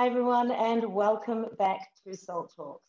Hi, 0.00 0.06
everyone, 0.06 0.50
and 0.50 0.94
welcome 0.94 1.44
back 1.58 1.90
to 2.06 2.16
SALT 2.16 2.54
Talks. 2.56 2.86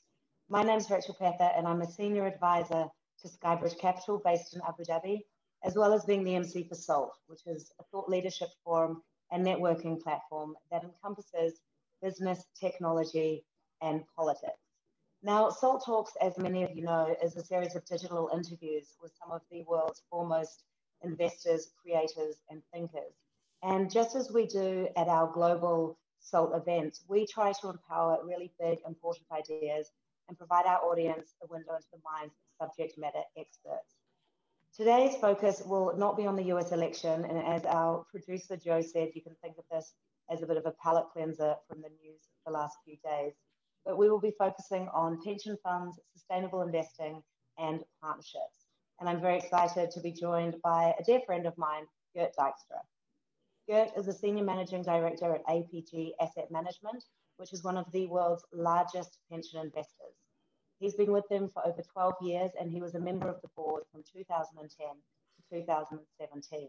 My 0.48 0.64
name 0.64 0.78
is 0.78 0.90
Rachel 0.90 1.14
Pether, 1.20 1.52
and 1.58 1.68
I'm 1.68 1.82
a 1.82 1.92
senior 1.92 2.26
advisor 2.26 2.86
to 3.22 3.28
Skybridge 3.28 3.78
Capital 3.78 4.22
based 4.24 4.56
in 4.56 4.62
Abu 4.66 4.86
Dhabi, 4.86 5.20
as 5.62 5.76
well 5.76 5.92
as 5.92 6.06
being 6.06 6.24
the 6.24 6.36
MC 6.36 6.64
for 6.70 6.76
SALT, 6.76 7.12
which 7.28 7.42
is 7.48 7.70
a 7.82 7.84
thought 7.92 8.08
leadership 8.08 8.48
forum 8.64 9.04
and 9.30 9.46
networking 9.46 10.02
platform 10.02 10.56
that 10.72 10.86
encompasses 10.86 11.60
business, 12.02 12.46
technology, 12.58 13.44
and 13.82 14.04
politics. 14.16 14.64
Now, 15.22 15.50
SALT 15.50 15.84
Talks, 15.86 16.14
as 16.22 16.38
many 16.38 16.64
of 16.64 16.74
you 16.74 16.84
know, 16.84 17.14
is 17.22 17.36
a 17.36 17.44
series 17.44 17.76
of 17.76 17.84
digital 17.84 18.30
interviews 18.34 18.96
with 19.02 19.12
some 19.22 19.34
of 19.34 19.42
the 19.52 19.66
world's 19.68 20.02
foremost 20.10 20.64
investors, 21.04 21.72
creators, 21.84 22.38
and 22.50 22.62
thinkers. 22.74 23.16
And 23.64 23.92
just 23.92 24.16
as 24.16 24.32
we 24.32 24.46
do 24.46 24.88
at 24.96 25.10
our 25.10 25.30
global 25.30 25.98
SALT 26.22 26.56
events, 26.56 27.04
we 27.08 27.26
try 27.26 27.52
to 27.62 27.70
empower 27.70 28.20
really 28.24 28.52
big, 28.60 28.80
important 28.88 29.26
ideas 29.32 29.92
and 30.30 30.38
provide 30.38 30.66
our 30.66 30.80
audience 30.80 31.34
a 31.44 31.48
window 31.48 31.76
into 31.76 31.88
the 31.92 32.00
minds 32.06 32.34
of 32.60 32.70
subject 32.70 32.98
matter 32.98 33.24
experts. 33.38 33.96
Today's 34.76 35.18
focus 35.18 35.62
will 35.66 35.98
not 35.98 36.16
be 36.16 36.26
on 36.26 36.38
the 36.38 36.46
US 36.54 36.72
election, 36.72 37.26
and 37.26 37.38
as 37.38 37.66
our 37.66 38.06
producer 38.10 38.56
Joe 38.56 38.82
said, 38.82 39.10
you 39.14 39.22
can 39.22 39.36
think 39.42 39.58
of 39.58 39.66
this 39.70 39.94
as 40.30 40.42
a 40.42 40.46
bit 40.46 40.58
of 40.58 40.66
a 40.66 40.72
palate 40.72 41.08
cleanser 41.12 41.56
from 41.68 41.82
the 41.82 41.90
news 41.90 42.22
the 42.46 42.52
last 42.52 42.78
few 42.86 42.96
days. 43.04 43.34
But 43.86 43.98
we 43.98 44.10
will 44.10 44.20
be 44.20 44.34
focusing 44.38 44.88
on 44.94 45.22
pension 45.22 45.58
funds, 45.64 46.00
sustainable 46.14 46.62
investing, 46.62 47.22
and 47.58 47.84
partnerships. 48.02 48.68
And 49.00 49.10
I'm 49.10 49.20
very 49.20 49.40
excited 49.40 49.92
to 49.92 50.00
be 50.00 50.12
joined 50.12 50.56
by 50.64 50.94
a 50.98 51.04
dear 51.04 51.20
friend 51.26 51.46
of 51.46 51.58
mine, 51.58 51.86
Gert 52.16 52.32
Dijkstra. 52.38 52.80
Gert 53.72 53.96
is 53.96 54.10
a 54.10 54.14
senior 54.14 54.44
managing 54.44 54.84
director 54.84 55.34
at 55.34 55.48
APG 55.48 56.12
Asset 56.20 56.52
Management, 56.52 57.06
which 57.38 57.54
is 57.54 57.64
one 57.64 57.78
of 57.78 57.90
the 57.94 58.06
world's 58.08 58.44
largest 58.52 59.18
pension 59.30 59.62
investors. 59.62 60.14
He's 60.82 60.96
been 60.96 61.14
with 61.14 61.26
them 61.30 61.48
for 61.48 61.66
over 61.66 61.82
12 61.82 62.16
years 62.22 62.52
and 62.60 62.70
he 62.70 62.82
was 62.82 62.96
a 62.96 63.00
member 63.00 63.30
of 63.30 63.42
the 63.42 63.48
board 63.56 63.84
from 63.90 64.04
2010 64.14 64.68
to 64.68 65.58
2017. 65.62 66.68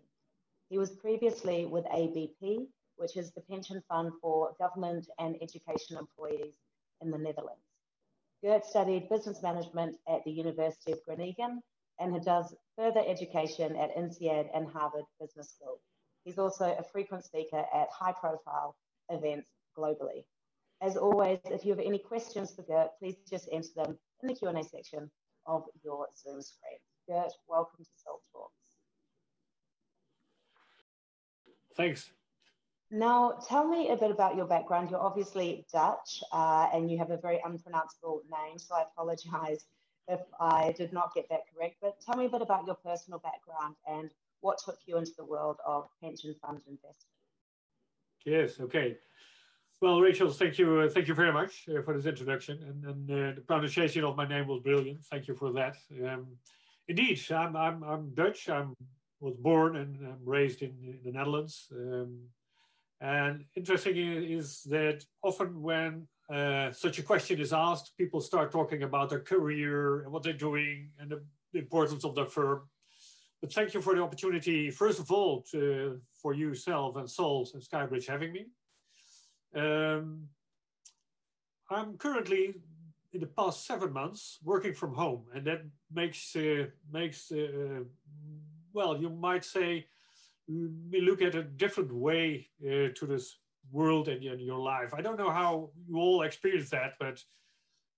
He 0.69 0.79
was 0.79 0.93
previously 0.93 1.67
with 1.67 1.85
ABP, 1.93 2.69
which 2.95 3.17
is 3.17 3.33
the 3.33 3.41
pension 3.41 3.83
fund 3.89 4.13
for 4.21 4.55
government 4.61 5.09
and 5.19 5.35
education 5.43 5.97
employees 5.99 6.55
in 7.01 7.11
the 7.11 7.19
Netherlands. 7.19 7.67
Gert 8.45 8.65
studied 8.65 9.09
business 9.09 9.43
management 9.43 9.97
at 10.09 10.23
the 10.25 10.31
University 10.31 10.93
of 10.93 11.05
Groningen 11.05 11.65
and 11.99 12.15
he 12.15 12.21
does 12.21 12.55
further 12.77 13.03
education 13.05 13.75
at 13.75 13.91
INSEAD 13.97 14.51
and 14.55 14.69
Harvard 14.69 15.07
Business 15.19 15.51
School. 15.51 15.81
He's 16.25 16.39
also 16.39 16.77
a 16.79 16.83
frequent 16.83 17.25
speaker 17.25 17.65
at 17.75 17.89
high 17.91 18.13
profile 18.13 18.77
events 19.09 19.49
globally. 19.77 20.25
As 20.81 20.97
always, 20.97 21.39
if 21.47 21.65
you 21.65 21.71
have 21.71 21.85
any 21.85 21.99
questions 21.99 22.53
for 22.55 22.63
Gert, 22.63 22.91
please 22.99 23.17
just 23.29 23.49
enter 23.53 23.69
them 23.77 23.99
in 24.23 24.29
the 24.29 24.35
Q&A 24.35 24.63
section 24.65 25.11
of 25.47 25.65
your 25.85 26.07
Zoom 26.17 26.41
screen. 26.43 26.79
Gert, 27.09 27.33
welcome 27.49 27.85
to 27.85 27.91
SALT 27.97 28.23
Talks. 28.33 28.53
Thanks. 31.77 32.11
Now, 32.91 33.39
tell 33.49 33.67
me 33.67 33.89
a 33.89 33.97
bit 33.97 34.11
about 34.11 34.37
your 34.37 34.47
background. 34.47 34.91
You're 34.91 35.01
obviously 35.01 35.65
Dutch 35.73 36.23
uh, 36.33 36.69
and 36.75 36.91
you 36.91 36.99
have 36.99 37.11
a 37.11 37.17
very 37.17 37.41
unpronounceable 37.45 38.23
name, 38.31 38.59
so 38.59 38.75
I 38.75 38.83
apologize 38.83 39.65
if 40.09 40.21
I 40.39 40.75
did 40.77 40.93
not 40.93 41.15
get 41.15 41.29
that 41.31 41.41
correct. 41.55 41.77
But 41.81 42.01
tell 42.05 42.17
me 42.17 42.27
a 42.27 42.29
bit 42.29 42.43
about 42.43 42.67
your 42.67 42.75
personal 42.75 43.19
background 43.21 43.77
and 43.89 44.11
what 44.43 44.59
took 44.65 44.79
you 44.87 44.99
into 44.99 45.13
the 45.17 45.25
world 45.25 45.57
of 45.67 45.89
pension 46.03 46.35
fund 46.43 46.61
investing? 46.69 47.09
Yes, 48.27 48.61
okay. 48.61 48.99
Well, 49.81 50.01
Rachel, 50.01 50.31
thank 50.31 50.59
you, 50.59 50.81
uh, 50.81 50.89
thank 50.89 51.09
you 51.09 51.15
very 51.15 51.33
much 51.33 51.69
uh, 51.69 51.83
for 51.83 51.97
this 51.97 52.07
introduction, 52.07 52.59
and, 52.69 52.85
and 52.85 53.11
uh, 53.11 53.35
the 53.35 53.41
pronunciation 53.41 54.05
of 54.05 54.17
my 54.17 54.29
name 54.29 54.47
was 54.47 54.61
brilliant. 54.63 55.05
Thank 55.07 55.27
you 55.27 55.35
for 55.35 55.53
that. 55.55 55.77
Um, 56.07 56.27
indeed, 56.87 57.21
I'm, 57.33 57.57
I'm, 57.57 57.83
I'm 57.83 58.15
Dutch. 58.15 58.49
I 58.49 58.65
was 59.21 59.35
born 59.37 59.77
and 59.77 59.97
I'm 60.07 60.25
raised 60.25 60.63
in, 60.63 60.75
in 60.83 61.01
the 61.05 61.13
Netherlands. 61.13 61.69
Um, 61.73 62.19
and 63.01 63.45
interesting 63.57 63.97
is 63.97 64.63
that 64.71 65.05
often 65.25 65.61
when 65.61 66.07
uh, 66.33 66.71
such 66.71 66.99
a 66.99 67.03
question 67.03 67.41
is 67.41 67.53
asked, 67.53 67.93
people 67.99 68.21
start 68.21 68.53
talking 68.53 68.85
about 68.85 69.11
their 69.11 69.21
career 69.21 70.03
and 70.03 70.13
what 70.13 70.23
they're 70.23 70.33
doing 70.33 70.91
and 71.01 71.11
the 71.11 71.59
importance 71.59 72.05
of 72.05 72.15
their 72.15 72.27
firm. 72.27 72.63
But 73.43 73.53
thank 73.53 73.75
you 73.75 73.83
for 73.83 73.95
the 73.95 74.03
opportunity, 74.03 74.71
first 74.71 75.01
of 75.01 75.11
all, 75.11 75.43
to, 75.51 76.01
for 76.15 76.33
yourself 76.33 76.97
and 76.97 77.11
Salt 77.11 77.51
and 77.55 77.63
Skybridge 77.63 78.07
having 78.07 78.33
me. 78.33 78.47
Um, 79.55 80.29
I'm 81.69 81.99
currently 81.99 82.55
in 83.13 83.21
the 83.21 83.27
past 83.27 83.67
seven 83.67 83.93
months 83.93 84.39
working 84.45 84.73
from 84.73 84.95
home, 84.95 85.25
and 85.35 85.45
that 85.47 85.63
makes 85.93 86.35
uh, 86.37 86.67
makes 86.91 87.33
uh, 87.33 87.83
well, 88.73 88.97
you 88.97 89.11
might 89.11 89.45
say, 89.45 89.87
we 90.49 91.01
look 91.01 91.23
at 91.23 91.35
a 91.35 91.43
different 91.43 91.93
way 91.93 92.49
uh, 92.65 92.89
to 92.95 93.07
this 93.07 93.39
world 93.71 94.09
and, 94.09 94.23
and, 94.25 94.41
your 94.41 94.59
life. 94.59 94.93
I 94.95 95.03
don't 95.03 95.19
know 95.19 95.31
how 95.31 95.71
you 95.87 95.97
all 95.97 96.23
experience 96.23 96.71
that, 96.71 96.95
but 96.99 97.23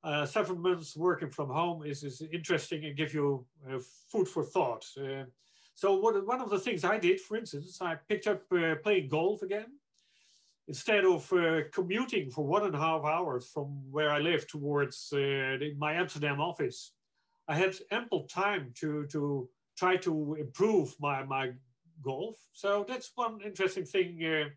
uh, 0.05 0.27
seven 0.27 0.61
months 0.61 0.97
working 0.97 1.31
from 1.31 1.49
home 1.49 1.83
is, 1.85 2.05
is 2.05 2.23
interesting 2.33 2.85
and 2.85 2.97
give 2.97 3.15
you 3.15 3.45
uh, 3.69 3.79
food 4.11 4.29
for 4.29 4.45
thought. 4.45 4.85
Uh, 4.99 5.25
so 5.75 5.99
what, 5.99 6.27
one 6.27 6.41
of 6.41 6.51
the 6.51 6.59
things 6.59 6.85
I 6.85 6.99
did, 6.99 7.21
for 7.21 7.37
instance, 7.37 7.79
I 7.81 7.97
picked 8.09 8.27
up 8.27 8.43
uh, 8.53 8.75
playing 8.83 9.09
golf 9.09 9.43
again. 9.43 9.67
Instead 10.69 11.05
of 11.05 11.31
uh, 11.33 11.61
commuting 11.73 12.31
for 12.31 12.47
one 12.47 12.65
and 12.65 12.75
a 12.75 12.79
half 12.79 13.05
hours 13.05 13.47
from 13.47 13.67
where 13.91 14.11
I 14.11 14.19
live 14.19 14.47
towards 14.47 15.13
uh, 15.13 15.57
my 15.77 15.95
Amsterdam 15.95 16.41
office, 16.41 16.93
I 17.49 17.57
had 17.57 17.75
ample 17.91 18.25
time 18.25 18.73
to, 18.81 19.07
to 19.07 19.49
try 19.77 19.97
to 19.99 20.37
improve 20.39 20.95
my, 21.01 21.23
my 21.25 21.53
golf. 22.03 22.37
So 22.53 22.85
that's 22.89 23.11
one 23.15 23.41
interesting 23.45 23.85
thing 23.85 24.51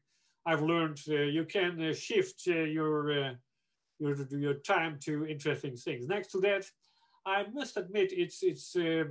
I've 0.45 0.61
learned. 0.61 1.05
you 1.07 1.43
can 1.43 1.93
shift 1.93 2.45
your 2.47 3.35
your, 3.99 4.15
your 4.31 4.55
time 4.55 4.99
to 5.05 5.25
interesting 5.25 5.75
things. 5.75 6.07
Next 6.07 6.31
to 6.31 6.39
that, 6.41 6.65
I 7.25 7.45
must 7.53 7.77
admit 7.77 8.13
it's, 8.13 8.43
it's 8.43 8.75
uh, 8.75 9.05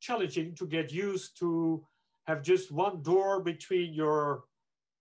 challenging 0.00 0.54
to 0.56 0.66
get 0.66 0.92
used 0.92 1.38
to 1.38 1.84
have 2.24 2.42
just 2.42 2.70
one 2.70 3.02
door 3.02 3.40
between 3.40 3.92
your 3.92 4.44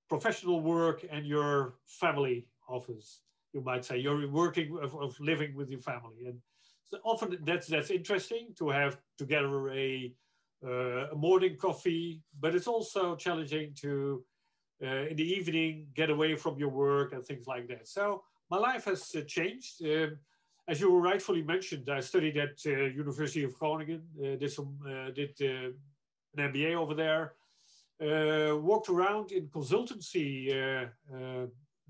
professional 0.10 0.60
work 0.60 1.06
and 1.10 1.26
your 1.26 1.76
family 1.86 2.48
office. 2.68 3.22
You 3.54 3.62
might 3.62 3.86
say 3.86 3.98
you're 3.98 4.28
working 4.30 4.78
of, 4.82 4.96
of 4.96 5.20
living 5.20 5.56
with 5.56 5.70
your 5.70 5.82
family, 5.82 6.26
and 6.26 6.40
so 6.84 6.98
often 7.04 7.38
that's 7.44 7.68
that's 7.68 7.92
interesting 7.92 8.54
to 8.60 8.70
have 8.70 8.98
together 9.18 9.72
a 9.72 10.14
uh, 10.66 11.08
a 11.12 11.16
morning 11.16 11.58
coffee, 11.58 12.22
but 12.40 12.56
it's 12.56 12.68
also 12.68 13.16
challenging 13.16 13.74
to 13.82 14.24
uh, 14.84 15.08
in 15.10 15.16
the 15.16 15.24
evening 15.38 15.88
get 15.96 16.10
away 16.10 16.36
from 16.36 16.58
your 16.58 16.70
work 16.70 17.14
and 17.14 17.26
things 17.26 17.48
like 17.48 17.68
that. 17.68 17.88
So 17.88 18.24
my 18.52 18.58
life 18.58 18.86
has 18.86 19.16
uh, 19.16 19.22
changed. 19.22 19.82
Um, 19.84 20.18
as 20.68 20.80
you 20.82 20.96
rightfully 20.96 21.42
mentioned, 21.42 21.90
I 21.90 22.02
studied 22.02 22.38
at 22.38 22.56
uh, 22.68 22.72
University 23.04 23.44
of 23.46 23.58
Groningen, 23.58 24.04
uh, 24.20 24.36
did 24.36 24.52
some, 24.52 24.78
did 25.16 25.34
an 25.40 25.74
MBA 26.38 26.76
over 26.76 26.94
there, 26.94 27.34
walked 28.58 28.90
around 28.90 29.32
in 29.32 29.48
consultancy, 29.48 30.30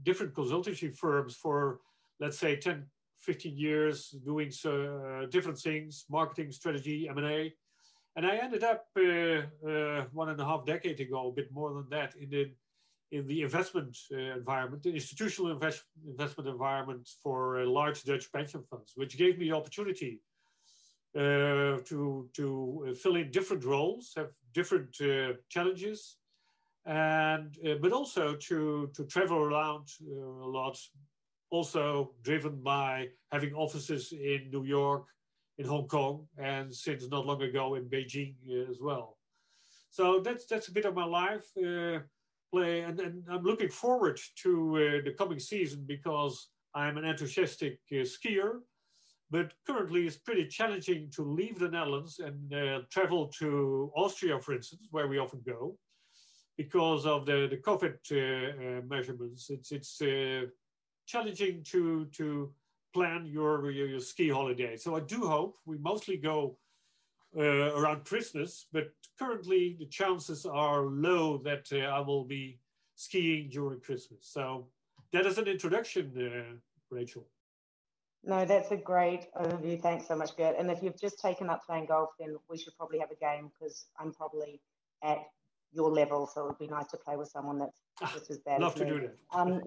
different 0.03 0.33
consultancy 0.33 0.95
firms 0.95 1.35
for, 1.35 1.79
let's 2.19 2.39
say, 2.39 2.55
10, 2.55 2.85
15 3.19 3.57
years 3.57 4.15
doing 4.23 4.51
uh, 4.65 5.25
different 5.29 5.57
things, 5.57 6.05
marketing, 6.09 6.51
strategy, 6.51 7.07
M&A. 7.09 7.53
And 8.15 8.25
I 8.25 8.37
ended 8.37 8.63
up 8.63 8.85
uh, 8.97 9.67
uh, 9.67 10.05
one 10.11 10.29
and 10.29 10.39
a 10.39 10.45
half 10.45 10.65
decade 10.65 10.99
ago, 10.99 11.29
a 11.29 11.31
bit 11.31 11.51
more 11.51 11.73
than 11.73 11.87
that, 11.89 12.15
in 12.15 12.29
the 12.29 12.51
in 13.11 13.27
the 13.27 13.41
investment 13.41 13.97
uh, 14.13 14.17
environment, 14.17 14.83
the 14.83 14.93
institutional 14.93 15.51
invest, 15.51 15.83
investment 16.07 16.49
environment 16.49 17.09
for 17.21 17.61
uh, 17.61 17.65
large 17.65 18.03
Dutch 18.03 18.31
pension 18.31 18.63
funds, 18.69 18.93
which 18.95 19.17
gave 19.17 19.37
me 19.37 19.49
the 19.49 19.55
opportunity 19.55 20.21
uh, 21.15 21.77
to, 21.83 22.29
to 22.33 22.87
uh, 22.89 22.93
fill 22.93 23.17
in 23.17 23.29
different 23.31 23.65
roles, 23.65 24.13
have 24.15 24.29
different 24.53 24.95
uh, 25.01 25.33
challenges, 25.49 26.17
and 26.85 27.57
uh, 27.67 27.75
but 27.81 27.91
also 27.91 28.35
to, 28.35 28.89
to 28.95 29.03
travel 29.05 29.37
around 29.37 29.87
a 30.09 30.47
lot, 30.47 30.77
also 31.49 32.13
driven 32.23 32.61
by 32.61 33.07
having 33.31 33.53
offices 33.53 34.13
in 34.13 34.49
New 34.51 34.63
York, 34.63 35.05
in 35.57 35.65
Hong 35.65 35.87
Kong, 35.87 36.27
and 36.37 36.73
since 36.73 37.07
not 37.09 37.25
long 37.25 37.41
ago 37.41 37.75
in 37.75 37.89
Beijing 37.89 38.35
as 38.69 38.79
well. 38.79 39.17
So 39.89 40.21
that's 40.21 40.45
that's 40.45 40.69
a 40.69 40.71
bit 40.71 40.85
of 40.85 40.95
my 40.95 41.03
life 41.03 41.45
play, 42.51 42.81
and, 42.81 42.99
and 42.99 43.23
I'm 43.29 43.43
looking 43.43 43.69
forward 43.69 44.19
to 44.43 44.51
uh, 44.75 45.05
the 45.05 45.13
coming 45.17 45.39
season 45.39 45.83
because 45.87 46.49
I'm 46.75 46.97
an 46.97 47.05
enthusiastic 47.05 47.79
uh, 47.91 48.05
skier. 48.13 48.59
But 49.29 49.53
currently, 49.65 50.05
it's 50.05 50.17
pretty 50.17 50.47
challenging 50.47 51.09
to 51.15 51.23
leave 51.23 51.57
the 51.57 51.69
Netherlands 51.69 52.19
and 52.19 52.53
uh, 52.53 52.79
travel 52.91 53.27
to 53.39 53.91
Austria, 53.95 54.39
for 54.41 54.53
instance, 54.53 54.87
where 54.91 55.07
we 55.07 55.19
often 55.19 55.41
go, 55.45 55.77
because 56.57 57.05
of 57.05 57.25
the, 57.25 57.47
the 57.49 57.57
COVID 57.57 58.85
measurements. 58.89 59.49
It's, 59.49 59.71
it's 59.71 60.01
challenging 61.07 61.63
to 61.71 62.05
to 62.17 62.53
plan 62.93 63.25
your, 63.25 63.71
your, 63.71 63.87
your 63.87 63.99
ski 63.99 64.29
holiday. 64.29 64.75
So 64.75 64.95
I 64.95 64.99
do 64.99 65.27
hope 65.27 65.55
we 65.65 65.77
mostly 65.77 66.17
go 66.17 66.57
uh, 67.37 67.75
around 67.75 68.05
Christmas, 68.05 68.65
but 68.71 68.91
currently 69.17 69.75
the 69.79 69.85
chances 69.85 70.45
are 70.45 70.83
low 70.83 71.37
that 71.39 71.67
uh, 71.71 71.77
I 71.77 71.99
will 71.99 72.23
be 72.23 72.59
skiing 72.95 73.49
during 73.49 73.79
Christmas. 73.79 74.19
So 74.21 74.67
that 75.13 75.25
is 75.25 75.37
an 75.37 75.47
introduction, 75.47 76.11
uh, 76.17 76.55
Rachel. 76.89 77.25
No, 78.23 78.45
that's 78.45 78.71
a 78.71 78.77
great 78.77 79.27
overview. 79.35 79.81
Thanks 79.81 80.07
so 80.07 80.15
much, 80.15 80.35
Gert. 80.37 80.55
And 80.59 80.69
if 80.69 80.83
you've 80.83 80.99
just 80.99 81.19
taken 81.19 81.49
up 81.49 81.65
playing 81.65 81.87
golf, 81.87 82.09
then 82.19 82.35
we 82.49 82.57
should 82.57 82.75
probably 82.77 82.99
have 82.99 83.09
a 83.09 83.15
game 83.15 83.49
because 83.59 83.85
I'm 83.99 84.13
probably 84.13 84.61
at 85.03 85.19
your 85.73 85.89
level. 85.89 86.27
So 86.27 86.41
it 86.41 86.47
would 86.47 86.59
be 86.59 86.67
nice 86.67 86.87
to 86.91 86.97
play 86.97 87.15
with 87.15 87.29
someone 87.29 87.57
that's 87.57 87.81
ah, 88.01 88.11
just 88.13 88.29
as 88.29 88.37
bad 88.39 88.61
Love 88.61 88.73
as 88.73 88.79
to 88.79 88.85
me. 88.85 88.91
do 88.91 88.99
that. 89.01 89.39
Um, 89.39 89.61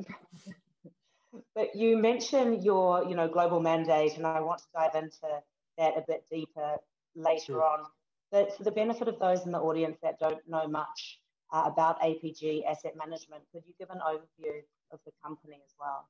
but 1.55 1.75
you 1.75 1.97
mentioned 1.97 2.63
your, 2.63 3.05
you 3.09 3.17
know, 3.17 3.27
global 3.27 3.59
mandate, 3.59 4.17
and 4.17 4.27
I 4.27 4.41
want 4.41 4.61
to 4.61 4.67
dive 4.73 5.03
into 5.03 5.41
that 5.79 5.95
a 5.97 6.05
bit 6.07 6.25
deeper 6.31 6.77
later 7.15 7.45
sure. 7.45 7.65
on. 7.65 7.81
But 8.33 8.57
for 8.57 8.65
the 8.65 8.71
benefit 8.71 9.09
of 9.09 9.19
those 9.19 9.45
in 9.47 9.53
the 9.53 9.61
audience 9.61 9.99
that 10.03 10.19
don't 10.19 10.41
know 10.49 10.67
much 10.67 11.21
uh, 11.53 11.65
about 11.67 12.01
APG 12.01 12.67
asset 12.67 12.95
management, 12.97 13.45
could 13.53 13.63
you 13.67 13.75
give 13.79 13.91
an 13.91 14.01
overview 14.07 14.61
of 14.93 14.99
the 15.05 15.13
company 15.23 15.61
as 15.65 15.75
well? 15.79 16.09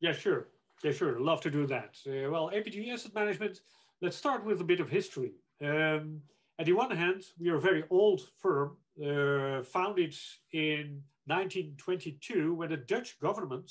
Yeah, 0.00 0.12
sure. 0.12 0.48
Yeah, 0.82 0.92
sure. 0.92 1.20
Love 1.20 1.40
to 1.42 1.50
do 1.50 1.66
that. 1.66 1.96
Uh, 2.06 2.30
well, 2.30 2.50
APG 2.52 2.92
Asset 2.92 3.14
Management, 3.14 3.60
let's 4.00 4.16
start 4.16 4.44
with 4.44 4.60
a 4.60 4.64
bit 4.64 4.80
of 4.80 4.88
history. 4.88 5.34
Um, 5.64 6.22
at 6.58 6.66
the 6.66 6.72
one 6.72 6.90
hand, 6.90 7.22
we 7.38 7.50
are 7.50 7.56
a 7.56 7.60
very 7.60 7.84
old 7.88 8.22
firm, 8.40 8.76
uh, 9.00 9.62
founded 9.62 10.14
in 10.52 11.02
1922 11.26 12.54
when 12.54 12.70
the 12.70 12.76
Dutch 12.76 13.18
government 13.20 13.70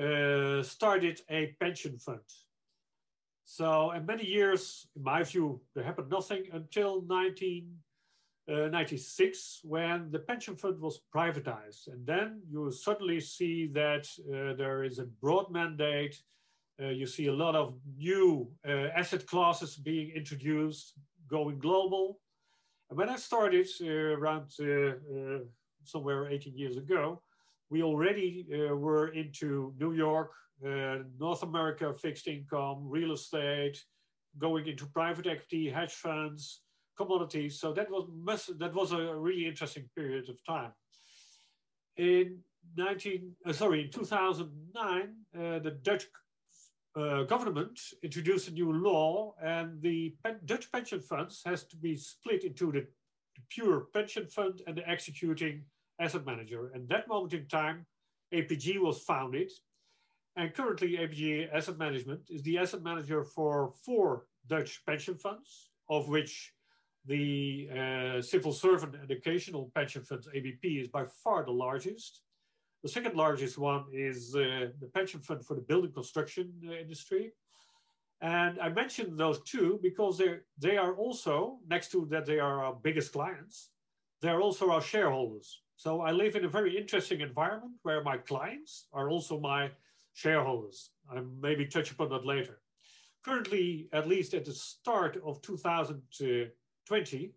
uh, 0.00 0.62
started 0.62 1.20
a 1.30 1.54
pension 1.60 1.98
fund. 1.98 2.20
So, 3.44 3.90
in 3.92 4.04
many 4.06 4.24
years, 4.24 4.88
in 4.96 5.02
my 5.02 5.22
view, 5.22 5.60
there 5.74 5.84
happened 5.84 6.08
nothing 6.10 6.46
until 6.52 7.02
1996 7.02 9.60
uh, 9.64 9.68
when 9.68 10.10
the 10.10 10.18
pension 10.18 10.56
fund 10.56 10.80
was 10.80 11.02
privatized. 11.14 11.88
And 11.88 12.06
then 12.06 12.40
you 12.48 12.70
suddenly 12.70 13.20
see 13.20 13.66
that 13.68 14.08
uh, 14.20 14.54
there 14.54 14.84
is 14.84 14.98
a 14.98 15.04
broad 15.20 15.50
mandate. 15.50 16.22
Uh, 16.80 16.88
you 16.88 17.06
see 17.06 17.26
a 17.26 17.32
lot 17.32 17.54
of 17.54 17.78
new 17.96 18.50
uh, 18.66 18.88
asset 18.96 19.26
classes 19.26 19.76
being 19.76 20.10
introduced, 20.16 20.94
going 21.28 21.58
global. 21.58 22.18
And 22.88 22.96
when 22.98 23.10
I 23.10 23.16
started 23.16 23.68
uh, 23.82 23.86
around 23.86 24.50
somewhere 25.84 26.30
18 26.30 26.56
years 26.56 26.76
ago, 26.76 27.20
we 27.72 27.82
already 27.82 28.46
uh, 28.52 28.76
were 28.76 29.08
into 29.08 29.72
New 29.80 29.94
York, 29.94 30.30
uh, 30.66 30.98
North 31.18 31.42
America 31.42 31.92
fixed 31.94 32.28
income, 32.28 32.82
real 32.84 33.12
estate, 33.12 33.78
going 34.38 34.66
into 34.66 34.86
private 34.86 35.26
equity, 35.26 35.68
hedge 35.68 35.92
funds, 35.92 36.62
commodities. 36.96 37.60
So 37.60 37.72
that 37.72 37.90
was 37.90 38.50
that 38.58 38.74
was 38.74 38.92
a 38.92 39.14
really 39.14 39.46
interesting 39.46 39.88
period 39.96 40.28
of 40.28 40.44
time. 40.44 40.72
In 41.96 42.38
19 42.76 43.32
uh, 43.46 43.52
sorry 43.52 43.84
in 43.84 43.90
2009, 43.90 45.02
uh, 45.34 45.58
the 45.58 45.70
Dutch 45.82 46.06
uh, 46.94 47.22
government 47.22 47.80
introduced 48.02 48.48
a 48.48 48.52
new 48.52 48.72
law, 48.72 49.34
and 49.42 49.80
the 49.80 50.14
Dutch 50.44 50.70
pension 50.70 51.00
funds 51.00 51.42
has 51.44 51.64
to 51.64 51.76
be 51.76 51.96
split 51.96 52.44
into 52.44 52.70
the, 52.70 52.80
the 52.80 53.42
pure 53.48 53.86
pension 53.94 54.26
fund 54.26 54.62
and 54.66 54.76
the 54.76 54.88
executing 54.88 55.64
asset 55.98 56.26
manager. 56.26 56.70
And 56.74 56.88
that 56.88 57.08
moment 57.08 57.32
in 57.32 57.46
time, 57.46 57.86
APG 58.32 58.78
was 58.78 59.00
founded. 59.02 59.50
And 60.36 60.54
currently, 60.54 60.96
APG 60.96 61.52
Asset 61.52 61.78
Management 61.78 62.22
is 62.30 62.42
the 62.42 62.58
asset 62.58 62.82
manager 62.82 63.22
for 63.22 63.72
four 63.84 64.24
Dutch 64.46 64.82
pension 64.86 65.16
funds, 65.16 65.70
of 65.90 66.08
which 66.08 66.54
the 67.04 67.68
uh, 67.70 68.22
Civil 68.22 68.52
Servant 68.52 68.94
Educational 69.02 69.70
Pension 69.74 70.02
Fund, 70.02 70.24
ABP, 70.34 70.78
is 70.78 70.88
by 70.88 71.04
far 71.22 71.44
the 71.44 71.50
largest. 71.50 72.22
The 72.82 72.88
second 72.88 73.14
largest 73.14 73.58
one 73.58 73.84
is 73.92 74.34
uh, 74.34 74.68
the 74.80 74.86
pension 74.94 75.20
fund 75.20 75.44
for 75.44 75.54
the 75.54 75.60
building 75.60 75.92
construction 75.92 76.52
uh, 76.66 76.72
industry. 76.72 77.32
And 78.20 78.60
I 78.60 78.68
mentioned 78.68 79.18
those 79.18 79.42
two 79.42 79.80
because 79.82 80.22
they 80.58 80.76
are 80.76 80.94
also, 80.94 81.58
next 81.68 81.90
to 81.92 82.06
that, 82.10 82.24
they 82.24 82.38
are 82.38 82.64
our 82.64 82.74
biggest 82.74 83.12
clients, 83.12 83.70
they're 84.20 84.40
also 84.40 84.70
our 84.70 84.80
shareholders. 84.80 85.62
So 85.76 86.00
I 86.00 86.12
live 86.12 86.36
in 86.36 86.44
a 86.44 86.48
very 86.48 86.76
interesting 86.78 87.20
environment 87.20 87.74
where 87.82 88.02
my 88.04 88.16
clients 88.16 88.86
are 88.92 89.10
also 89.10 89.40
my 89.40 89.70
shareholders. 90.14 90.90
I 91.10 91.20
maybe 91.40 91.66
touch 91.66 91.90
upon 91.90 92.10
that 92.10 92.26
later. 92.26 92.60
Currently, 93.24 93.88
at 93.92 94.08
least 94.08 94.34
at 94.34 94.44
the 94.44 94.52
start 94.52 95.16
of 95.24 95.40
2020, 95.42 97.32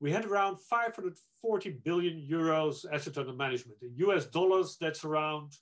we 0.00 0.10
had 0.10 0.24
around 0.24 0.58
540 0.60 1.70
billion 1.84 2.26
euros 2.30 2.84
asset 2.92 3.18
under 3.18 3.32
management. 3.32 3.78
In 3.82 3.94
US 4.08 4.26
dollars, 4.26 4.76
that's 4.80 5.04
around 5.04 5.56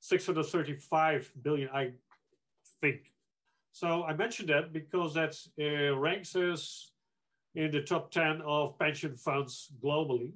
635 0.00 1.32
billion, 1.42 1.68
I 1.72 1.92
think. 2.80 3.12
So 3.72 4.04
I 4.04 4.14
mentioned 4.14 4.48
that 4.50 4.72
because 4.72 5.14
that 5.14 5.34
uh, 5.60 5.96
ranks 5.96 6.36
us 6.36 6.92
in 7.54 7.70
the 7.70 7.82
top 7.82 8.10
10 8.10 8.42
of 8.44 8.78
pension 8.78 9.16
funds 9.16 9.70
globally. 9.82 10.32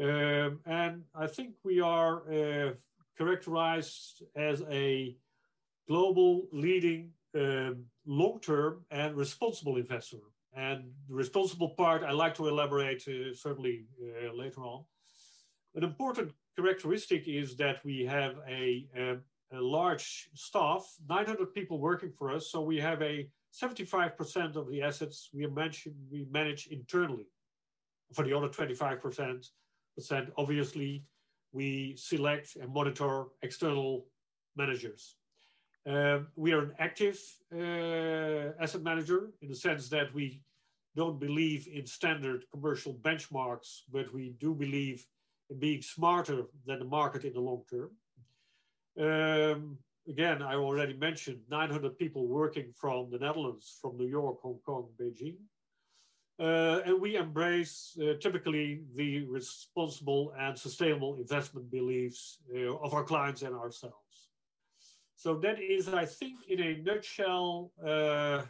Um, 0.00 0.60
and 0.66 1.02
I 1.14 1.26
think 1.26 1.54
we 1.62 1.80
are 1.80 2.22
uh, 2.30 2.72
characterized 3.16 4.22
as 4.36 4.62
a 4.70 5.16
global 5.88 6.48
leading 6.52 7.10
um, 7.34 7.84
long-term 8.06 8.84
and 8.90 9.16
responsible 9.16 9.76
investor. 9.76 10.18
And 10.54 10.84
the 11.08 11.14
responsible 11.14 11.70
part, 11.70 12.04
I 12.04 12.12
like 12.12 12.34
to 12.34 12.46
elaborate 12.46 13.02
uh, 13.08 13.34
certainly 13.34 13.86
uh, 14.00 14.32
later 14.32 14.64
on. 14.64 14.84
An 15.74 15.82
important 15.82 16.32
characteristic 16.56 17.26
is 17.26 17.56
that 17.56 17.84
we 17.84 18.04
have 18.04 18.36
a, 18.48 18.86
a, 18.96 19.16
a, 19.52 19.60
large 19.60 20.28
staff, 20.34 20.86
900 21.08 21.52
people 21.52 21.80
working 21.80 22.12
for 22.12 22.32
us. 22.32 22.52
So 22.52 22.60
we 22.60 22.78
have 22.78 23.02
a 23.02 23.28
75% 23.52 24.54
of 24.54 24.70
the 24.70 24.82
assets 24.82 25.30
we 25.32 25.46
manage, 25.48 25.88
we 26.10 26.26
manage 26.30 26.68
internally. 26.68 27.26
For 28.12 28.24
the 28.24 28.36
other 28.36 28.48
25%, 28.48 29.48
percent 29.96 30.30
obviously 30.36 31.04
we 31.54 31.94
select 31.96 32.56
and 32.60 32.72
monitor 32.72 33.26
external 33.42 34.06
managers. 34.56 35.16
Um, 35.86 36.28
we 36.34 36.52
are 36.52 36.62
an 36.62 36.72
active 36.78 37.18
uh, 37.54 38.62
asset 38.62 38.82
manager 38.82 39.30
in 39.40 39.48
the 39.48 39.54
sense 39.54 39.88
that 39.90 40.12
we 40.14 40.42
don't 40.96 41.20
believe 41.20 41.68
in 41.72 41.86
standard 41.86 42.44
commercial 42.52 42.94
benchmarks, 42.94 43.82
but 43.92 44.12
we 44.12 44.34
do 44.40 44.54
believe 44.54 45.06
in 45.50 45.58
being 45.58 45.82
smarter 45.82 46.42
than 46.66 46.78
the 46.78 46.84
market 46.84 47.24
in 47.24 47.32
the 47.34 47.40
long 47.40 47.62
term. 47.70 47.90
Um, 48.98 49.78
again, 50.08 50.42
I 50.42 50.54
already 50.54 50.94
mentioned 50.94 51.40
900 51.50 51.98
people 51.98 52.26
working 52.26 52.72
from 52.74 53.10
the 53.10 53.18
Netherlands, 53.18 53.78
from 53.80 53.96
New 53.96 54.06
York, 54.08 54.38
Hong 54.42 54.60
Kong, 54.64 54.88
Beijing. 55.00 55.36
Uh, 56.40 56.80
and 56.84 57.00
we 57.00 57.16
embrace 57.16 57.96
uh, 58.02 58.14
typically 58.20 58.82
the 58.96 59.22
responsible 59.26 60.32
and 60.36 60.58
sustainable 60.58 61.16
investment 61.16 61.70
beliefs 61.70 62.38
uh, 62.54 62.74
of 62.78 62.92
our 62.92 63.04
clients 63.04 63.42
and 63.42 63.54
ourselves. 63.54 64.30
So 65.14 65.36
that 65.36 65.60
is, 65.62 65.88
I 65.88 66.04
think, 66.04 66.34
in 66.48 66.60
a 66.60 66.76
nutshell, 66.82 67.70
uh, 67.86 68.42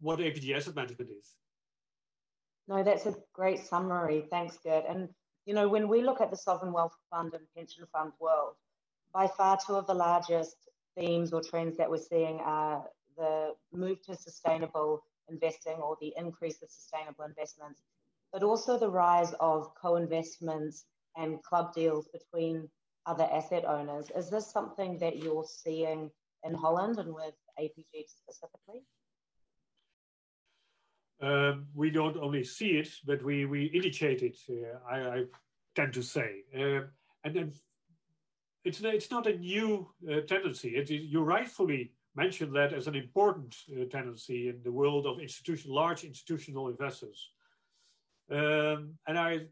what 0.00 0.20
APG 0.20 0.56
Asset 0.56 0.76
Management 0.76 1.10
is. 1.10 1.34
No, 2.68 2.82
that's 2.84 3.06
a 3.06 3.14
great 3.32 3.66
summary. 3.66 4.24
Thanks, 4.30 4.58
Gert. 4.62 4.84
And 4.88 5.08
you 5.44 5.54
know, 5.54 5.68
when 5.68 5.88
we 5.88 6.02
look 6.02 6.20
at 6.20 6.30
the 6.30 6.36
sovereign 6.36 6.72
wealth 6.72 6.94
fund 7.10 7.34
and 7.34 7.44
pension 7.56 7.84
fund 7.92 8.12
world, 8.20 8.54
by 9.12 9.26
far 9.26 9.58
two 9.64 9.74
of 9.74 9.86
the 9.86 9.94
largest 9.94 10.56
themes 10.96 11.32
or 11.32 11.40
trends 11.40 11.76
that 11.76 11.90
we're 11.90 11.98
seeing 11.98 12.40
are 12.40 12.84
the 13.16 13.54
move 13.72 14.02
to 14.02 14.16
sustainable 14.16 15.04
investing 15.28 15.76
or 15.76 15.96
the 16.00 16.12
increase 16.16 16.62
of 16.62 16.70
sustainable 16.70 17.24
investments, 17.24 17.82
but 18.32 18.42
also 18.42 18.78
the 18.78 18.90
rise 18.90 19.32
of 19.40 19.74
co-investments 19.80 20.84
and 21.16 21.42
club 21.42 21.74
deals 21.74 22.08
between 22.08 22.68
other 23.06 23.28
asset 23.32 23.64
owners. 23.64 24.10
Is 24.16 24.30
this 24.30 24.50
something 24.50 24.98
that 24.98 25.18
you're 25.18 25.46
seeing 25.46 26.10
in 26.44 26.54
Holland 26.54 26.98
and 26.98 27.14
with 27.14 27.34
APG 27.58 28.04
specifically? 28.06 28.82
Um, 31.20 31.66
we 31.74 31.90
don't 31.90 32.16
only 32.18 32.44
see 32.44 32.72
it, 32.72 32.90
but 33.06 33.22
we, 33.24 33.46
we 33.46 33.70
initiate 33.72 34.22
it, 34.22 34.36
uh, 34.50 34.78
I, 34.90 34.98
I, 34.98 35.24
tend 35.74 35.92
to 35.94 36.02
say. 36.02 36.42
Um, 36.54 36.88
and 37.24 37.34
then 37.34 37.52
it's, 38.64 38.80
it's 38.80 39.10
not 39.10 39.26
a 39.26 39.36
new 39.36 39.88
uh, 40.10 40.20
tendency. 40.22 40.76
It, 40.76 40.90
you 40.90 41.22
rightfully 41.22 41.92
mentioned 42.16 42.54
that 42.56 42.72
as 42.72 42.86
an 42.86 42.94
important 42.94 43.54
uh, 43.70 43.84
tendency 43.90 44.48
in 44.48 44.60
the 44.64 44.72
world 44.72 45.06
of 45.06 45.20
institution, 45.20 45.70
large 45.70 46.04
institutional 46.04 46.68
investors. 46.68 47.30
Um, 48.30 48.94
and 49.06 49.18
I 49.18 49.42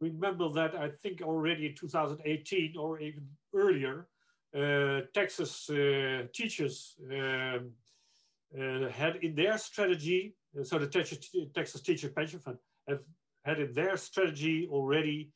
remember 0.00 0.48
that 0.50 0.74
I 0.74 0.88
think 1.02 1.22
already 1.22 1.66
in 1.66 1.74
2018 1.74 2.76
or 2.76 2.98
even 3.00 3.26
earlier, 3.54 4.08
uh, 4.54 5.00
Texas 5.12 5.68
uh, 5.68 6.22
teachers 6.32 6.94
um, 7.10 7.72
uh, 8.56 8.88
had 8.88 9.16
in 9.16 9.34
their 9.34 9.58
strategy, 9.58 10.34
so 10.62 10.78
the 10.78 10.86
Texas, 10.86 11.18
Texas 11.54 11.80
Teacher 11.80 12.08
Pension 12.08 12.38
Fund 12.38 12.58
have 12.86 13.00
had 13.44 13.58
in 13.58 13.72
their 13.72 13.96
strategy 13.96 14.68
already 14.70 15.32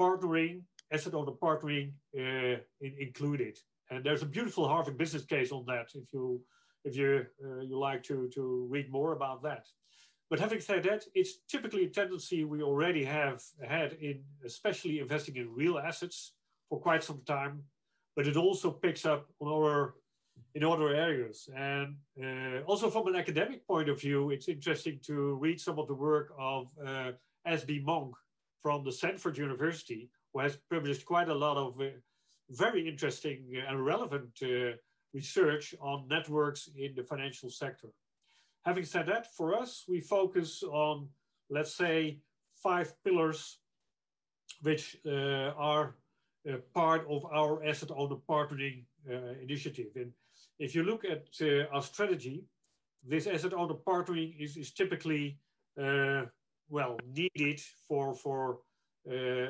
partnering, 0.00 0.62
asset 0.90 1.12
owner 1.12 1.32
partnering 1.32 1.92
in, 2.14 2.60
included. 2.80 3.58
And 3.92 4.02
there's 4.02 4.22
a 4.22 4.26
beautiful 4.26 4.66
Harvard 4.66 4.96
business 4.96 5.24
case 5.24 5.52
on 5.52 5.64
that 5.66 5.88
if 5.94 6.12
you 6.12 6.40
if 6.84 6.96
you 6.96 7.26
uh, 7.44 7.60
you 7.60 7.78
like 7.78 8.02
to 8.04 8.28
to 8.34 8.66
read 8.70 8.90
more 8.90 9.12
about 9.12 9.42
that. 9.42 9.66
But 10.30 10.40
having 10.40 10.60
said 10.60 10.82
that, 10.84 11.04
it's 11.14 11.34
typically 11.46 11.84
a 11.84 11.90
tendency 11.90 12.44
we 12.44 12.62
already 12.62 13.04
have 13.04 13.42
had 13.60 13.92
in 14.00 14.22
especially 14.46 14.98
investing 15.00 15.36
in 15.36 15.54
real 15.54 15.78
assets 15.78 16.32
for 16.68 16.80
quite 16.80 17.04
some 17.04 17.20
time, 17.26 17.62
but 18.16 18.26
it 18.26 18.36
also 18.36 18.70
picks 18.70 19.04
up 19.04 19.26
on 19.40 19.48
our 19.52 19.94
in 20.54 20.64
other 20.64 20.88
areas. 20.88 21.48
And 21.54 21.96
uh, 22.24 22.62
also 22.66 22.88
from 22.88 23.06
an 23.08 23.16
academic 23.16 23.66
point 23.66 23.90
of 23.90 24.00
view, 24.00 24.30
it's 24.30 24.48
interesting 24.48 25.00
to 25.06 25.34
read 25.34 25.60
some 25.60 25.78
of 25.78 25.86
the 25.86 25.94
work 25.94 26.32
of 26.38 26.68
uh, 26.86 27.12
Ashby 27.44 27.80
Monk 27.80 28.14
from 28.62 28.84
the 28.84 28.92
Stanford 28.92 29.36
University, 29.36 30.08
who 30.32 30.40
has 30.40 30.56
published 30.70 31.04
quite 31.04 31.28
a 31.28 31.34
lot 31.34 31.58
of 31.58 31.78
uh, 31.78 31.90
very 32.52 32.88
interesting 32.88 33.44
and 33.68 33.84
relevant 33.84 34.30
uh, 34.42 34.76
research 35.14 35.74
on 35.80 36.06
networks 36.08 36.68
in 36.76 36.94
the 36.94 37.02
financial 37.02 37.50
sector. 37.50 37.88
Having 38.64 38.84
said 38.84 39.06
that, 39.06 39.34
for 39.34 39.54
us, 39.54 39.84
we 39.88 40.00
focus 40.00 40.62
on, 40.62 41.08
let's 41.50 41.74
say, 41.74 42.18
five 42.62 42.92
pillars 43.04 43.58
which 44.62 44.96
uh, 45.06 45.52
are 45.56 45.96
uh, 46.48 46.56
part 46.74 47.06
of 47.08 47.24
our 47.32 47.64
asset 47.64 47.90
owner 47.94 48.16
partnering 48.28 48.84
uh, 49.10 49.34
initiative. 49.40 49.88
And 49.96 50.12
if 50.58 50.74
you 50.74 50.84
look 50.84 51.04
at 51.04 51.26
uh, 51.40 51.74
our 51.74 51.82
strategy, 51.82 52.44
this 53.04 53.26
asset 53.26 53.52
owner 53.52 53.74
partnering 53.74 54.34
is, 54.38 54.56
is 54.56 54.72
typically, 54.72 55.38
uh, 55.80 56.22
well, 56.68 56.98
needed 57.14 57.60
for, 57.88 58.14
for 58.14 58.58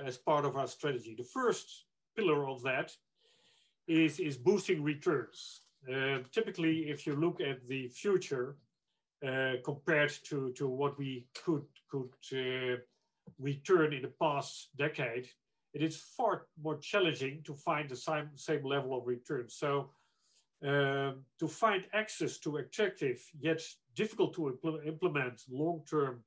as 0.06 0.16
part 0.16 0.46
of 0.46 0.56
our 0.56 0.66
strategy. 0.66 1.14
The 1.14 1.24
first 1.24 1.84
pillar 2.16 2.48
of 2.48 2.62
that 2.62 2.92
is, 3.86 4.20
is 4.20 4.36
boosting 4.36 4.82
returns. 4.82 5.62
Uh, 5.92 6.18
typically, 6.32 6.90
if 6.90 7.06
you 7.06 7.16
look 7.16 7.40
at 7.40 7.66
the 7.66 7.88
future 7.88 8.56
uh, 9.26 9.54
compared 9.64 10.12
to, 10.24 10.52
to 10.52 10.68
what 10.68 10.98
we 10.98 11.26
could, 11.44 11.64
could 11.90 12.12
uh, 12.32 12.76
return 13.38 13.92
in 13.92 14.02
the 14.02 14.12
past 14.20 14.68
decade, 14.76 15.28
it 15.74 15.82
is 15.82 15.96
far 15.96 16.46
more 16.62 16.76
challenging 16.76 17.42
to 17.44 17.54
find 17.54 17.88
the 17.88 17.96
same, 17.96 18.28
same 18.34 18.64
level 18.64 18.96
of 18.96 19.06
return. 19.06 19.48
So 19.48 19.90
um, 20.64 21.24
to 21.40 21.48
find 21.48 21.84
access 21.92 22.38
to 22.38 22.58
attractive 22.58 23.20
yet 23.40 23.60
difficult 23.96 24.34
to 24.34 24.42
impl 24.42 24.86
implement 24.86 25.42
long-term 25.50 26.22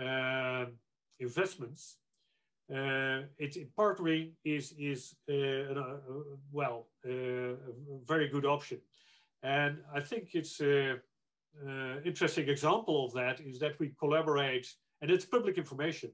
uh, 0.00 0.66
investments 1.18 1.96
uh, 2.74 3.22
it's 3.38 3.56
partnering 3.78 4.32
is 4.44 4.74
is 4.78 5.14
uh, 5.30 5.72
uh, 5.72 5.96
well 6.52 6.86
a 7.06 7.54
very 8.06 8.28
good 8.28 8.44
option, 8.44 8.78
and 9.42 9.78
I 9.94 10.00
think 10.00 10.34
it's 10.34 10.60
a, 10.60 10.96
a, 11.66 12.02
interesting 12.04 12.48
example 12.48 13.06
of 13.06 13.14
that 13.14 13.40
is 13.40 13.58
that 13.60 13.78
we 13.78 13.94
collaborate, 13.98 14.66
and 15.00 15.10
it's 15.10 15.24
public 15.24 15.56
information. 15.56 16.10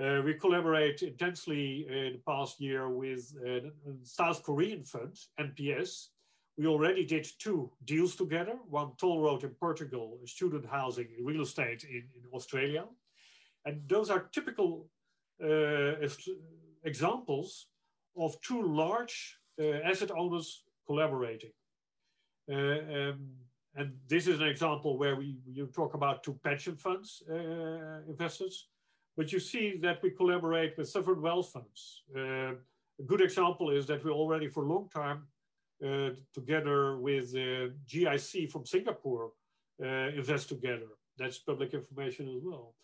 Uh, 0.00 0.22
we 0.24 0.34
collaborate 0.34 1.02
intensely 1.02 1.86
in 1.88 2.12
the 2.12 2.22
past 2.26 2.60
year 2.60 2.88
with 2.88 3.34
uh, 3.44 3.68
South 4.04 4.42
Korean 4.42 4.84
fund, 4.84 5.18
NPS. 5.38 6.08
We 6.56 6.66
already 6.66 7.04
did 7.04 7.26
two 7.38 7.70
deals 7.84 8.14
together, 8.14 8.56
one 8.68 8.92
toll 8.98 9.20
road 9.20 9.42
in 9.42 9.50
Portugal, 9.50 10.18
student 10.26 10.64
housing, 10.64 11.08
real 11.20 11.42
estate 11.42 11.84
in, 11.84 12.04
in 12.14 12.22
Australia. 12.32 12.84
And 13.64 13.82
those 13.86 14.10
are 14.10 14.28
typical 14.32 14.88
examples 16.84 17.68
of 18.16 18.40
two 18.40 18.62
large 18.62 19.38
uh, 19.60 19.78
asset 19.84 20.10
owners 20.10 20.64
collaborating. 20.86 21.50
Um, 22.50 23.18
and 23.74 23.92
this 24.08 24.26
is 24.26 24.40
an 24.40 24.48
example 24.48 24.98
where 24.98 25.16
we 25.16 25.38
you 25.46 25.66
talk 25.66 25.94
about 25.94 26.22
two 26.22 26.38
pension 26.44 26.76
funds 26.76 27.22
investors, 28.08 28.68
but 29.16 29.32
you 29.32 29.40
see 29.40 29.78
that 29.78 30.02
we 30.02 30.10
collaborate 30.10 30.76
with 30.76 30.88
sovereign 30.88 31.22
wealth 31.22 31.50
funds. 31.52 32.02
a 32.14 33.04
good 33.06 33.22
example 33.22 33.70
is 33.70 33.86
that 33.86 34.04
we 34.04 34.10
already 34.10 34.48
for 34.48 34.64
a 34.64 34.68
long 34.68 34.88
time 34.88 35.26
uh, 35.82 36.10
together 36.32 36.96
with 36.98 37.34
uh, 37.34 37.66
GIC 37.88 38.48
from 38.48 38.64
Singapore 38.64 39.32
uh, 39.82 40.10
invest 40.14 40.48
together. 40.48 40.86
That's 41.18 41.38
public 41.38 41.74
information 41.74 42.28
as 42.28 42.40
well. 42.40 42.76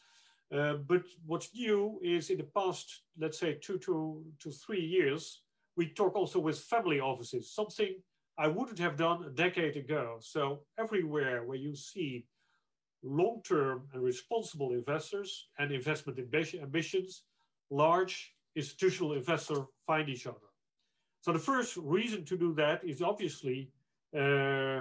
Uh, 0.55 0.75
but 0.75 1.02
what's 1.26 1.55
new 1.55 2.00
is 2.02 2.31
in 2.31 2.38
the 2.38 2.45
past, 2.57 3.02
let's 3.19 3.38
say 3.38 3.59
two 3.61 3.78
to, 3.78 4.25
to 4.40 4.50
three 4.50 4.81
years, 4.81 5.43
we 5.76 5.88
talk 5.88 6.17
also 6.17 6.40
with 6.40 6.59
family 6.59 7.00
offices, 7.00 7.52
something 7.52 7.95
I 8.38 8.49
wouldn't 8.49 8.78
have 8.78 8.97
done 8.97 9.25
a 9.25 9.31
decade 9.31 9.76
ago. 9.76 10.17
So 10.21 10.61
everywhere 10.78 11.45
where 11.45 11.59
you 11.59 11.75
see 11.75 12.26
long-term 13.02 13.88
and 13.93 14.02
responsible 14.02 14.73
investors 14.73 15.49
and 15.59 15.71
investment 15.71 16.19
ambitions, 16.19 17.23
large 17.71 18.35
institutional 18.57 19.12
investors 19.12 19.59
find 19.87 20.09
each 20.09 20.26
other. 20.26 20.49
So 21.21 21.33
the 21.33 21.38
first 21.38 21.76
reason 21.76 22.25
to 22.26 22.38
do 22.38 22.55
that 22.55 22.85
is 22.85 23.02
obviously 23.02 23.71
uh, 24.17 24.81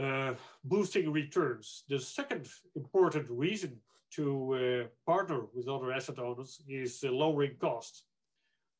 uh, 0.00 0.34
boosting 0.64 1.12
returns. 1.12 1.84
The 1.88 1.98
second 1.98 2.48
important 2.74 3.28
reason 3.30 3.78
to 4.16 4.26
uh, 4.54 4.88
partner 5.04 5.42
with 5.54 5.68
other 5.68 5.92
asset 5.92 6.18
owners 6.18 6.62
is 6.68 7.04
uh, 7.04 7.12
lowering 7.12 7.56
costs. 7.60 8.04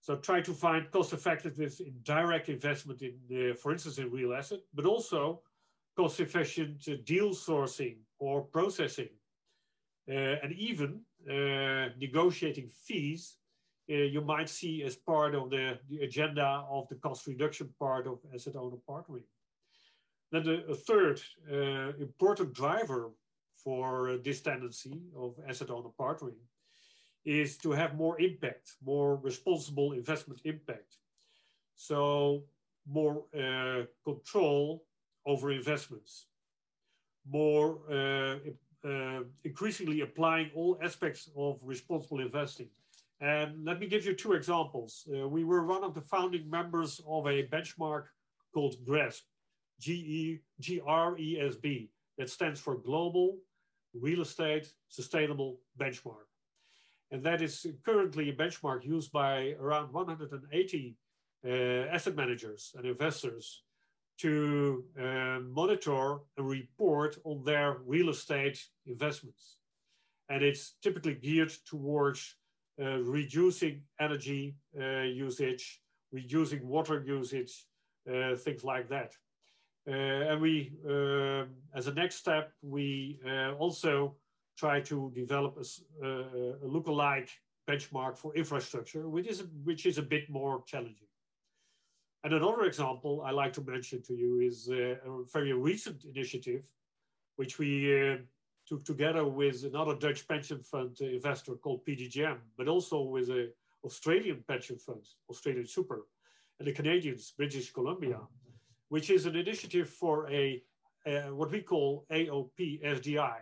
So 0.01 0.17
try 0.17 0.41
to 0.41 0.53
find 0.53 0.91
cost 0.91 1.13
effectiveness 1.13 1.81
in 1.81 1.95
direct 2.03 2.49
investment 2.49 3.03
in, 3.03 3.15
uh, 3.31 3.55
for 3.55 3.73
instance, 3.73 3.99
in 3.99 4.11
real 4.11 4.33
asset, 4.35 4.61
but 4.73 4.87
also 4.87 5.43
cost 5.97 6.21
efficient 6.21 6.89
uh, 6.89 6.95
deal 7.05 7.31
sourcing 7.31 7.97
or 8.19 8.43
processing, 8.43 9.11
uh, 10.09 10.37
and 10.43 10.53
even 10.53 11.01
uh, 11.29 11.89
negotiating 11.99 12.69
fees 12.69 13.37
you 13.89 14.21
might 14.21 14.49
see 14.49 14.83
as 14.83 14.97
part 14.97 15.37
of 15.37 15.49
the, 15.49 15.79
the 15.89 16.01
agenda 16.01 16.65
of 16.69 16.89
the 16.89 16.97
cost 16.97 17.25
reduction 17.29 17.73
part 17.79 18.09
of 18.09 18.19
asset 18.35 18.57
owner 18.57 18.79
partnering. 18.91 19.23
Then 20.33 20.43
the, 20.43 20.65
a 20.67 20.75
third 20.75 21.21
important 22.01 22.53
driver 22.53 23.13
for 23.67 24.17
this 24.23 24.41
tendency 24.43 25.03
of 25.19 25.35
asset 25.49 25.71
owner 25.71 25.91
partnering 25.99 26.39
is 27.25 27.59
to 27.59 27.73
have 27.73 27.97
more 27.97 28.21
impact, 28.21 28.77
more 28.85 29.17
responsible 29.17 29.91
investment 29.91 30.41
impact. 30.45 30.99
So 31.75 32.45
more 32.89 33.25
uh, 33.35 33.83
control 34.05 34.85
over 35.27 35.51
investments, 35.51 36.27
more 37.29 37.81
uh, 37.91 38.37
uh, 38.89 39.25
increasingly 39.43 40.03
applying 40.03 40.53
all 40.55 40.79
aspects 40.81 41.29
of 41.37 41.59
responsible 41.61 42.21
investing. 42.21 42.69
And 43.21 43.65
let 43.65 43.81
me 43.81 43.89
give 43.89 44.07
you 44.07 44.15
two 44.15 44.35
examples. 44.35 45.09
Uh, 45.13 45.27
we 45.27 45.43
were 45.43 45.67
one 45.67 45.83
of 45.83 45.93
the 45.93 46.03
founding 46.03 46.49
members 46.49 47.01
of 47.09 47.27
a 47.27 47.49
benchmark 47.49 48.05
called 48.55 48.77
GRESB, 48.87 49.23
G-E-G-R-E-S-B, 49.81 50.51
that 52.19 52.31
stands 52.31 52.61
for 52.61 52.77
Global 52.77 53.39
real 54.01 54.23
estate 54.23 54.67
sustainable 54.89 55.59
benchmark. 55.79 56.29
And 57.11 57.23
that 57.23 57.41
is 57.43 57.67
currently 57.85 58.31
a 58.31 58.33
benchmark 58.33 58.85
used 58.85 59.13
by 59.13 59.55
around 59.61 59.93
180 59.93 60.97
uh, 61.45 61.49
asset 61.49 62.17
managers 62.17 62.75
and 62.77 62.87
investors 62.87 63.63
to 64.19 64.85
uh, 64.99 65.41
monitor 65.49 66.19
and 66.37 66.49
report 66.49 67.19
on 67.25 67.45
their 67.45 67.79
real 67.87 68.09
estate 68.09 68.59
investments. 68.87 69.59
And 70.29 70.43
it's 70.43 70.75
typically 70.83 71.15
geared 71.15 71.53
towards 71.67 72.37
uh, 72.83 72.99
reducing 72.99 73.83
energy 74.01 74.57
uh, 74.79 75.03
usage, 75.03 75.81
reducing 76.13 76.67
water 76.67 77.03
usage, 77.07 77.67
uh, 78.11 78.35
things 78.35 78.65
like 78.65 78.89
that. 78.89 79.13
Uh, 79.89 79.93
and 79.93 80.41
we, 80.41 80.73
um, 80.89 81.49
as 81.75 81.87
a 81.87 81.95
next 81.95 82.17
step, 82.17 82.53
we 82.63 83.21
uh, 83.25 83.53
also 83.53 84.17
try 84.59 84.81
to 84.81 85.13
develop 85.15 85.57
a, 86.03 86.07
a 86.07 86.69
lookalike 86.69 87.29
benchmark 87.69 88.17
for 88.17 88.35
infrastructure, 88.35 89.09
which 89.09 89.27
is, 89.27 89.45
which 89.65 89.87
is 89.87 89.99
a 89.99 90.03
bit 90.03 90.29
more 90.29 90.63
challenging. 90.67 91.07
And 92.25 92.35
another 92.35 92.65
example 92.65 93.23
I 93.25 93.31
like 93.31 93.53
to 93.53 93.63
mention 93.63 94.03
to 94.03 94.15
you 94.15 94.41
is 94.41 94.69
uh, 94.69 94.97
a 95.09 95.25
very 95.33 95.53
recent 95.53 96.05
initiative, 96.05 96.63
which 97.37 97.59
we 97.59 98.13
uh, 98.13 98.17
took 98.67 98.85
together 98.85 99.25
with 99.25 99.65
another 99.65 99.95
Dutch 99.95 100.27
pension 100.27 100.63
fund 100.65 101.01
investor 101.01 101.55
called 101.55 101.85
PGGM, 101.87 102.39
but 102.59 102.67
also 102.67 103.03
with 103.03 103.31
an 103.31 103.53
Australian 103.85 104.43
pension 104.49 104.79
fund, 104.79 105.05
Australian 105.31 105.67
Super. 105.67 106.07
and 106.59 106.67
the 106.67 106.73
Canadians, 106.73 107.33
British 107.37 107.73
Columbia, 107.73 108.19
which 108.89 109.11
is 109.11 109.27
an 109.27 109.37
initiative 109.37 109.89
for 109.89 110.31
a, 110.31 110.63
a 111.07 111.33
what 111.33 111.51
we 111.51 111.61
call 111.61 112.07
AOP 112.11 112.83
SDI, 112.85 113.39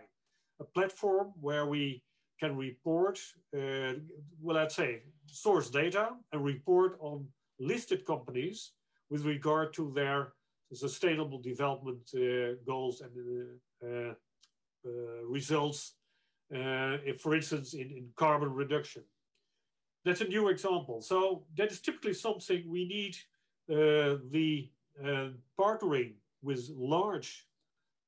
a 0.59 0.63
platform 0.63 1.33
where 1.39 1.65
we 1.65 2.03
can 2.39 2.57
report, 2.57 3.19
uh, 3.55 3.93
well, 4.41 4.57
let's 4.57 4.75
say, 4.75 5.03
source 5.27 5.69
data 5.69 6.09
and 6.31 6.43
report 6.43 6.97
on 6.99 7.25
listed 7.59 8.05
companies 8.05 8.71
with 9.09 9.25
regard 9.25 9.73
to 9.73 9.91
their 9.95 10.33
sustainable 10.73 11.39
development 11.39 12.01
uh, 12.15 12.55
goals 12.65 13.01
and 13.01 13.11
uh, 13.83 13.87
uh, 13.87 14.13
uh 14.85 15.23
results, 15.25 15.95
uh, 16.53 16.97
if, 17.05 17.21
for 17.21 17.35
instance, 17.35 17.73
in, 17.73 17.89
in 17.91 18.09
carbon 18.15 18.51
reduction. 18.51 19.03
That's 20.03 20.21
a 20.21 20.27
new 20.27 20.49
example. 20.49 21.01
So 21.01 21.45
that 21.57 21.71
is 21.71 21.81
typically 21.81 22.13
something 22.13 22.63
we 22.67 22.85
need 22.87 23.15
the 23.67 24.69
partnering 25.59 26.13
with 26.41 26.69
large 26.75 27.47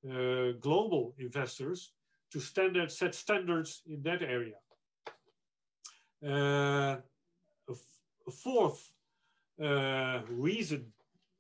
global 0.04 1.14
investors 1.18 1.92
to 2.32 2.40
standard 2.40 2.92
set 2.92 3.16
standards 3.16 3.82
in 3.88 4.02
that 4.04 4.22
area. 4.22 4.56
Uh, 6.26 6.98
a, 7.70 8.32
fourth 8.32 8.92
uh, 9.64 10.22
reason, 10.30 10.86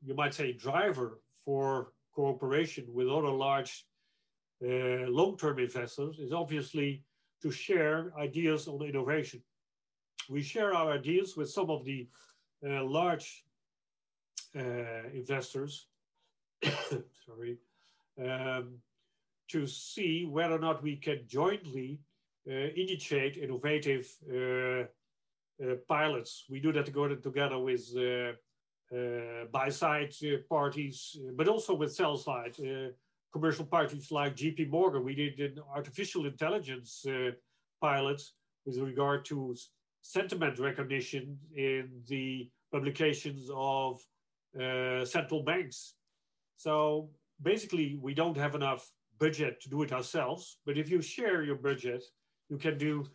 you 0.04 0.13
might 0.13 0.34
say, 0.34 0.54
driver 0.54 1.20
for 1.44 1.92
cooperation 2.13 2.86
with 2.94 3.08
other 3.10 3.30
large 3.30 3.86
uh, 4.63 5.08
long-term 5.10 5.60
investors 5.60 6.20
is 6.20 6.32
obviously 6.32 7.04
to 7.42 7.51
share 7.51 8.12
ideas 8.18 8.68
on 8.68 8.82
innovation. 8.84 9.42
We 10.30 10.42
share 10.42 10.74
our 10.74 10.92
ideas 10.94 11.36
with 11.36 11.50
some 11.50 11.70
of 11.70 11.86
the 11.86 12.08
uh, 12.68 12.84
large 12.84 13.44
uh, 13.46 13.47
investors, 15.14 15.88
sorry, 17.26 17.58
um, 18.20 18.80
to 19.50 19.68
see 19.68 20.26
whether 20.26 20.56
or 20.56 20.60
not 20.60 20.84
we 20.84 20.96
can 20.96 21.22
jointly 21.28 22.00
uh, 22.50 22.70
initiate 22.76 23.36
innovative 23.36 24.10
uh, 24.32 24.84
uh, 25.62 25.76
pilots. 25.88 26.46
We 26.50 26.62
do 26.62 26.72
that 26.74 26.86
together 26.86 27.60
with 27.60 27.94
buy 29.52 29.70
side 29.70 30.14
parties, 30.50 31.18
but 31.36 31.50
also 31.50 31.76
with 31.76 31.94
sell 31.94 32.16
side 32.16 32.56
commercial 33.34 33.66
parties 33.66 34.12
like 34.12 34.36
JP 34.36 34.70
Morgan. 34.70 35.04
We 35.04 35.14
did 35.14 35.40
an 35.40 35.60
artificial 35.76 36.26
intelligence 36.26 37.06
pilot 37.82 38.22
with 38.66 38.78
regard 38.78 39.26
to 39.26 39.56
sentiment 40.02 40.58
recognition 40.58 41.38
in 41.54 41.90
the 42.08 42.50
publications 42.72 43.50
of 43.54 44.02
uh, 44.62 45.06
central 45.06 45.44
banks. 45.44 45.94
So 46.58 47.10
basically, 47.42 47.98
we 48.02 48.14
don't 48.14 48.38
have 48.38 48.56
enough 48.56 48.92
budget 49.20 49.62
to 49.62 49.70
do 49.70 49.82
it 49.84 49.92
ourselves. 49.92 50.58
But 50.66 50.78
if 50.78 50.90
you 50.90 51.02
share 51.02 51.44
your 51.44 51.56
budget, 51.56 52.04
you 52.50 52.58
can 52.58 52.78
do 52.78 53.06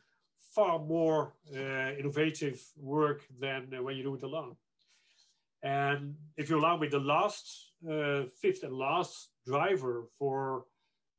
far 0.54 0.78
more 0.78 1.34
uh, 1.54 1.92
innovative 1.98 2.62
work 2.76 3.22
than 3.40 3.72
uh, 3.74 3.82
when 3.82 3.96
you 3.96 4.02
do 4.02 4.14
it 4.14 4.22
alone. 4.22 4.56
And 5.62 6.14
if 6.36 6.50
you 6.50 6.58
allow 6.58 6.76
me, 6.76 6.88
the 6.88 6.98
last, 6.98 7.72
uh, 7.88 8.24
fifth 8.40 8.64
and 8.64 8.74
last 8.74 9.30
driver 9.46 10.08
for 10.18 10.64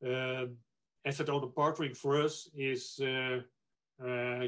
um, 0.05 0.57
asset 1.05 1.29
owner 1.29 1.47
partnering 1.47 1.95
for 1.95 2.21
us 2.21 2.49
is 2.55 2.99
uh, 2.99 3.39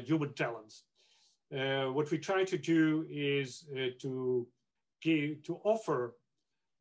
human 0.04 0.34
talent. 0.34 0.72
What 1.50 2.10
we 2.10 2.18
try 2.18 2.44
to 2.44 2.58
do 2.58 3.06
is 3.08 3.64
to 4.00 4.46
give, 5.02 5.42
to 5.44 5.60
offer 5.64 6.14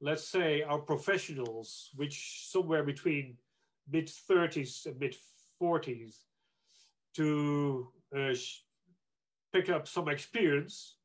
let's 0.02 0.28
say 0.28 0.62
our 0.62 0.80
professionals, 0.80 1.90
which 1.96 2.48
somewhere 2.50 2.84
between 2.84 3.38
mid 3.92 4.08
30s 4.08 4.86
and 4.86 5.00
mid 5.00 5.16
40s 5.62 6.16
to 7.16 7.88
uh, 8.16 8.34
pick 9.54 9.70
up 9.70 9.88
some 9.88 10.10
experience 10.10 10.98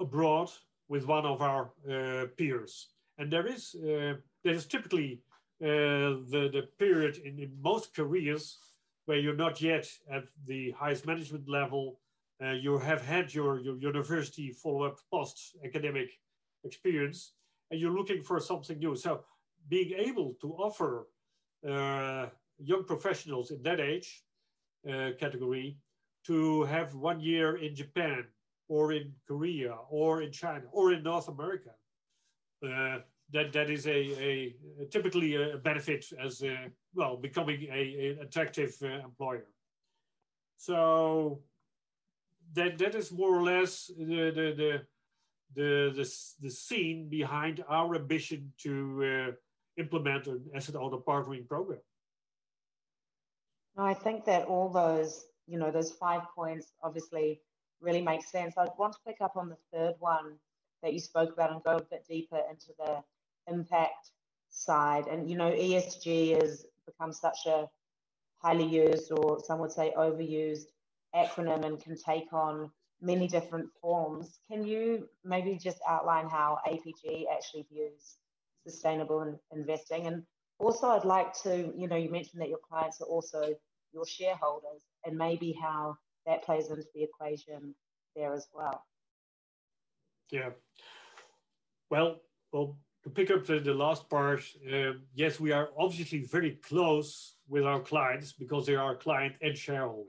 abroad 0.00 0.50
with 0.88 1.06
one 1.06 1.24
of 1.24 1.40
our 1.40 1.70
uh, 1.88 2.26
peers. 2.36 2.88
And 3.18 3.32
there 3.32 3.46
is, 3.46 3.74
uh, 3.76 4.14
there 4.42 4.54
is 4.54 4.66
typically 4.66 5.22
uh, 5.62 6.18
the, 6.32 6.50
the 6.52 6.68
period 6.78 7.18
in, 7.18 7.38
in, 7.38 7.52
most 7.62 7.94
careers 7.94 8.58
where 9.06 9.18
you're 9.18 9.36
not 9.36 9.62
yet 9.62 9.86
at 10.10 10.24
the 10.46 10.72
highest 10.72 11.06
management 11.06 11.48
level. 11.48 12.00
Uh, 12.42 12.50
you 12.50 12.78
have 12.78 13.02
had 13.06 13.32
your, 13.32 13.60
your 13.60 13.76
university 13.76 14.50
follow-up 14.50 14.98
post-academic 15.12 16.10
experience, 16.64 17.32
and 17.70 17.80
you're 17.80 17.96
looking 17.96 18.22
for 18.22 18.40
something 18.40 18.78
new. 18.78 18.96
So 18.96 19.24
being 19.68 19.92
able 19.96 20.34
to 20.40 20.52
offer 20.54 21.08
uh, 21.68 22.26
young 22.58 22.84
professionals 22.84 23.50
in 23.50 23.62
that 23.62 23.80
age 23.80 24.22
uh, 24.88 25.10
category 25.18 25.78
to 26.26 26.64
have 26.64 26.94
one 26.94 27.20
year 27.20 27.56
in 27.56 27.74
Japan 27.74 28.24
or 28.68 28.92
in 28.92 29.12
Korea 29.26 29.76
or 29.90 30.22
in 30.22 30.32
China 30.32 30.64
or 30.72 30.92
in 30.92 31.02
North 31.02 31.28
America. 31.28 31.70
Uh, 32.64 32.98
that 33.32 33.52
that 33.52 33.70
is 33.70 33.86
a, 33.86 33.90
a, 33.90 34.54
a, 34.80 34.86
typically 34.90 35.34
a 35.34 35.56
benefit 35.56 36.04
as 36.22 36.42
a, 36.42 36.68
well 36.94 37.16
becoming 37.16 37.66
a, 37.72 38.10
an 38.10 38.18
attractive 38.26 38.76
uh, 38.82 39.04
employer. 39.04 39.46
So 40.58 41.40
that 42.52 42.78
that 42.78 42.94
is 42.94 43.10
more 43.10 43.34
or 43.34 43.42
less 43.42 43.90
the 43.98 44.52
the 44.60 44.82
the 45.54 45.92
the, 45.94 46.10
the, 46.40 46.50
scene 46.50 47.08
behind 47.08 47.64
our 47.68 47.94
ambition 47.94 48.52
to 48.58 49.04
uh, 49.04 49.32
implement 49.76 50.26
an 50.26 50.42
asset 50.54 50.76
owner 50.76 50.98
partnering 50.98 51.46
program. 51.48 51.80
I 53.76 53.94
think 53.94 54.24
that 54.26 54.46
all 54.46 54.68
those, 54.68 55.24
you 55.46 55.58
know, 55.58 55.70
those 55.70 55.92
five 55.92 56.22
points 56.34 56.72
obviously 56.82 57.40
really 57.80 58.02
make 58.02 58.24
sense. 58.24 58.54
I 58.58 58.66
want 58.78 58.92
to 58.94 58.98
pick 59.06 59.16
up 59.20 59.36
on 59.36 59.48
the 59.48 59.56
third 59.72 59.94
one 59.98 60.34
that 60.82 60.92
you 60.92 61.00
spoke 61.00 61.32
about 61.32 61.52
and 61.52 61.62
go 61.62 61.76
a 61.76 61.82
bit 61.82 62.04
deeper 62.08 62.40
into 62.50 62.72
the 62.78 63.02
impact 63.52 64.10
side. 64.50 65.06
And, 65.06 65.30
you 65.30 65.36
know, 65.36 65.50
ESG 65.50 66.40
has 66.40 66.66
become 66.86 67.12
such 67.12 67.46
a 67.46 67.68
highly 68.42 68.66
used 68.66 69.10
or 69.12 69.40
some 69.44 69.60
would 69.60 69.72
say 69.72 69.92
overused 69.96 70.66
acronym 71.14 71.64
and 71.64 71.80
can 71.80 71.96
take 71.96 72.32
on 72.32 72.70
many 73.02 73.28
different 73.28 73.68
forms. 73.80 74.38
Can 74.50 74.64
you 74.64 75.08
maybe 75.24 75.58
just 75.58 75.78
outline 75.86 76.28
how 76.28 76.58
APG 76.66 77.24
actually 77.30 77.66
views 77.70 78.16
sustainable 78.66 79.40
investing. 79.52 80.06
And 80.06 80.22
also, 80.58 80.88
I'd 80.88 81.04
like 81.04 81.32
to, 81.42 81.72
you 81.76 81.88
know, 81.88 81.96
you 81.96 82.10
mentioned 82.10 82.40
that 82.42 82.48
your 82.48 82.58
clients 82.58 83.00
are 83.00 83.06
also 83.06 83.54
your 83.92 84.06
shareholders, 84.06 84.82
and 85.04 85.16
maybe 85.16 85.56
how 85.60 85.96
that 86.26 86.44
plays 86.44 86.70
into 86.70 86.84
the 86.94 87.02
equation 87.02 87.74
there 88.16 88.32
as 88.32 88.48
well. 88.54 88.84
Yeah. 90.30 90.50
Well, 91.90 92.22
well, 92.52 92.78
to 93.04 93.10
pick 93.10 93.30
up 93.30 93.44
the, 93.44 93.58
the 93.58 93.74
last 93.74 94.08
part, 94.08 94.42
uh, 94.72 94.92
yes, 95.14 95.38
we 95.40 95.52
are 95.52 95.70
obviously 95.76 96.24
very 96.24 96.52
close 96.52 97.36
with 97.48 97.64
our 97.64 97.80
clients 97.80 98.32
because 98.32 98.64
they 98.66 98.76
are 98.76 98.96
client 98.96 99.34
and 99.42 99.56
shareholder. 99.56 100.08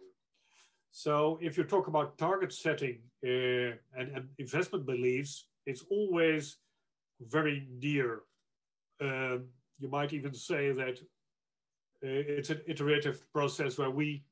So 0.95 1.39
if 1.41 1.57
you 1.57 1.63
talk 1.63 1.87
about 1.87 2.19
target 2.19 2.53
setting 2.53 2.99
uh, 3.25 3.73
and, 3.97 4.07
and 4.15 4.29
investment 4.37 4.85
beliefs, 4.85 5.47
it's 5.65 5.83
always 5.89 6.57
very 7.19 7.67
near 7.81 8.21
um, 9.01 9.45
you 9.79 9.89
might 9.89 10.13
even 10.13 10.33
say 10.33 10.71
that 10.71 10.99
uh, 12.03 12.37
it's 12.37 12.51
an 12.51 12.61
iterative 12.67 13.25
process 13.33 13.79
where 13.79 13.89
we 13.89 14.23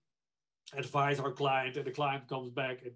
advise 0.77 1.19
our 1.19 1.31
client 1.31 1.77
and 1.77 1.85
the 1.85 1.91
client 1.91 2.27
comes 2.27 2.51
back. 2.51 2.83
And 2.83 2.93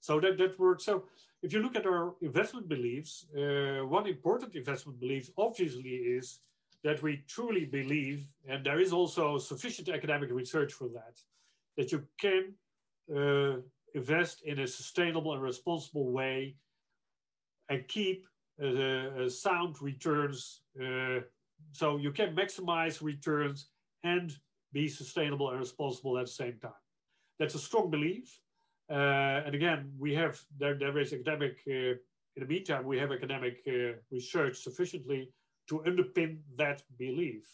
so 0.00 0.18
that, 0.20 0.36
that 0.38 0.58
works. 0.58 0.84
So 0.84 1.04
if 1.44 1.52
you 1.52 1.62
look 1.62 1.76
at 1.76 1.86
our 1.86 2.14
investment 2.20 2.68
beliefs, 2.68 3.26
uh, 3.36 3.86
one 3.86 4.08
important 4.08 4.56
investment 4.56 4.98
belief 4.98 5.30
obviously 5.38 5.90
is 5.90 6.40
that 6.82 7.02
we 7.02 7.22
truly 7.28 7.66
believe, 7.66 8.26
and 8.48 8.66
there 8.66 8.80
is 8.80 8.92
also 8.92 9.38
sufficient 9.38 9.88
academic 9.88 10.30
research 10.32 10.72
for 10.72 10.88
that, 10.88 11.14
that 11.76 11.92
you 11.92 12.04
can 12.18 12.52
uh, 13.14 13.56
invest 13.94 14.42
in 14.42 14.60
a 14.60 14.66
sustainable 14.66 15.32
and 15.32 15.42
responsible 15.42 16.10
way 16.10 16.56
and 17.68 17.86
keep 17.88 18.26
uh, 18.62 19.28
sound 19.28 19.80
returns. 19.80 20.62
Uh, 20.80 21.20
so 21.72 21.96
you 21.96 22.12
can 22.12 22.34
maximize 22.34 23.02
returns 23.02 23.68
and 24.04 24.36
be 24.72 24.88
sustainable 24.88 25.50
and 25.50 25.58
responsible 25.58 26.18
at 26.18 26.26
the 26.26 26.32
same 26.32 26.58
time. 26.60 26.82
That's 27.38 27.54
a 27.54 27.58
strong 27.58 27.90
belief. 27.90 28.38
Uh, 28.90 29.42
and 29.44 29.54
again, 29.54 29.90
we 29.98 30.14
have, 30.14 30.40
there, 30.58 30.78
there 30.78 30.98
is 30.98 31.12
academic, 31.12 31.58
in 31.66 31.98
the 32.36 32.46
meantime, 32.46 32.84
we 32.84 32.98
have 32.98 33.10
academic 33.10 33.62
research 34.10 34.58
sufficiently 34.58 35.30
to 35.68 35.82
underpin 35.86 36.38
that 36.56 36.82
belief. 36.98 37.44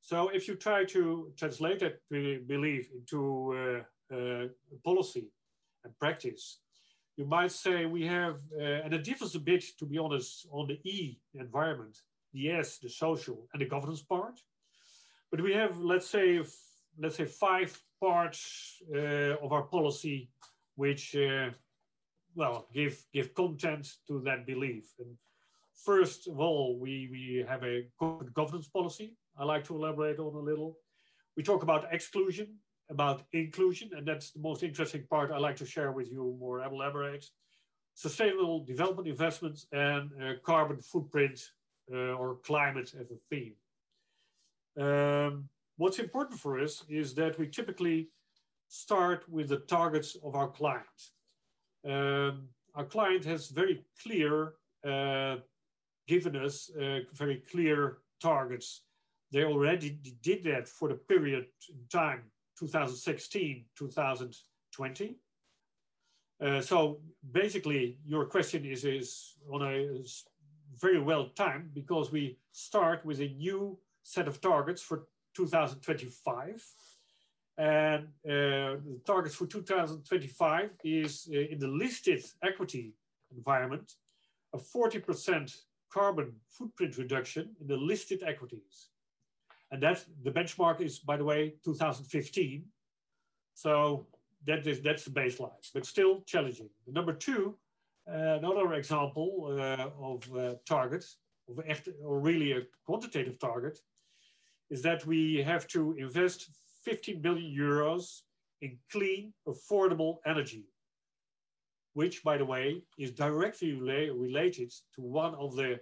So 0.00 0.28
if 0.28 0.46
you 0.48 0.54
try 0.54 0.84
to 0.84 1.32
translate 1.36 1.80
that 1.80 2.00
belief 2.46 2.90
into 2.92 3.54
uh, 3.54 3.80
uh, 3.80 3.82
policy 4.84 5.30
and 5.84 5.98
practice, 5.98 6.58
you 7.16 7.24
might 7.24 7.52
say 7.52 7.86
we 7.86 8.04
have, 8.06 8.40
uh, 8.58 8.84
and 8.84 8.92
it 8.92 9.04
differs 9.04 9.34
a 9.34 9.40
bit, 9.40 9.64
to 9.78 9.86
be 9.86 9.98
honest, 9.98 10.46
on 10.50 10.66
the 10.66 10.78
E, 10.84 11.18
environment, 11.34 11.96
the 12.32 12.50
S, 12.50 12.78
the 12.78 12.90
social, 12.90 13.48
and 13.52 13.62
the 13.62 13.66
governance 13.66 14.02
part. 14.02 14.38
But 15.30 15.40
we 15.40 15.52
have, 15.54 15.78
let's 15.78 16.06
say, 16.06 16.42
let's 16.98 17.16
say 17.16 17.24
five 17.24 17.78
parts 18.00 18.82
uh, 18.94 19.36
of 19.42 19.52
our 19.52 19.62
policy 19.62 20.28
which, 20.76 21.16
uh, 21.16 21.50
well, 22.34 22.68
give 22.72 23.02
give 23.12 23.34
content 23.34 23.88
to 24.06 24.20
that 24.20 24.46
belief. 24.46 24.92
And 24.98 25.16
first 25.74 26.28
of 26.28 26.38
all, 26.38 26.78
we 26.78 27.08
we 27.10 27.44
have 27.48 27.64
a 27.64 27.86
corporate 27.98 28.34
governance 28.34 28.68
policy. 28.68 29.16
I 29.38 29.44
like 29.44 29.64
to 29.64 29.74
elaborate 29.74 30.18
on 30.18 30.34
a 30.34 30.38
little. 30.50 30.78
We 31.36 31.42
talk 31.42 31.62
about 31.62 31.92
exclusion, 31.92 32.58
about 32.88 33.22
inclusion, 33.32 33.90
and 33.96 34.06
that's 34.06 34.30
the 34.30 34.40
most 34.40 34.62
interesting 34.62 35.04
part 35.10 35.30
I 35.30 35.38
like 35.38 35.56
to 35.56 35.66
share 35.66 35.92
with 35.92 36.10
you 36.10 36.36
more 36.38 36.62
elaborate. 36.62 37.26
Sustainable 37.94 38.64
development 38.64 39.08
investments 39.08 39.66
and 39.72 40.10
uh, 40.22 40.32
carbon 40.44 40.78
footprint 40.80 41.40
uh, 41.92 42.12
or 42.12 42.36
climate 42.44 42.94
as 43.00 43.10
a 43.10 43.18
theme. 43.30 43.54
Um, 44.78 45.48
what's 45.78 45.98
important 45.98 46.38
for 46.38 46.60
us 46.60 46.84
is 46.88 47.14
that 47.14 47.38
we 47.38 47.48
typically 47.48 48.10
start 48.68 49.28
with 49.28 49.48
the 49.48 49.58
targets 49.58 50.16
of 50.22 50.34
our 50.34 50.48
client. 50.48 51.00
Um, 51.84 52.48
our 52.74 52.84
client 52.84 53.24
has 53.24 53.48
very 53.48 53.84
clear, 54.02 54.54
uh, 54.86 55.36
given 56.06 56.36
us 56.36 56.70
uh, 56.80 57.00
very 57.14 57.42
clear 57.50 57.98
targets. 58.20 58.82
They 59.32 59.44
already 59.44 59.98
did 60.22 60.44
that 60.44 60.68
for 60.68 60.88
the 60.88 60.94
period 60.94 61.46
in 61.68 61.80
time 61.90 62.22
2016, 62.58 63.64
2020. 63.76 65.16
Uh, 66.40 66.60
so 66.60 67.00
basically, 67.32 67.98
your 68.04 68.26
question 68.26 68.64
is, 68.64 68.84
is 68.84 69.36
on 69.50 69.62
a 69.62 69.70
is 69.70 70.24
very 70.78 71.00
well 71.00 71.30
timed 71.34 71.72
because 71.72 72.12
we 72.12 72.36
start 72.52 73.04
with 73.04 73.20
a 73.20 73.28
new 73.28 73.78
set 74.02 74.28
of 74.28 74.40
targets 74.40 74.82
for 74.82 75.06
2025. 75.34 76.64
And 77.58 78.04
uh, 78.04 78.76
the 78.84 79.00
targets 79.06 79.34
for 79.34 79.46
2025 79.46 80.70
is 80.84 81.28
uh, 81.32 81.38
in 81.38 81.58
the 81.58 81.68
listed 81.68 82.22
equity 82.42 82.92
environment, 83.34 83.94
a 84.52 84.58
40% 84.58 85.56
carbon 85.90 86.32
footprint 86.50 86.98
reduction 86.98 87.56
in 87.60 87.66
the 87.66 87.76
listed 87.76 88.22
equities. 88.26 88.90
And 89.70 89.82
that 89.82 90.04
the 90.22 90.30
benchmark 90.30 90.80
is, 90.80 90.98
by 90.98 91.16
the 91.16 91.24
way, 91.24 91.54
2015. 91.64 92.64
So 93.54 94.06
that 94.46 94.66
is 94.66 94.80
that's 94.80 95.04
the 95.04 95.10
baseline, 95.10 95.50
but 95.74 95.84
still 95.86 96.22
challenging. 96.26 96.68
Number 96.86 97.12
two, 97.12 97.56
uh, 98.08 98.38
another 98.38 98.74
example 98.74 99.58
uh, 99.58 99.88
of 100.00 100.36
uh, 100.36 100.54
targets, 100.66 101.18
of 101.48 101.58
echt, 101.66 101.88
or 102.04 102.20
really 102.20 102.52
a 102.52 102.62
quantitative 102.84 103.38
target, 103.38 103.78
is 104.70 104.82
that 104.82 105.04
we 105.06 105.42
have 105.42 105.66
to 105.68 105.96
invest 105.98 106.48
15 106.84 107.20
billion 107.20 107.52
euros 107.52 108.20
in 108.62 108.78
clean, 108.92 109.32
affordable 109.48 110.18
energy, 110.24 110.64
which, 111.94 112.22
by 112.22 112.36
the 112.36 112.44
way, 112.44 112.82
is 112.98 113.10
directly 113.10 113.72
rela 113.72 114.12
related 114.14 114.72
to 114.94 115.02
one 115.02 115.34
of 115.34 115.56
the 115.56 115.80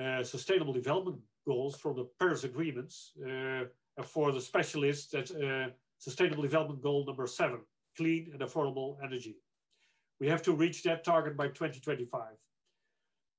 uh, 0.00 0.22
sustainable 0.22 0.72
development 0.72 1.18
goals 1.46 1.76
from 1.76 1.96
the 1.96 2.08
Paris 2.18 2.44
agreements 2.44 3.12
uh, 3.26 3.64
for 4.02 4.32
the 4.32 4.40
specialists 4.40 5.10
that 5.12 5.30
uh, 5.30 5.70
sustainable 5.98 6.42
development 6.42 6.82
goal 6.82 7.04
number 7.06 7.26
seven, 7.26 7.60
clean 7.96 8.30
and 8.32 8.42
affordable 8.42 8.96
energy. 9.02 9.36
We 10.20 10.28
have 10.28 10.42
to 10.42 10.52
reach 10.52 10.82
that 10.82 11.04
target 11.04 11.36
by 11.36 11.48
2025. 11.48 12.22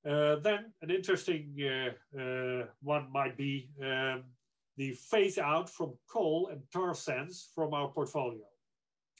Uh, 0.08 0.36
then 0.36 0.72
an 0.82 0.90
interesting 0.90 1.54
uh, 1.60 2.20
uh, 2.20 2.66
one 2.82 3.10
might 3.12 3.36
be 3.36 3.68
um, 3.82 4.24
the 4.76 4.92
phase 4.92 5.38
out 5.38 5.68
from 5.68 5.92
coal 6.08 6.48
and 6.52 6.62
tar 6.72 6.94
sands 6.94 7.48
from 7.54 7.74
our 7.74 7.88
portfolio, 7.88 8.44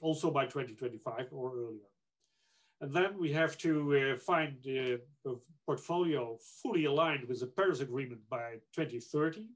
also 0.00 0.30
by 0.30 0.44
2025 0.44 1.26
or 1.32 1.52
earlier. 1.56 1.88
And 2.80 2.94
then 2.94 3.18
we 3.18 3.32
have 3.32 3.58
to 3.58 4.14
uh, 4.14 4.18
find 4.18 4.56
the 4.62 5.00
portfolio 5.66 6.38
fully 6.62 6.84
aligned 6.84 7.28
with 7.28 7.40
the 7.40 7.46
Paris 7.46 7.80
Agreement 7.80 8.20
by 8.30 8.52
2030 8.74 9.46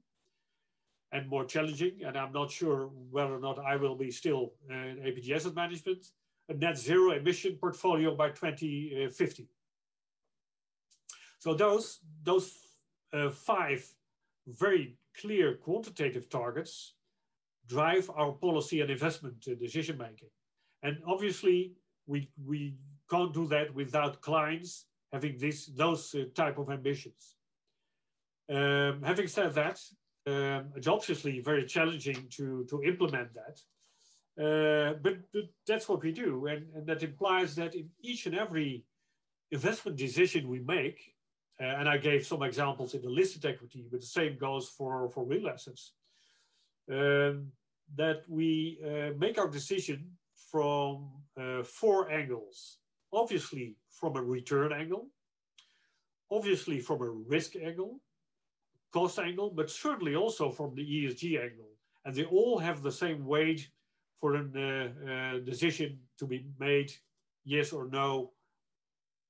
and 1.13 1.29
more 1.29 1.45
challenging. 1.45 2.01
And 2.05 2.17
I'm 2.17 2.33
not 2.33 2.51
sure 2.51 2.89
whether 3.11 3.33
or 3.33 3.39
not 3.39 3.59
I 3.59 3.77
will 3.77 3.95
be 3.95 4.11
still 4.11 4.53
in 4.69 4.97
APG 5.05 5.33
Asset 5.33 5.55
Management, 5.55 6.05
a 6.49 6.53
net 6.53 6.77
zero 6.77 7.11
emission 7.11 7.55
portfolio 7.55 8.13
by 8.13 8.29
2050. 8.29 9.47
So 11.39 11.53
those, 11.53 11.99
those 12.23 12.53
uh, 13.13 13.29
five 13.29 13.85
very 14.47 14.97
clear 15.19 15.55
quantitative 15.55 16.29
targets 16.29 16.95
drive 17.67 18.09
our 18.15 18.33
policy 18.33 18.81
and 18.81 18.89
investment 18.89 19.45
decision 19.59 19.97
making. 19.97 20.29
And 20.81 20.97
obviously, 21.07 21.73
we, 22.07 22.29
we 22.45 22.75
can't 23.13 23.33
do 23.33 23.45
that 23.47 23.67
without 23.81 24.21
clients 24.21 24.71
having 25.11 25.35
this, 25.37 25.59
those 25.67 26.03
uh, 26.15 26.23
type 26.41 26.57
of 26.57 26.67
ambitions. 26.77 27.35
Um, 28.49 29.03
having 29.11 29.27
said 29.27 29.53
that, 29.61 29.77
um, 30.25 30.61
it's 30.77 30.87
obviously 30.87 31.39
very 31.39 31.65
challenging 31.75 32.19
to, 32.37 32.65
to 32.71 32.75
implement 32.91 33.29
that. 33.39 33.55
Uh, 34.45 34.93
but, 35.05 35.15
but, 35.33 35.47
that's 35.67 35.87
what 35.87 36.01
we 36.01 36.11
do. 36.11 36.47
And, 36.47 36.61
and, 36.75 36.87
that 36.87 37.03
implies 37.03 37.55
that 37.55 37.75
in 37.75 37.87
each 38.01 38.25
and 38.25 38.35
every 38.35 38.83
investment 39.51 39.95
decision 39.97 40.49
we 40.49 40.59
make, 40.59 40.99
uh, 41.61 41.65
and 41.79 41.87
I 41.87 41.97
gave 41.97 42.25
some 42.25 42.41
examples 42.41 42.95
in 42.95 43.01
the 43.03 43.09
listed 43.09 43.45
equity, 43.45 43.85
but 43.91 44.01
the 44.01 44.13
same 44.19 44.37
goes 44.37 44.69
for, 44.69 45.09
for 45.13 45.23
real 45.23 45.47
assets, 45.49 45.93
um, 46.91 47.51
that 47.95 48.23
we 48.27 48.79
uh, 48.83 49.11
make 49.19 49.37
our 49.37 49.49
decision 49.59 49.99
from 50.51 51.11
uh, 51.39 51.61
four 51.61 52.11
angles 52.11 52.79
obviously 53.13 53.75
from 53.89 54.15
a 54.15 54.21
return 54.21 54.73
angle, 54.73 55.07
obviously 56.31 56.79
from 56.79 57.01
a 57.01 57.09
risk 57.09 57.55
angle, 57.55 57.99
cost 58.91 59.19
angle, 59.19 59.49
but 59.49 59.69
certainly 59.69 60.15
also 60.15 60.49
from 60.49 60.75
the 60.75 60.83
ESG 60.83 61.41
angle. 61.41 61.69
And 62.05 62.15
they 62.15 62.25
all 62.25 62.59
have 62.59 62.81
the 62.81 62.91
same 62.91 63.25
weight 63.25 63.69
for 64.19 64.35
a 64.35 64.39
uh, 64.39 65.11
uh, 65.11 65.39
decision 65.39 65.99
to 66.17 66.25
be 66.25 66.45
made, 66.59 66.91
yes 67.45 67.71
or 67.71 67.87
no, 67.89 68.31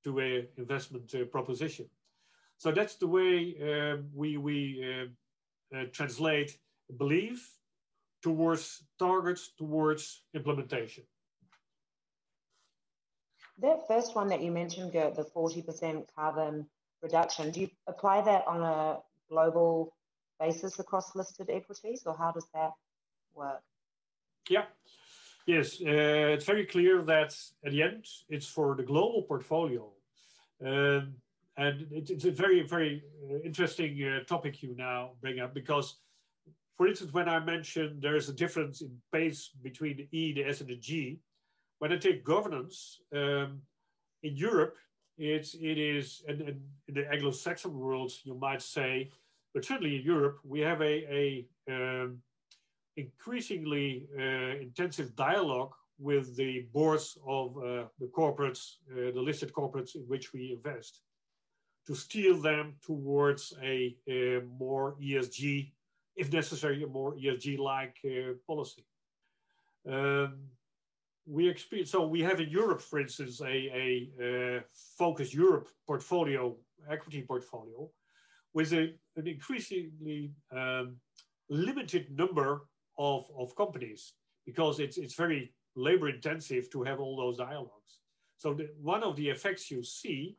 to 0.04 0.20
a 0.20 0.48
investment 0.58 1.14
uh, 1.16 1.26
proposition. 1.26 1.88
So 2.58 2.72
that's 2.72 2.96
the 2.96 3.08
way 3.08 3.56
um, 3.62 4.10
we, 4.14 4.38
we 4.38 4.58
uh, 5.74 5.78
uh, 5.78 5.86
translate 5.92 6.58
belief 6.98 7.58
towards 8.22 8.84
targets, 9.00 9.52
towards 9.58 10.24
implementation. 10.34 11.04
That 13.60 13.88
first 13.88 14.16
one 14.16 14.28
that 14.30 14.42
you 14.42 14.52
mentioned, 14.52 14.92
Gert, 14.92 15.16
the 15.16 15.24
40% 15.24 16.06
carbon 16.16 16.66
reduction, 17.02 17.52
do 17.52 17.62
you 17.62 17.70
apply 17.88 18.22
that 18.22 18.48
on 18.48 18.62
a 18.62 19.00
global 19.30 19.94
basis 20.40 20.80
across 20.80 21.16
listed 21.16 21.50
equities, 21.50 22.04
or 22.06 22.16
how 22.18 22.32
does 22.32 22.48
that 22.54 22.72
work? 23.36 23.62
Yeah. 24.50 24.66
Yes, 25.46 25.82
uh, 25.82 26.34
it's 26.36 26.46
very 26.46 26.66
clear 26.66 27.02
that 27.04 27.36
at 27.66 27.72
the 27.72 27.82
end 27.84 28.08
it's 28.30 28.48
for 28.48 28.76
the 28.76 28.84
global 28.84 29.24
portfolio. 29.24 29.90
Um, 30.66 31.16
and 31.58 31.86
it, 31.92 32.10
it's 32.10 32.26
a 32.26 32.32
very, 32.32 32.62
very 32.62 33.04
uh, 33.30 33.40
interesting 33.44 34.02
uh, 34.04 34.24
topic 34.24 34.64
you 34.64 34.74
now 34.78 35.12
bring 35.22 35.40
up 35.40 35.54
because, 35.54 35.98
for 36.78 36.88
instance, 36.88 37.14
when 37.14 37.28
I 37.28 37.40
mentioned 37.40 38.02
there's 38.02 38.30
a 38.30 38.34
difference 38.34 38.82
in 38.82 38.92
pace 39.12 39.50
between 39.62 39.98
the 39.98 40.08
E, 40.18 40.34
the 40.34 40.46
S, 40.46 40.62
and 40.62 40.70
the 40.70 40.78
G, 40.78 41.20
when 41.84 41.92
I 41.92 41.98
take 41.98 42.24
governance 42.24 43.02
um, 43.14 43.60
in 44.28 44.38
Europe, 44.38 44.78
it's 45.18 45.54
it 45.54 45.78
is 45.78 46.24
in 46.30 46.62
the 46.88 47.06
Anglo-Saxon 47.12 47.78
world, 47.78 48.10
you 48.24 48.36
might 48.36 48.62
say, 48.62 49.10
but 49.54 49.66
certainly 49.66 49.98
in 49.98 50.04
Europe, 50.04 50.38
we 50.46 50.62
have 50.62 50.82
a, 50.82 50.96
a 51.22 51.46
um, 51.70 52.20
increasingly 52.96 54.08
uh, 54.18 54.54
intensive 54.68 55.14
dialogue 55.18 55.74
with 56.00 56.38
the 56.38 56.54
boards 56.72 57.18
of 57.28 57.58
uh, 57.58 57.84
the 58.00 58.10
corporates, 58.18 58.64
uh, 58.94 59.12
the 59.16 59.24
listed 59.30 59.52
corporates 59.52 59.96
in 59.96 60.04
which 60.04 60.32
we 60.32 60.54
invest, 60.54 61.02
to 61.86 61.94
steer 61.94 62.34
them 62.36 62.76
towards 62.82 63.54
a, 63.62 63.94
a 64.08 64.40
more 64.58 64.96
ESG, 65.04 65.74
if 66.16 66.32
necessary, 66.32 66.82
a 66.82 66.88
more 66.88 67.14
ESG-like 67.18 67.98
uh, 68.06 68.36
policy. 68.48 68.86
Um, 69.86 70.48
we 71.26 71.48
experience, 71.48 71.92
so 71.92 72.06
we 72.06 72.22
have 72.22 72.40
in 72.40 72.50
Europe, 72.50 72.82
for 72.82 73.00
instance, 73.00 73.42
a, 73.42 73.46
a, 73.46 74.10
a 74.22 74.64
focused 74.98 75.34
Europe 75.34 75.70
portfolio, 75.88 76.56
equity 76.90 77.22
portfolio, 77.22 77.90
with 78.54 78.74
a, 78.74 78.94
an 79.16 79.28
increasingly 79.28 80.32
um, 80.56 80.98
limited 81.50 82.08
number 82.18 82.68
of, 82.98 83.26
of 83.38 83.56
companies 83.56 84.14
because 84.46 84.80
it's, 84.80 84.98
it's 84.98 85.16
very 85.16 85.54
labor 85.76 86.10
intensive 86.10 86.70
to 86.70 86.84
have 86.84 87.00
all 87.00 87.16
those 87.16 87.38
dialogues. 87.38 88.00
So 88.38 88.54
the, 88.54 88.70
one 88.82 89.04
of 89.04 89.16
the 89.16 89.30
effects 89.30 89.72
you 89.72 89.84
see 89.84 90.38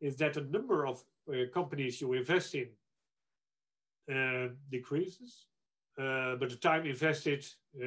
is 0.00 0.16
that 0.16 0.34
the 0.34 0.42
number 0.42 0.86
of 0.86 1.02
uh, 1.28 1.50
companies 1.52 2.00
you 2.00 2.12
invest 2.12 2.54
in 2.54 2.68
uh, 4.10 4.48
decreases, 4.70 5.46
uh, 5.98 6.36
but 6.36 6.50
the 6.50 6.56
time 6.56 6.86
invested 6.86 7.44
uh, 7.80 7.86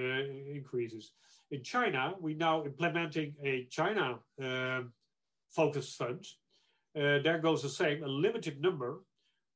increases. 0.53 1.13
In 1.53 1.61
China, 1.61 2.15
we're 2.19 2.35
now 2.35 2.65
implementing 2.65 3.35
a 3.45 3.67
China 3.69 4.17
um, 4.41 4.91
focused 5.51 5.95
fund. 5.99 6.25
Uh, 6.97 7.19
there 7.25 7.37
goes 7.37 7.61
the 7.61 7.69
same, 7.69 8.03
a 8.03 8.07
limited 8.07 8.59
number, 8.59 9.01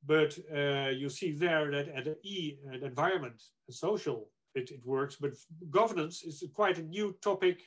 but 0.05 0.37
uh, 0.55 0.89
you 0.89 1.09
see 1.09 1.31
there 1.31 1.71
that 1.71 1.87
at 1.89 2.05
the 2.05 2.15
E, 2.21 2.59
an 2.71 2.83
environment, 2.83 3.41
and 3.67 3.75
social, 3.75 4.29
it, 4.53 4.69
it 4.69 4.81
works, 4.85 5.15
but 5.19 5.31
governance 5.71 6.23
is 6.23 6.43
quite 6.53 6.77
a 6.77 6.83
new 6.83 7.15
topic 7.23 7.63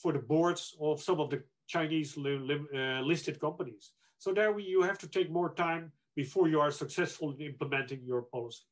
for 0.00 0.12
the 0.12 0.24
boards 0.32 0.76
of 0.80 1.02
some 1.02 1.18
of 1.18 1.28
the 1.30 1.42
Chinese 1.66 2.16
li 2.16 2.38
li 2.38 2.56
listed 3.02 3.40
companies. 3.40 3.94
So 4.18 4.32
there 4.32 4.52
we, 4.52 4.62
you 4.62 4.82
have 4.82 4.98
to 4.98 5.08
take 5.08 5.28
more 5.28 5.54
time 5.54 5.90
before 6.14 6.46
you 6.46 6.60
are 6.60 6.70
successful 6.70 7.32
in 7.32 7.40
implementing 7.40 8.00
your 8.04 8.22
policy. 8.22 8.62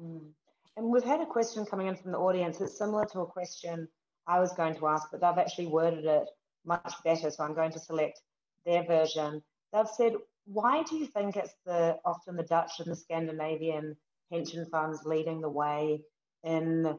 Mm. 0.00 0.30
And 0.76 0.86
we've 0.86 1.04
had 1.04 1.20
a 1.20 1.26
question 1.26 1.64
coming 1.64 1.86
in 1.86 1.96
from 1.96 2.12
the 2.12 2.18
audience. 2.18 2.58
that's 2.58 2.76
similar 2.76 3.06
to 3.06 3.20
a 3.20 3.26
question 3.26 3.88
I 4.26 4.40
was 4.40 4.52
going 4.52 4.74
to 4.76 4.88
ask, 4.88 5.08
but 5.10 5.20
they've 5.20 5.38
actually 5.38 5.68
worded 5.68 6.04
it 6.04 6.28
much 6.64 6.94
better. 7.04 7.30
So 7.30 7.44
I'm 7.44 7.54
going 7.54 7.72
to 7.72 7.78
select 7.78 8.20
their 8.66 8.84
version. 8.84 9.42
They've 9.72 9.88
said, 9.88 10.14
why 10.46 10.82
do 10.82 10.96
you 10.96 11.06
think 11.06 11.36
it's 11.36 11.54
the 11.64 11.98
often 12.04 12.36
the 12.36 12.42
Dutch 12.42 12.80
and 12.80 12.90
the 12.90 12.96
Scandinavian 12.96 13.96
pension 14.30 14.66
funds 14.66 15.04
leading 15.04 15.40
the 15.40 15.48
way 15.48 16.02
in 16.44 16.98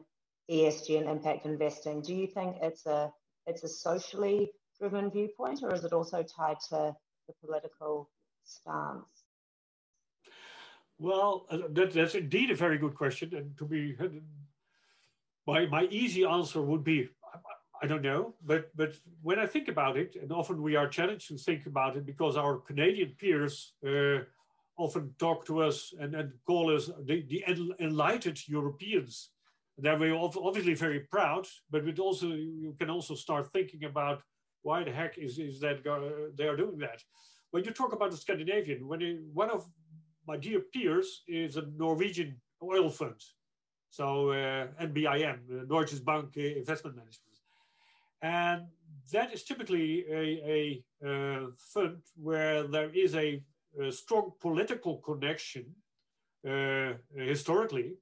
ESG 0.50 0.98
and 0.98 1.08
impact 1.08 1.46
investing? 1.46 2.02
Do 2.02 2.14
you 2.14 2.26
think 2.26 2.56
it's 2.62 2.86
a 2.86 3.12
it's 3.46 3.64
a 3.64 3.68
socially 3.68 4.50
driven 4.78 5.10
viewpoint, 5.10 5.62
or 5.62 5.74
is 5.74 5.84
it 5.84 5.92
also 5.92 6.22
tied 6.22 6.60
to 6.68 6.94
the 7.26 7.34
political 7.42 8.10
stance? 8.44 9.27
Well, 10.98 11.46
uh, 11.50 11.58
that, 11.70 11.92
that's 11.92 12.14
indeed 12.14 12.50
a 12.50 12.56
very 12.56 12.78
good 12.78 12.94
question. 12.94 13.34
And 13.34 13.56
to 13.58 13.64
be, 13.64 13.96
my, 15.46 15.66
my 15.66 15.84
easy 15.90 16.24
answer 16.24 16.60
would 16.60 16.82
be, 16.82 17.08
I 17.80 17.86
don't 17.86 18.02
know. 18.02 18.34
But, 18.44 18.76
but 18.76 18.94
when 19.22 19.38
I 19.38 19.46
think 19.46 19.68
about 19.68 19.96
it, 19.96 20.16
and 20.20 20.32
often 20.32 20.60
we 20.62 20.74
are 20.74 20.88
challenged 20.88 21.28
to 21.28 21.38
think 21.38 21.66
about 21.66 21.96
it 21.96 22.04
because 22.04 22.36
our 22.36 22.58
Canadian 22.58 23.14
peers 23.18 23.74
uh, 23.86 24.18
often 24.76 25.14
talk 25.18 25.46
to 25.46 25.62
us 25.62 25.94
and, 26.00 26.14
and 26.14 26.32
call 26.46 26.74
us 26.74 26.90
the, 27.04 27.24
the 27.28 27.44
enlightened 27.78 28.48
Europeans. 28.48 29.30
And 29.76 30.00
we're 30.00 30.16
obviously 30.16 30.74
very 30.74 31.00
proud, 31.00 31.46
but 31.70 31.86
it 31.86 32.00
also 32.00 32.26
you 32.26 32.74
can 32.78 32.90
also 32.90 33.14
start 33.14 33.52
thinking 33.52 33.84
about 33.84 34.22
why 34.62 34.82
the 34.82 34.90
heck 34.90 35.16
is, 35.18 35.38
is 35.38 35.60
that 35.60 35.84
they 36.36 36.48
are 36.48 36.56
doing 36.56 36.78
that? 36.78 37.00
When 37.52 37.64
you 37.64 37.70
talk 37.70 37.92
about 37.92 38.10
the 38.10 38.16
Scandinavian, 38.16 38.88
when 38.88 39.00
it, 39.02 39.20
one 39.32 39.50
of 39.50 39.66
my 40.28 40.36
dear 40.36 40.60
peers 40.60 41.22
is 41.26 41.56
a 41.56 41.64
Norwegian 41.84 42.36
oil 42.62 42.90
fund, 42.90 43.20
so 43.88 44.30
uh, 44.30 44.66
NBIM, 44.88 45.38
uh, 45.50 45.64
Norges 45.64 46.04
Bank 46.04 46.36
Investment 46.36 46.96
Management, 46.96 47.36
and 48.20 48.60
that 49.10 49.32
is 49.32 49.42
typically 49.42 50.04
a, 50.10 50.24
a, 50.56 50.84
a 51.08 51.46
fund 51.72 52.02
where 52.14 52.66
there 52.68 52.90
is 52.90 53.14
a, 53.14 53.42
a 53.80 53.90
strong 53.90 54.32
political 54.38 54.98
connection 54.98 55.64
uh, 56.46 56.92
historically. 57.16 57.94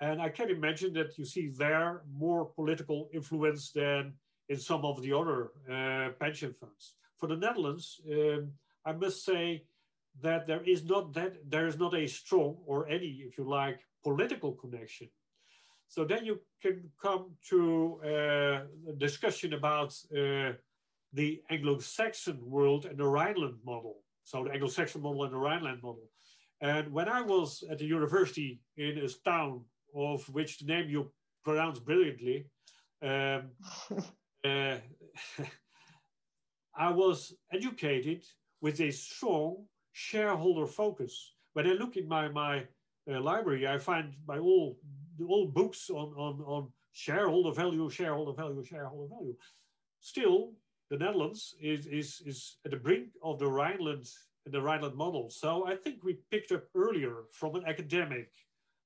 And 0.00 0.20
I 0.20 0.28
can 0.28 0.50
imagine 0.50 0.92
that 0.94 1.16
you 1.16 1.24
see 1.24 1.46
there 1.48 2.02
more 2.12 2.44
political 2.44 3.08
influence 3.14 3.70
than 3.70 4.14
in 4.48 4.58
some 4.58 4.84
of 4.84 5.00
the 5.00 5.12
other 5.12 5.52
uh, 5.70 6.10
pension 6.20 6.52
funds. 6.60 6.94
For 7.18 7.28
the 7.28 7.36
Netherlands, 7.36 8.00
um, 8.12 8.52
I 8.84 8.92
must 8.92 9.24
say 9.24 9.64
that 10.22 10.46
there 10.46 10.62
is 10.62 10.84
not 10.84 11.12
that 11.14 11.34
there 11.48 11.66
is 11.66 11.78
not 11.78 11.94
a 11.94 12.06
strong 12.06 12.56
or 12.66 12.88
any, 12.88 13.22
if 13.28 13.38
you 13.38 13.44
like, 13.44 13.80
political 14.02 14.52
connection. 14.52 15.08
So 15.88 16.04
then 16.04 16.24
you 16.24 16.40
can 16.62 16.90
come 17.00 17.32
to 17.50 18.00
uh, 18.04 18.90
a 18.90 18.92
discussion 18.96 19.52
about 19.52 19.94
uh, 20.12 20.52
the 21.12 21.40
Anglo-Saxon 21.50 22.38
world 22.42 22.86
and 22.86 22.98
the 22.98 23.06
Rhineland 23.06 23.58
model. 23.64 23.96
So 24.24 24.44
the 24.44 24.52
Anglo-Saxon 24.52 25.00
model 25.00 25.24
and 25.24 25.32
the 25.32 25.38
Rhineland 25.38 25.82
model. 25.82 26.10
And 26.60 26.92
when 26.92 27.08
I 27.08 27.22
was 27.22 27.62
at 27.70 27.78
the 27.78 27.84
university 27.84 28.60
in 28.76 28.98
a 28.98 29.08
town 29.24 29.62
of 29.94 30.28
which 30.30 30.58
the 30.58 30.66
name 30.66 30.88
you 30.88 31.12
pronounce 31.44 31.78
brilliantly, 31.78 32.46
um, 33.02 33.50
uh, 34.44 34.76
I 36.78 36.90
was 36.90 37.34
educated 37.52 38.24
with 38.60 38.80
a 38.80 38.90
strong 38.90 39.64
shareholder 39.96 40.66
focus. 40.66 41.32
When 41.54 41.66
I 41.66 41.72
look 41.72 41.96
in 41.96 42.06
my, 42.06 42.28
my 42.28 42.64
uh, 43.10 43.18
library, 43.18 43.66
I 43.66 43.78
find 43.78 44.12
my 44.28 44.38
all, 44.38 44.76
all 45.26 45.46
books 45.46 45.88
on, 45.88 46.12
on, 46.18 46.42
on 46.42 46.68
shareholder 46.92 47.50
value, 47.50 47.88
shareholder 47.88 48.32
value, 48.32 48.62
shareholder 48.62 49.08
value. 49.08 49.34
Still, 50.00 50.52
the 50.90 50.98
Netherlands 50.98 51.54
is, 51.62 51.86
is, 51.86 52.20
is 52.26 52.58
at 52.66 52.72
the 52.72 52.76
brink 52.76 53.08
of 53.22 53.38
the 53.38 53.46
Rhineland, 53.46 54.06
the 54.44 54.60
Rhineland 54.60 54.96
model. 54.96 55.30
So 55.30 55.66
I 55.66 55.76
think 55.76 56.04
we 56.04 56.18
picked 56.30 56.52
up 56.52 56.64
earlier 56.74 57.24
from 57.32 57.54
an 57.54 57.64
academic, 57.66 58.28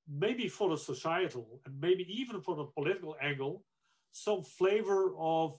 maybe 0.09 0.47
for 0.47 0.71
the 0.71 0.79
societal, 0.79 1.61
and 1.67 1.75
maybe 1.81 2.07
even 2.09 2.41
from 2.41 2.61
a 2.61 2.67
political 2.67 3.17
angle, 3.21 3.65
some 4.13 4.45
flavor 4.45 5.13
of 5.19 5.59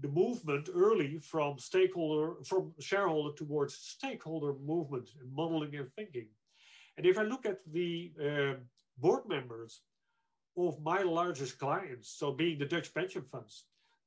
the 0.00 0.08
movement 0.08 0.68
early 0.74 1.18
from 1.18 1.58
stakeholder 1.58 2.34
from 2.44 2.72
shareholder 2.80 3.34
towards 3.34 3.74
stakeholder 3.74 4.54
movement 4.64 5.10
and 5.20 5.32
modeling 5.32 5.74
and 5.76 5.92
thinking. 5.94 6.28
And 6.96 7.06
if 7.06 7.18
i 7.18 7.22
look 7.22 7.46
at 7.46 7.60
the 7.72 8.12
uh, 8.22 8.54
board 8.98 9.28
members 9.28 9.82
of 10.56 10.82
my 10.82 11.02
largest 11.02 11.58
clients 11.58 12.08
so 12.10 12.30
being 12.30 12.58
the 12.58 12.66
dutch 12.66 12.92
pension 12.92 13.22
funds 13.22 13.64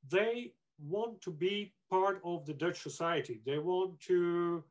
they 0.09 0.53
want 0.79 1.21
to 1.21 1.31
be 1.31 1.73
part 1.89 2.21
of 2.23 2.45
the 2.45 2.53
dutch 2.53 2.81
society. 2.81 3.41
They 3.45 3.59
want 3.59 3.99
to 4.01 4.63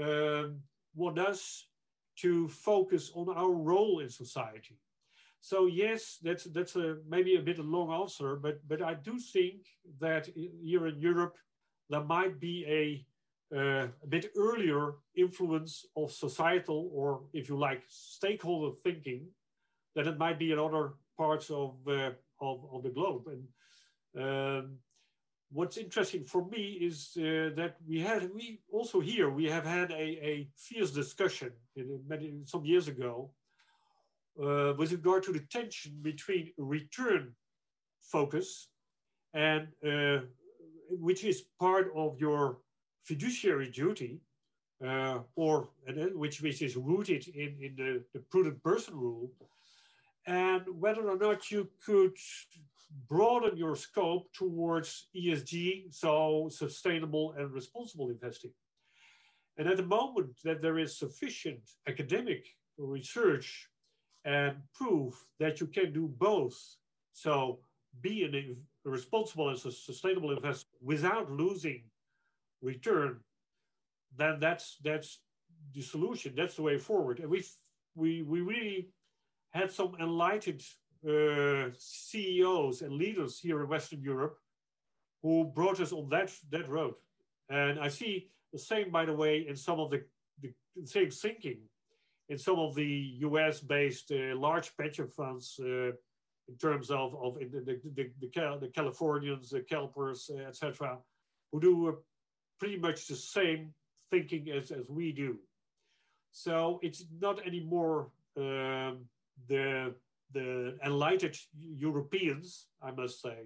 um, 0.00 0.60
want 0.94 1.18
us 1.18 1.66
to 2.16 2.48
focus 2.48 3.10
on 3.14 3.28
our 3.28 3.50
role 3.50 4.00
in 4.00 4.08
society 4.08 4.78
so 5.42 5.66
yes, 5.66 6.18
that's 6.22 6.44
that's 6.44 6.76
a 6.76 6.98
maybe 7.08 7.34
a 7.34 7.42
bit 7.42 7.58
a 7.58 7.62
long 7.62 7.90
answer, 7.90 8.36
but 8.36 8.60
but 8.68 8.80
I 8.80 8.94
do 8.94 9.18
think 9.18 9.66
that 9.98 10.28
here 10.62 10.86
in 10.86 11.00
Europe 11.00 11.36
there 11.90 12.04
might 12.04 12.38
be 12.38 12.64
a 12.68 13.04
uh, 13.54 13.88
a 14.04 14.06
bit 14.08 14.30
earlier 14.36 14.94
influence 15.16 15.84
of 15.96 16.12
societal 16.12 16.90
or 16.94 17.24
if 17.32 17.48
you 17.48 17.58
like 17.58 17.82
stakeholder 17.88 18.76
thinking 18.84 19.26
than 19.96 20.06
it 20.06 20.16
might 20.16 20.38
be 20.38 20.52
in 20.52 20.60
other 20.60 20.94
parts 21.18 21.50
of 21.50 21.74
uh, 21.88 22.12
of, 22.40 22.64
of 22.72 22.84
the 22.84 22.90
globe. 22.90 23.24
And 23.26 23.42
um, 24.24 24.78
what's 25.50 25.76
interesting 25.76 26.24
for 26.24 26.46
me 26.46 26.78
is 26.80 27.16
uh, 27.16 27.50
that 27.56 27.78
we 27.84 27.98
had 27.98 28.32
we 28.32 28.60
also 28.70 29.00
here 29.00 29.28
we 29.28 29.46
have 29.46 29.66
had 29.66 29.90
a, 29.90 30.06
a 30.32 30.48
fierce 30.56 30.92
discussion 30.92 31.50
in 31.74 32.00
many 32.06 32.32
some 32.44 32.64
years 32.64 32.86
ago 32.86 33.32
uh, 34.40 34.74
with 34.76 34.92
regard 34.92 35.22
to 35.24 35.32
the 35.32 35.44
tension 35.50 35.92
between 36.02 36.52
return 36.58 37.34
focus 38.00 38.68
and 39.34 39.68
uh, 39.86 40.20
which 40.90 41.24
is 41.24 41.44
part 41.58 41.90
of 41.94 42.18
your 42.18 42.58
fiduciary 43.04 43.70
duty 43.70 44.20
uh, 44.86 45.18
or 45.36 45.68
which, 46.14 46.42
which 46.42 46.62
is 46.62 46.76
rooted 46.76 47.28
in, 47.28 47.56
in 47.60 47.74
the, 47.76 48.02
the 48.14 48.20
prudent 48.30 48.62
person 48.62 48.94
rule 48.94 49.30
and 50.26 50.62
whether 50.80 51.08
or 51.08 51.18
not 51.18 51.50
you 51.50 51.68
could 51.84 52.16
broaden 53.08 53.56
your 53.56 53.74
scope 53.74 54.32
towards 54.32 55.08
ESG, 55.16 55.92
so 55.92 56.48
sustainable 56.50 57.34
and 57.38 57.50
responsible 57.52 58.10
investing. 58.10 58.52
And 59.58 59.68
at 59.68 59.76
the 59.76 59.86
moment 59.86 60.38
that 60.44 60.62
there 60.62 60.78
is 60.78 60.98
sufficient 60.98 61.60
academic 61.88 62.46
research 62.78 63.68
and 64.24 64.56
prove 64.74 65.14
that 65.40 65.60
you 65.60 65.66
can 65.66 65.92
do 65.92 66.06
both. 66.06 66.58
So 67.12 67.58
be 68.00 68.24
a 68.84 68.88
responsible 68.88 69.48
and 69.48 69.58
sustainable 69.58 70.32
investor 70.32 70.68
without 70.80 71.30
losing 71.30 71.82
return, 72.62 73.20
then 74.16 74.38
that's 74.40 74.78
that's 74.82 75.20
the 75.74 75.82
solution. 75.82 76.34
That's 76.36 76.56
the 76.56 76.62
way 76.62 76.78
forward. 76.78 77.20
And 77.20 77.28
we 77.28 77.44
we 77.94 78.22
we 78.22 78.40
really 78.40 78.88
had 79.50 79.70
some 79.70 79.94
enlightened 80.00 80.62
uh, 81.06 81.70
CEOs 81.76 82.82
and 82.82 82.92
leaders 82.92 83.38
here 83.38 83.60
in 83.60 83.68
Western 83.68 84.00
Europe 84.00 84.38
who 85.22 85.44
brought 85.44 85.80
us 85.80 85.92
on 85.92 86.08
that 86.10 86.32
that 86.50 86.68
road. 86.68 86.94
And 87.48 87.78
I 87.78 87.88
see 87.88 88.30
the 88.52 88.58
same, 88.58 88.90
by 88.90 89.04
the 89.04 89.12
way, 89.12 89.46
in 89.48 89.56
some 89.56 89.80
of 89.80 89.90
the, 89.90 90.02
the 90.40 90.52
same 90.86 91.10
thinking 91.10 91.58
in 92.32 92.38
some 92.38 92.58
of 92.58 92.74
the 92.74 92.92
US-based 93.28 94.10
uh, 94.10 94.34
large 94.34 94.74
pension 94.78 95.06
funds 95.06 95.60
uh, 95.60 95.90
in 96.48 96.56
terms 96.58 96.90
of, 96.90 97.14
of 97.22 97.34
the, 97.34 97.60
the, 97.68 97.78
the, 97.94 98.10
the, 98.22 98.68
Californians, 98.74 99.50
the 99.50 99.60
CalPERS, 99.60 100.30
uh, 100.30 100.48
etc., 100.48 100.96
who 101.52 101.60
do 101.60 101.88
uh, 101.88 101.92
pretty 102.58 102.78
much 102.78 103.06
the 103.06 103.14
same 103.14 103.74
thinking 104.10 104.48
as, 104.50 104.70
as 104.70 104.88
we 104.88 105.12
do. 105.12 105.36
So 106.30 106.80
it's 106.82 107.04
not 107.20 107.46
anymore 107.46 108.08
um, 108.38 109.04
the, 109.46 109.94
the 110.32 110.78
enlightened 110.82 111.38
Europeans, 111.60 112.66
I 112.80 112.92
must 112.92 113.20
say. 113.20 113.40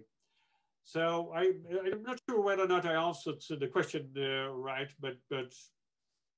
So 0.85 1.33
I, 1.35 1.55
I'm 1.93 2.05
not 2.05 2.21
sure 2.31 2.41
whether 2.41 2.63
or 2.63 2.69
not 2.69 2.87
I 2.87 2.95
answered 2.95 3.43
the 3.59 3.67
question 3.67 4.07
uh, 4.17 4.51
right, 4.51 4.91
but, 5.01 5.17
but 5.29 5.53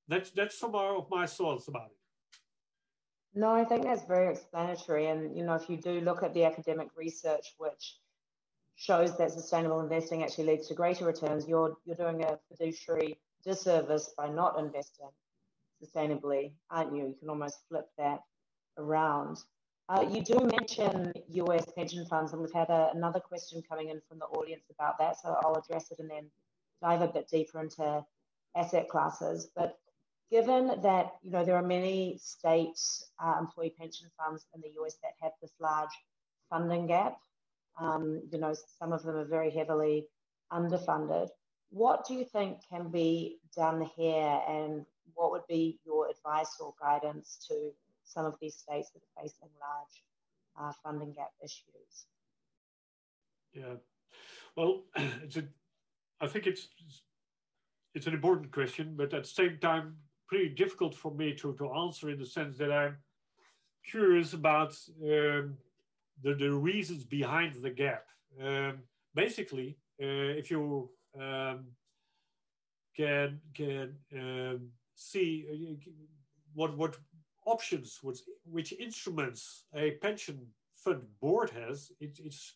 that's, 0.09 0.31
that's 0.31 0.59
some 0.59 0.75
of 0.75 1.11
my 1.11 1.27
thoughts 1.27 1.69
about 1.69 1.91
it. 1.91 1.98
No, 3.35 3.53
I 3.53 3.65
think 3.65 3.85
that's 3.85 4.05
very 4.07 4.33
explanatory. 4.33 5.07
And, 5.09 5.37
you 5.37 5.45
know, 5.45 5.55
if 5.55 5.69
you 5.69 5.77
do 5.77 6.01
look 6.01 6.23
at 6.23 6.35
the 6.35 6.45
academic 6.45 6.89
research, 6.97 7.55
which 7.59 7.97
shows 8.77 9.17
that 9.19 9.33
sustainable 9.33 9.81
investing 9.81 10.23
actually 10.23 10.47
leads 10.47 10.69
to 10.69 10.75
greater 10.75 11.05
returns, 11.05 11.47
you're, 11.47 11.77
you're 11.85 11.97
doing 11.97 12.25
a 12.25 12.39
fiduciary 12.49 13.19
disservice 13.45 14.13
by 14.17 14.29
not 14.29 14.59
investing 14.59 15.09
sustainably, 15.83 16.53
aren't 16.71 16.95
you? 16.95 17.09
You 17.09 17.17
can 17.19 17.29
almost 17.29 17.59
flip 17.69 17.89
that 17.99 18.21
around. 18.77 19.39
Uh, 19.89 20.07
you 20.11 20.23
do 20.23 20.39
mention 20.59 21.13
US 21.29 21.65
pension 21.77 22.05
funds, 22.07 22.33
and 22.33 22.43
we've 22.43 22.53
had 22.53 22.69
a, 22.69 22.91
another 22.95 23.21
question 23.21 23.63
coming 23.69 23.89
in 23.89 24.01
from 24.09 24.19
the 24.19 24.27
audience 24.27 24.65
about 24.71 24.99
that, 24.99 25.17
so 25.21 25.37
I'll 25.43 25.55
address 25.55 25.91
it 25.91 25.99
and 25.99 26.11
then 26.11 26.31
dive 26.83 27.03
a 27.03 27.09
bit 27.09 27.29
deeper 27.29 27.61
into 27.61 28.05
asset 28.55 28.89
classes. 28.89 29.49
But 29.57 29.79
given 30.31 30.81
that 30.83 31.13
you 31.23 31.31
know 31.31 31.45
there 31.45 31.57
are 31.57 31.63
many 31.63 32.19
state 32.21 32.79
uh, 33.23 33.37
employee 33.39 33.75
pension 33.79 34.09
funds 34.19 34.47
in 34.55 34.61
the 34.61 34.71
US 34.81 34.97
that 35.03 35.13
have 35.21 35.33
this 35.41 35.53
large 35.61 35.91
funding 36.51 36.87
gap, 36.87 37.19
um, 37.81 38.23
you 38.31 38.39
know 38.39 38.55
some 38.79 38.93
of 38.93 39.03
them 39.03 39.17
are 39.17 39.25
very 39.25 39.51
heavily 39.51 40.07
underfunded. 40.53 41.29
What 41.71 42.07
do 42.07 42.15
you 42.15 42.25
think 42.25 42.59
can 42.71 42.91
be 42.91 43.39
done 43.57 43.89
here, 43.97 44.41
and 44.49 44.85
what 45.15 45.31
would 45.33 45.47
be 45.49 45.79
your 45.85 46.09
advice 46.09 46.57
or 46.61 46.75
guidance 46.81 47.39
to 47.49 47.71
some 48.05 48.25
of 48.25 48.37
these 48.41 48.57
states 48.57 48.91
that 48.91 49.03
are 49.03 49.23
facing 49.23 49.49
large 49.61 50.03
uh, 50.59 50.73
funding 50.83 51.13
gap 51.13 51.31
issues? 51.43 52.07
Yeah, 53.53 53.77
well, 54.57 54.85
it's 54.97 55.37
a, 55.37 55.45
I 56.21 56.27
think 56.27 56.47
it's 56.47 56.69
it's 57.95 58.07
an 58.07 58.15
important 58.15 58.53
question, 58.53 58.95
but 58.97 59.15
at 59.15 59.25
the 59.25 59.29
same 59.29 59.59
time, 59.61 59.97
pretty 60.29 60.51
difficult 60.51 60.95
for 60.95 61.13
me 61.15 61.35
to, 61.35 61.55
to 61.55 61.73
answer 61.73 62.11
in 62.11 62.19
the 62.19 62.27
sense 62.27 62.59
that 62.59 62.71
I'm 62.71 62.97
curious 63.85 64.35
about 64.35 64.77
um, 65.03 65.57
the, 66.23 66.35
the 66.35 66.53
reasons 66.53 67.05
behind 67.05 67.55
the 67.55 67.71
gap. 67.71 68.05
Um, 68.43 68.81
basically, 69.15 69.79
uh, 70.03 70.37
if 70.41 70.51
you 70.51 70.91
um, 71.19 71.67
can 72.97 73.41
can 73.55 73.95
um, 74.15 74.69
see 74.95 75.47
uh, 75.51 75.91
what 76.55 76.77
what 76.77 76.97
options, 77.47 77.99
which, 78.03 78.21
which 78.45 78.73
instruments 78.73 79.65
a 79.75 79.93
pension 80.03 80.39
fund 80.77 81.03
board 81.21 81.51
has, 81.51 81.91
it, 82.01 82.19
it's 82.23 82.55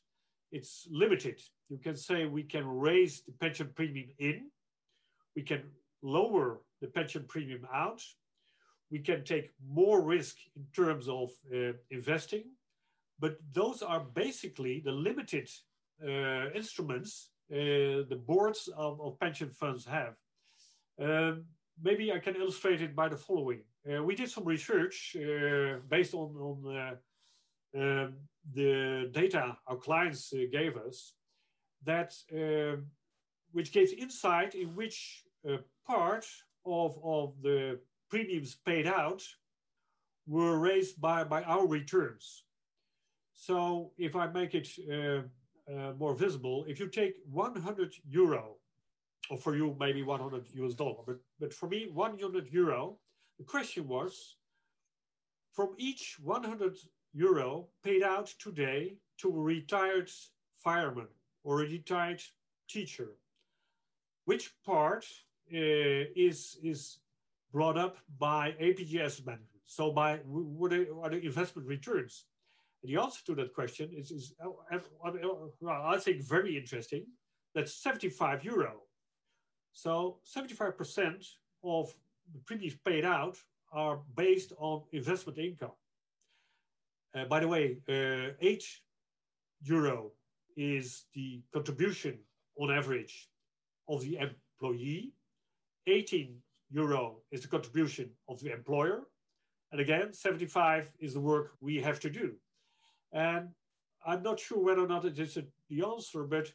it's 0.50 0.86
limited. 0.90 1.40
You 1.70 1.78
can 1.78 1.96
say 1.96 2.26
we 2.26 2.42
can 2.42 2.66
raise 2.66 3.22
the 3.22 3.32
pension 3.32 3.70
premium 3.74 4.08
in, 4.18 4.50
we 5.34 5.42
can 5.42 5.62
lower 6.02 6.60
the 6.82 6.88
pension 6.88 7.24
premium 7.26 7.66
out, 7.72 8.02
we 8.90 8.98
can 8.98 9.24
take 9.24 9.50
more 9.66 10.02
risk 10.02 10.36
in 10.54 10.64
terms 10.76 11.08
of 11.08 11.30
uh, 11.54 11.72
investing, 11.90 12.44
but 13.18 13.38
those 13.54 13.80
are 13.80 14.00
basically 14.00 14.80
the 14.80 14.92
limited 14.92 15.48
uh, 16.06 16.50
instruments 16.54 17.30
uh, 17.50 18.08
the 18.08 18.20
boards 18.26 18.68
of, 18.76 19.00
of, 19.00 19.18
pension 19.20 19.50
funds 19.50 19.84
have. 19.84 20.14
Um, 21.00 21.44
maybe 21.82 22.10
I 22.12 22.18
can 22.18 22.34
illustrate 22.34 22.80
it 22.80 22.96
by 22.96 23.08
the 23.08 23.16
following. 23.16 23.60
Uh, 23.86 24.02
we 24.02 24.14
did 24.14 24.30
some 24.30 24.44
research 24.44 25.16
uh, 25.16 25.78
based 25.88 26.14
on, 26.14 26.34
on 26.36 26.76
uh, 26.76 26.94
um, 27.78 28.14
the 28.54 29.10
data 29.12 29.56
our 29.66 29.76
clients 29.76 30.32
uh, 30.32 30.38
gave 30.50 30.76
us 30.76 31.14
that 31.84 32.14
um, 32.32 32.86
which 33.52 33.72
gives 33.72 33.92
insight 33.92 34.54
in 34.54 34.74
which 34.74 35.24
uh, 35.48 35.58
part 35.86 36.26
of, 36.66 36.98
of 37.02 37.34
the 37.42 37.78
premiums 38.10 38.56
paid 38.66 38.86
out 38.86 39.22
were 40.26 40.58
raised 40.58 41.00
by, 41.00 41.24
by 41.24 41.42
our 41.42 41.66
returns. 41.66 42.44
So 43.34 43.92
if 43.98 44.14
I 44.14 44.26
make 44.28 44.54
it 44.54 44.68
uh, 44.90 45.92
more 45.98 46.14
visible, 46.14 46.64
if 46.68 46.78
you 46.78 46.88
take 46.88 47.14
100 47.30 47.94
euro 48.08 48.56
or 49.30 49.38
for 49.38 49.56
you 49.56 49.76
maybe 49.78 50.02
100 50.02 50.46
US 50.54 50.74
dollar. 50.74 51.02
But, 51.06 51.18
but 51.40 51.54
for 51.54 51.68
me, 51.68 51.88
100 51.92 52.48
euro, 52.52 52.98
the 53.38 53.44
question 53.44 53.88
was, 53.88 54.36
from 55.52 55.74
each 55.78 56.18
100 56.22 56.76
euro 57.14 57.68
paid 57.84 58.02
out 58.02 58.26
today 58.38 58.96
to 59.18 59.28
a 59.28 59.40
retired 59.40 60.10
fireman 60.58 61.08
or 61.44 61.62
a 61.62 61.68
retired 61.68 62.22
teacher, 62.68 63.10
which 64.24 64.50
part 64.64 65.04
uh, 65.04 65.31
is, 65.48 66.56
is 66.62 66.98
brought 67.52 67.78
up 67.78 67.98
by 68.18 68.52
APG 68.60 69.00
Asset 69.00 69.26
Management? 69.26 69.48
So 69.66 69.90
by 69.90 70.16
what 70.26 70.72
are 70.72 71.10
the 71.10 71.20
investment 71.24 71.66
returns? 71.66 72.26
And 72.82 72.92
the 72.92 73.00
answer 73.00 73.20
to 73.26 73.34
that 73.36 73.54
question 73.54 73.90
is, 73.96 74.10
is 74.10 74.34
uh, 74.44 74.48
uh, 74.74 74.78
uh, 75.04 75.82
I 75.86 75.98
think 75.98 76.22
very 76.22 76.56
interesting. 76.56 77.06
That's 77.54 77.74
75 77.74 78.44
euro. 78.44 78.80
So 79.72 80.18
75% 80.36 81.26
of 81.64 81.94
the 82.32 82.40
premiums 82.40 82.76
paid 82.84 83.04
out 83.04 83.36
are 83.72 84.00
based 84.16 84.52
on 84.58 84.82
investment 84.92 85.38
income. 85.38 85.72
Uh, 87.14 87.24
by 87.26 87.40
the 87.40 87.48
way, 87.48 87.78
uh, 87.88 88.34
8 88.40 88.64
euro 89.62 90.12
is 90.56 91.04
the 91.14 91.42
contribution 91.52 92.18
on 92.58 92.70
average 92.70 93.28
of 93.88 94.02
the 94.02 94.18
employee. 94.18 95.12
18 95.86 96.36
euro 96.70 97.18
is 97.30 97.42
the 97.42 97.48
contribution 97.48 98.10
of 98.28 98.40
the 98.40 98.52
employer. 98.52 99.02
And 99.72 99.80
again, 99.80 100.12
75 100.12 100.90
is 101.00 101.14
the 101.14 101.20
work 101.20 101.52
we 101.60 101.80
have 101.80 102.00
to 102.00 102.10
do. 102.10 102.32
And 103.12 103.48
I'm 104.04 104.22
not 104.22 104.40
sure 104.40 104.58
whether 104.58 104.84
or 104.84 104.88
not 104.88 105.04
it 105.04 105.18
is 105.18 105.36
a, 105.36 105.44
the 105.68 105.84
answer, 105.84 106.24
but 106.24 106.52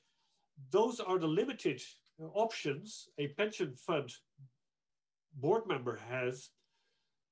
those 0.72 1.00
are 1.00 1.18
the 1.18 1.28
limited 1.28 1.82
options 2.34 3.10
a 3.20 3.28
pension 3.28 3.76
fund 3.76 4.12
board 5.36 5.68
member 5.68 6.00
has 6.10 6.50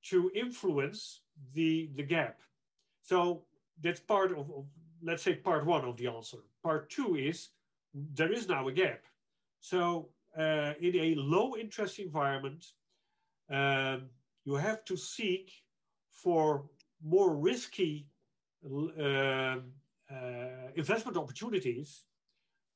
to 0.04 0.30
influence 0.34 1.22
the, 1.54 1.90
the 1.96 2.02
gap. 2.02 2.40
So 3.02 3.42
that's 3.82 4.00
part 4.00 4.30
of, 4.32 4.50
of, 4.50 4.64
let's 5.02 5.22
say, 5.22 5.34
part 5.34 5.66
one 5.66 5.84
of 5.84 5.96
the 5.96 6.06
answer. 6.06 6.38
Part 6.62 6.88
two 6.90 7.16
is 7.16 7.48
there 8.14 8.32
is 8.32 8.48
now 8.48 8.68
a 8.68 8.72
gap. 8.72 9.02
So 9.60 10.10
uh, 10.38 10.72
in 10.80 10.96
a 10.96 11.14
low 11.16 11.56
interest 11.56 11.98
environment, 11.98 12.64
um, 13.50 14.08
you 14.44 14.54
have 14.54 14.84
to 14.84 14.96
seek 14.96 15.52
for 16.10 16.64
more 17.02 17.36
risky 17.36 18.06
uh, 18.64 19.02
uh, 19.02 19.58
investment 20.74 21.16
opportunities 21.16 22.04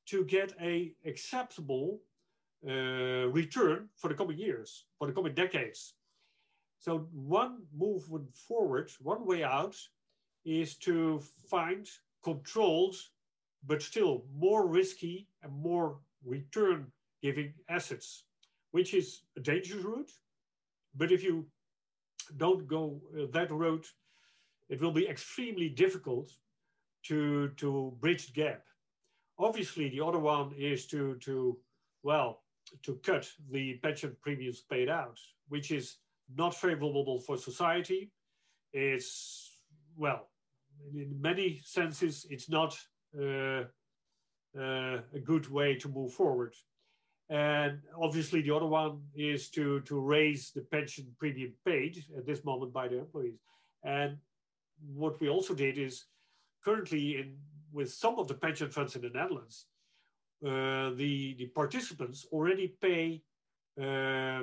to 0.05 0.25
get 0.25 0.53
a 0.61 0.93
acceptable 1.05 1.99
uh, 2.67 3.27
return 3.29 3.89
for 3.95 4.07
the 4.07 4.13
coming 4.13 4.37
years, 4.37 4.85
for 4.97 5.07
the 5.07 5.13
coming 5.13 5.33
decades. 5.33 5.93
So 6.79 7.07
one 7.13 7.63
move 7.77 8.03
forward, 8.47 8.91
one 9.01 9.25
way 9.25 9.43
out, 9.43 9.75
is 10.45 10.75
to 10.77 11.21
find 11.49 11.87
controlled, 12.23 12.95
but 13.65 13.81
still 13.81 14.25
more 14.35 14.67
risky 14.67 15.27
and 15.43 15.53
more 15.53 15.99
return-giving 17.21 17.53
assets, 17.69 18.25
which 18.71 18.93
is 18.93 19.21
a 19.37 19.41
dangerous 19.41 19.83
route. 19.83 20.11
But 20.95 21.11
if 21.11 21.23
you 21.23 21.45
don't 22.37 22.67
go 22.67 23.01
uh, 23.17 23.25
that 23.31 23.51
route, 23.51 23.87
it 24.69 24.81
will 24.81 24.91
be 24.91 25.07
extremely 25.07 25.69
difficult 25.69 26.29
to, 27.03 27.49
to 27.57 27.93
bridge 27.99 28.27
the 28.27 28.33
gap. 28.33 28.63
Obviously, 29.39 29.89
the 29.89 30.05
other 30.05 30.19
one 30.19 30.53
is 30.57 30.87
to, 30.87 31.15
to 31.21 31.57
well, 32.03 32.41
to 32.83 32.95
cut 33.03 33.27
the 33.49 33.79
pension 33.83 34.15
premiums 34.21 34.61
paid 34.69 34.89
out, 34.89 35.17
which 35.49 35.71
is 35.71 35.97
not 36.35 36.55
favorable 36.55 37.19
for 37.19 37.37
society. 37.37 38.11
It's, 38.73 39.59
well, 39.97 40.29
in 40.93 41.19
many 41.19 41.61
senses, 41.63 42.25
it's 42.29 42.49
not 42.49 42.77
uh, 43.19 43.63
uh, 44.57 44.99
a 45.13 45.19
good 45.23 45.49
way 45.49 45.75
to 45.75 45.89
move 45.89 46.13
forward. 46.13 46.53
And 47.31 47.79
obviously, 47.99 48.41
the 48.41 48.53
other 48.53 48.65
one 48.65 48.99
is 49.15 49.49
to, 49.51 49.79
to 49.81 49.99
raise 49.99 50.51
the 50.51 50.61
pension 50.61 51.07
premium 51.17 51.53
paid 51.65 52.03
at 52.17 52.25
this 52.25 52.43
moment 52.43 52.73
by 52.73 52.89
the 52.89 52.99
employees. 52.99 53.39
And 53.83 54.17
what 54.93 55.19
we 55.21 55.29
also 55.29 55.53
did 55.53 55.77
is 55.77 56.05
currently 56.63 57.17
in 57.17 57.37
with 57.71 57.91
some 57.91 58.19
of 58.19 58.27
the 58.27 58.33
pension 58.33 58.69
funds 58.69 58.95
in 58.95 59.01
the 59.01 59.09
Netherlands, 59.09 59.65
uh, 60.45 60.91
the, 60.95 61.35
the 61.37 61.49
participants 61.55 62.25
already 62.31 62.75
pay 62.81 63.21
uh, 63.81 64.41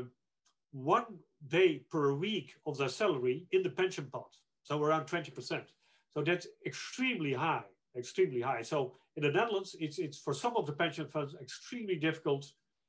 one 0.73 1.05
day 1.49 1.83
per 1.91 2.15
week 2.15 2.55
of 2.67 2.79
their 2.79 2.89
salary 2.89 3.47
in 3.53 3.63
the 3.63 3.71
pension 3.71 4.07
pot, 4.13 4.35
so 4.63 4.83
around 4.83 5.07
20%. 5.07 5.63
So 6.11 6.23
that's 6.23 6.47
extremely 6.65 7.33
high, 7.33 7.65
extremely 7.97 8.41
high. 8.41 8.63
So 8.63 8.95
in 9.17 9.23
the 9.23 9.31
Netherlands, 9.31 9.77
it's, 9.79 9.99
it's 9.99 10.19
for 10.19 10.33
some 10.33 10.57
of 10.57 10.67
the 10.67 10.73
pension 10.73 11.07
funds 11.09 11.35
extremely 11.41 11.97
difficult 11.97 12.47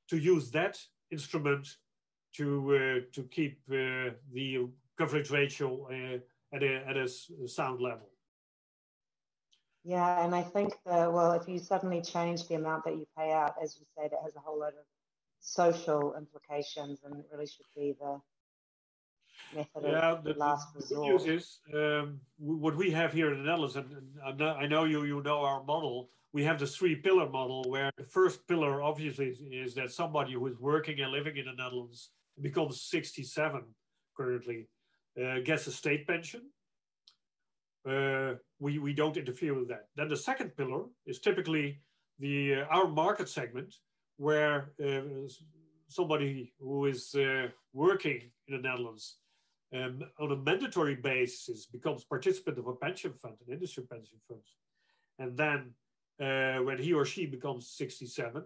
to 0.10 0.18
use 0.18 0.52
that 0.52 0.78
instrument 1.12 1.68
to, 2.36 2.76
uh, 2.76 3.00
to 3.14 3.24
keep 3.24 3.60
uh, 3.72 4.12
the 4.34 4.68
coverage 4.98 5.32
ratio 5.32 5.88
uh, 5.92 6.56
at, 6.56 6.64
a, 6.64 6.84
at 6.88 6.98
a 6.98 7.08
sound 7.48 7.82
level. 7.82 8.10
Yeah, 9.84 10.24
and 10.24 10.36
I 10.36 10.42
think 10.42 10.74
that, 10.86 11.12
well, 11.12 11.32
if 11.34 11.48
you 11.48 11.58
suddenly 11.58 12.02
change 12.02 12.48
the 12.48 12.56
amount 12.56 12.84
that 12.86 12.96
you 12.96 13.08
pay 13.18 13.32
out, 13.32 13.56
as 13.62 13.78
you 13.80 13.86
say, 13.98 14.10
that 14.10 14.20
has 14.24 14.36
a 14.36 14.40
whole 14.40 14.60
lot 14.60 14.70
of 14.70 14.86
social 15.40 16.16
implications 16.18 17.00
and 17.06 17.16
it 17.16 17.26
really 17.32 17.48
should 17.48 17.66
be 17.76 17.96
the 18.00 18.20
yeah, 19.56 20.18
the, 20.24 20.34
last 20.34 20.68
resort. 20.76 21.06
The 21.06 21.12
news 21.12 21.26
is 21.26 21.60
um, 21.74 22.20
what 22.38 22.76
we 22.76 22.92
have 22.92 23.14
here 23.14 23.32
in 23.34 23.40
the 23.40 23.50
Netherlands, 23.50 23.76
and, 23.76 23.88
and 24.24 24.42
I 24.42 24.68
know 24.68 24.84
you 24.84 25.04
you 25.04 25.22
know 25.22 25.42
our 25.42 25.64
model. 25.64 26.10
We 26.32 26.44
have 26.44 26.60
the 26.60 26.68
three 26.68 26.96
pillar 26.96 27.28
model, 27.28 27.64
where 27.68 27.92
the 27.98 28.04
first 28.04 28.48
pillar 28.48 28.84
obviously 28.84 29.30
is, 29.30 29.42
is 29.52 29.76
that 29.76 29.92
somebody 29.92 30.34
who 30.34 30.46
is 30.48 30.60
working 30.60 31.00
and 31.00 31.12
living 31.12 31.38
in 31.38 31.46
the 31.46 31.54
Netherlands 31.54 32.12
becomes 32.40 32.84
67 32.84 33.64
currently 34.16 34.68
uh, 35.22 35.40
gets 35.44 35.68
a 35.68 35.72
state 35.72 36.08
pension. 36.08 36.42
Uh, 37.90 38.34
we, 38.60 38.78
we 38.78 38.94
don't 38.94 39.18
interfere 39.18 39.54
with 39.54 39.70
that. 39.70 39.88
Then 39.96 40.10
the 40.10 40.18
second 40.18 40.56
pillar 40.56 40.84
is 41.06 41.20
typically 41.20 41.80
the 42.20 42.56
uh, 42.56 42.66
our 42.66 42.88
market 42.88 43.30
segment, 43.30 43.74
where 44.18 44.72
uh, 44.86 45.02
somebody 45.88 46.54
who 46.60 46.86
is 46.86 47.16
uh, 47.16 47.48
working 47.74 48.22
in 48.48 48.56
the 48.56 48.62
Netherlands 48.62 49.18
um, 49.74 50.04
on 50.20 50.32
a 50.32 50.36
mandatory 50.36 50.96
basis 50.96 51.66
becomes 51.66 52.04
participant 52.04 52.58
of 52.58 52.68
a 52.68 52.74
pension 52.74 53.14
fund, 53.14 53.36
an 53.46 53.54
industry 53.54 53.84
pension 53.90 54.18
fund. 54.28 54.42
And 55.20 55.38
then 55.38 55.74
uh, 56.20 56.64
when 56.64 56.78
he 56.78 56.94
or 56.94 57.06
she 57.06 57.26
becomes 57.26 57.72
67, 57.72 58.44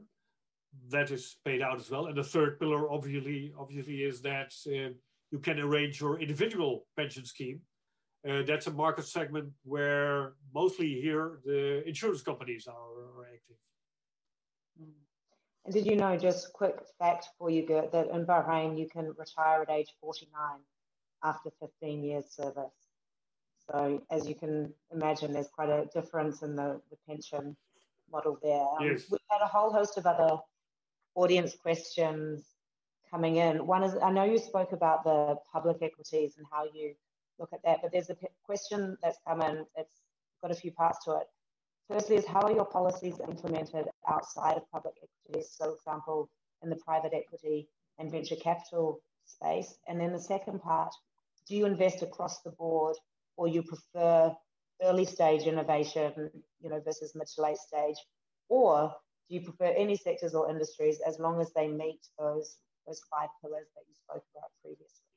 that 0.89 1.11
is 1.11 1.38
paid 1.45 1.61
out 1.61 1.80
as 1.80 1.89
well. 1.89 2.07
And 2.07 2.17
the 2.17 2.24
third 2.24 2.59
pillar, 2.59 2.91
obviously, 2.91 3.53
obviously 3.57 4.03
is 4.03 4.21
that 4.21 4.53
uh, 4.67 4.93
you 5.32 5.39
can 5.41 5.59
arrange 5.59 6.01
your 6.01 6.19
individual 6.19 6.86
pension 6.97 7.26
scheme. 7.26 7.61
Uh, 8.28 8.41
that's 8.43 8.67
a 8.67 8.71
market 8.71 9.05
segment 9.05 9.49
where 9.63 10.34
mostly 10.53 10.99
here 11.01 11.39
the 11.45 11.88
insurance 11.88 12.21
companies 12.21 12.67
are, 12.67 12.74
are 12.74 13.26
active. 13.26 13.57
Mm. 14.82 14.93
And 15.65 15.74
did 15.74 15.86
you 15.86 15.95
know, 15.95 16.17
just 16.17 16.47
a 16.47 16.51
quick 16.51 16.76
fact 16.99 17.30
for 17.38 17.49
you, 17.49 17.65
Gert, 17.65 17.91
that 17.91 18.09
in 18.09 18.26
Bahrain 18.26 18.78
you 18.78 18.88
can 18.89 19.13
retire 19.17 19.61
at 19.61 19.69
age 19.69 19.89
49 20.01 20.30
after 21.24 21.49
15 21.59 22.03
years 22.03 22.26
service. 22.30 22.74
So 23.71 24.01
as 24.11 24.28
you 24.28 24.36
can 24.36 24.74
imagine, 24.91 25.32
there's 25.32 25.47
quite 25.47 25.69
a 25.69 25.86
difference 25.93 26.41
in 26.41 26.55
the, 26.55 26.82
the 26.89 26.97
pension 27.07 27.55
model 28.11 28.38
there. 28.43 28.65
Um, 28.80 28.88
yes. 28.88 29.05
We've 29.09 29.19
had 29.30 29.41
a 29.41 29.47
whole 29.47 29.71
host 29.71 29.97
of 29.97 30.05
other 30.05 30.38
audience 31.15 31.55
questions 31.55 32.43
coming 33.09 33.38
in. 33.38 33.65
One 33.65 33.84
is, 33.84 33.95
I 34.01 34.11
know 34.11 34.26
you 34.26 34.38
spoke 34.38 34.74
about 34.74 35.03
the 35.03 35.38
public 35.51 35.78
equities 35.82 36.36
and 36.38 36.45
how 36.51 36.65
you 36.74 36.93
look 37.39 37.53
at 37.53 37.63
that, 37.63 37.80
but 37.82 37.91
there's 37.91 38.09
a 38.09 38.17
question 38.43 38.97
that's 39.01 39.17
come 39.26 39.41
in 39.41 39.65
It's 39.78 40.01
got 40.41 40.51
a 40.51 40.55
few 40.55 40.71
parts 40.71 41.03
to 41.05 41.11
it. 41.13 41.28
Firstly 41.89 42.15
is 42.17 42.26
how 42.26 42.41
are 42.41 42.51
your 42.51 42.65
policies 42.65 43.15
implemented 43.28 43.86
outside 44.07 44.57
of 44.57 44.69
public 44.71 44.95
equities? 45.03 45.51
So 45.55 45.65
for 45.65 45.76
example, 45.76 46.30
in 46.63 46.69
the 46.69 46.76
private 46.78 47.13
equity 47.13 47.67
and 47.99 48.11
venture 48.11 48.36
capital 48.36 49.01
space. 49.26 49.76
And 49.88 49.99
then 49.99 50.13
the 50.13 50.19
second 50.19 50.61
part, 50.61 50.93
do 51.47 51.55
you 51.55 51.65
invest 51.65 52.01
across 52.01 52.41
the 52.41 52.51
board 52.51 52.95
or 53.37 53.47
you 53.47 53.63
prefer 53.63 54.33
early 54.81 55.05
stage 55.05 55.43
innovation, 55.43 56.29
you 56.61 56.69
know, 56.69 56.81
versus 56.83 57.13
mid 57.15 57.27
to 57.35 57.41
late 57.41 57.57
stage? 57.57 57.97
Or 58.49 58.93
do 59.29 59.35
you 59.35 59.41
prefer 59.41 59.73
any 59.77 59.95
sectors 59.95 60.33
or 60.33 60.49
industries 60.49 60.99
as 61.07 61.19
long 61.19 61.41
as 61.41 61.51
they 61.53 61.67
meet 61.67 61.99
those 62.19 62.57
those 62.85 63.01
five 63.09 63.29
pillars 63.41 63.67
that 63.75 63.83
you 63.87 63.95
spoke 63.95 64.23
about 64.35 64.51
previously? 64.61 65.07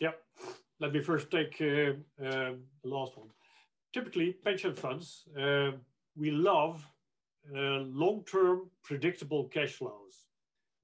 Yeah, 0.00 0.12
Let 0.80 0.92
me 0.92 1.00
first 1.00 1.30
take 1.30 1.56
uh, 1.60 1.92
uh, 2.22 2.52
the 2.82 2.88
last 2.88 3.16
one. 3.16 3.28
Typically, 3.92 4.32
pension 4.32 4.74
funds, 4.74 5.24
uh, 5.40 5.70
we 6.16 6.30
love 6.30 6.84
uh, 7.54 7.80
long-term 8.02 8.68
predictable 8.82 9.44
cash 9.44 9.72
flows. 9.72 10.26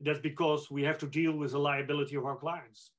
That's 0.01 0.21
because 0.21 0.71
we 0.71 0.83
have 0.85 0.99
to 0.99 1.07
deal 1.07 1.33
with 1.33 1.53
the 1.53 1.59
liability 1.59 2.17
of 2.17 2.25
our 2.25 2.37
clients. 2.37 2.93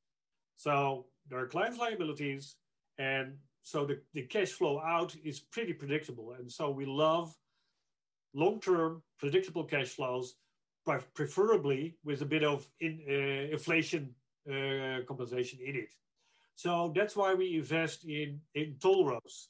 So 0.58 1.06
there 1.30 1.40
are 1.40 1.48
clients' 1.48 1.78
liabilities, 1.78 2.56
and 2.98 3.38
so 3.62 3.86
the, 3.86 4.00
the 4.14 4.24
cash 4.24 4.50
flow 4.50 4.80
out 4.80 5.16
is 5.24 5.40
pretty 5.40 5.74
predictable. 5.74 6.36
And 6.38 6.52
so 6.52 6.70
we 6.70 6.86
love 6.86 7.34
long-term 8.34 9.02
predictable 9.20 9.64
cash 9.64 9.90
flows, 9.90 10.36
preferably 11.14 11.98
with 12.04 12.22
a 12.22 12.26
bit 12.26 12.44
of 12.44 12.68
in, 12.80 13.00
uh, 13.08 13.54
inflation 13.54 14.14
uh, 14.50 15.00
compensation 15.08 15.60
in 15.66 15.76
it. 15.76 15.94
So 16.56 16.92
that's 16.96 17.16
why 17.16 17.34
we 17.34 17.56
invest 17.56 18.04
in, 18.06 18.40
in 18.54 18.76
toll 18.82 19.06
roads. 19.06 19.50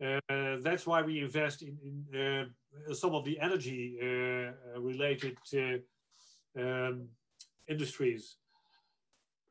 Uh, 0.00 0.58
that's 0.60 0.86
why 0.86 1.02
we 1.02 1.20
invest 1.20 1.62
in, 1.62 1.76
in 2.14 2.50
uh, 2.90 2.94
some 2.94 3.14
of 3.14 3.24
the 3.24 3.40
energy 3.40 3.98
uh, 4.00 4.78
related 4.78 5.36
um, 6.58 7.08
industries. 7.66 8.36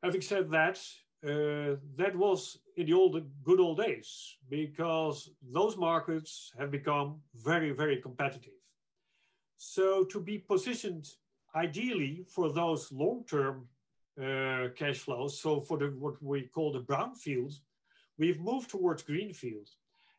Having 0.04 0.22
said 0.22 0.52
that, 0.52 0.80
uh, 1.26 1.76
that 1.96 2.16
was 2.16 2.60
in 2.76 2.86
the 2.86 2.94
old 2.94 3.20
good 3.44 3.60
old 3.60 3.78
days 3.78 4.38
because 4.50 5.32
those 5.42 5.76
markets 5.76 6.52
have 6.60 6.70
become 6.70 7.20
very 7.36 7.72
very 7.72 7.98
competitive. 8.02 8.60
So 9.58 10.04
to 10.06 10.20
be 10.20 10.38
positioned 10.38 11.08
ideally 11.56 12.24
for 12.30 12.52
those 12.52 12.92
long-term 12.92 13.68
uh, 14.22 14.68
cash 14.76 15.00
flows 15.00 15.42
so 15.42 15.62
for 15.62 15.78
the 15.78 15.88
what 15.98 16.22
we 16.22 16.42
call 16.44 16.72
the 16.72 16.82
brownfields 16.82 17.56
we've 18.18 18.40
moved 18.40 18.70
towards 18.70 19.04
greenfield 19.04 19.70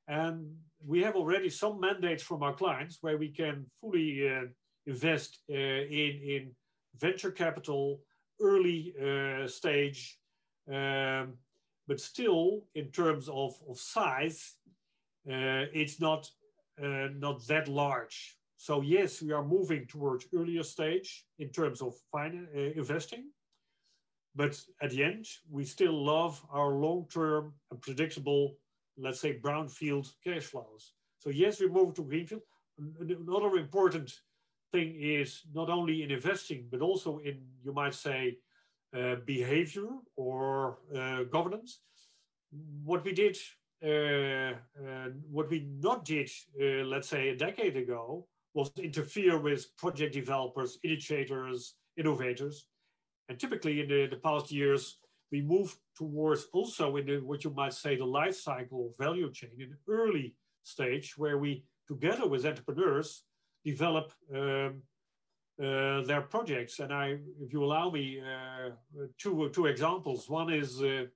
and 0.07 0.57
we 0.87 1.03
have 1.03 1.17
already 1.17 1.51
some 1.51 1.81
mandates 1.81 2.23
from 2.23 2.43
our 2.43 2.55
clients 2.55 2.99
where 3.03 3.19
we 3.19 3.29
can 3.29 3.67
fully 3.81 4.29
uh, 4.29 4.43
invest 4.87 5.39
uh, 5.51 5.83
in 6.03 6.13
in 6.35 6.51
venture 6.97 7.31
capital 7.31 8.01
early 8.41 8.95
uh, 9.01 9.47
stage 9.47 10.19
um, 10.73 11.35
but 11.89 12.01
still, 12.01 12.65
in 12.75 12.91
terms 12.91 13.29
of, 13.29 13.55
of 13.69 13.81
size, 13.81 14.57
uh, 15.27 15.65
it's 15.73 16.01
not, 16.01 16.31
uh, 16.83 17.09
not 17.17 17.47
that 17.47 17.67
large. 17.67 18.37
So 18.59 18.83
yes, 18.83 19.23
we 19.23 19.33
are 19.33 19.45
moving 19.45 19.87
towards 19.87 20.27
earlier 20.35 20.63
stage 20.63 21.25
in 21.39 21.49
terms 21.49 21.81
of 21.81 21.95
investing. 22.53 23.31
But 24.35 24.63
at 24.83 24.91
the 24.91 25.03
end, 25.03 25.27
we 25.51 25.65
still 25.65 26.05
love 26.05 26.45
our 26.53 26.73
long-term 26.73 27.55
and 27.71 27.81
predictable, 27.81 28.57
let's 28.99 29.21
say, 29.21 29.39
brownfield 29.39 30.13
cash 30.23 30.45
flows. 30.45 30.93
So 31.19 31.31
yes, 31.31 31.59
we 31.61 31.69
move 31.69 31.95
to 31.95 32.05
greenfield. 32.05 32.43
Another 32.79 33.57
important 33.57 34.13
thing 34.73 34.95
is 34.99 35.43
not 35.55 35.71
only 35.71 36.03
in 36.03 36.11
investing, 36.11 36.67
but 36.71 36.81
also 36.81 37.19
in, 37.19 37.41
you 37.65 37.73
might 37.73 37.95
say, 37.95 38.39
uh, 38.97 39.17
behavior 39.27 39.89
or 40.17 40.79
uh, 40.97 41.25
governance. 41.25 41.81
What 42.85 43.05
we 43.05 43.13
did, 43.13 43.37
uh, 43.85 44.55
what 45.31 45.51
we 45.51 45.69
not 45.81 46.05
did, 46.05 46.31
let's 46.59 47.09
say 47.09 47.29
a 47.29 47.37
decade 47.37 47.77
ago, 47.77 48.27
was 48.55 48.71
interfere 48.79 49.39
with 49.39 49.77
project 49.77 50.15
developers, 50.15 50.79
initiators, 50.83 51.75
innovators. 51.99 52.67
And 53.29 53.39
typically 53.39 53.83
in 53.83 53.89
the, 53.89 54.07
the 54.07 54.17
past 54.17 54.51
years, 54.51 54.99
we 55.31 55.43
moved 55.43 55.77
towards 55.95 56.47
also 56.55 56.97
in 56.97 57.07
the, 57.07 57.17
what 57.19 57.45
you 57.45 57.51
might 57.51 57.75
say 57.75 57.97
the 57.97 58.07
life 58.07 58.37
cycle 58.37 58.95
value 58.99 59.31
chain 59.31 59.51
in 59.59 59.77
early 59.87 60.35
stage 60.63 61.19
where 61.19 61.37
we 61.37 61.65
together 61.87 62.27
with 62.27 62.47
entrepreneurs 62.47 63.25
develop 63.65 64.13
um, 64.35 64.83
uh, 65.63 66.03
their 66.03 66.23
projects. 66.23 66.79
And 66.79 66.93
I, 66.93 67.19
if 67.41 67.53
you 67.53 67.65
allow 67.65 67.91
me, 67.91 68.21
uh, 68.21 68.71
two 69.19 69.51
two 69.51 69.67
examples. 69.67 70.29
One 70.29 70.53
is 70.53 70.81
uh, 70.81 71.07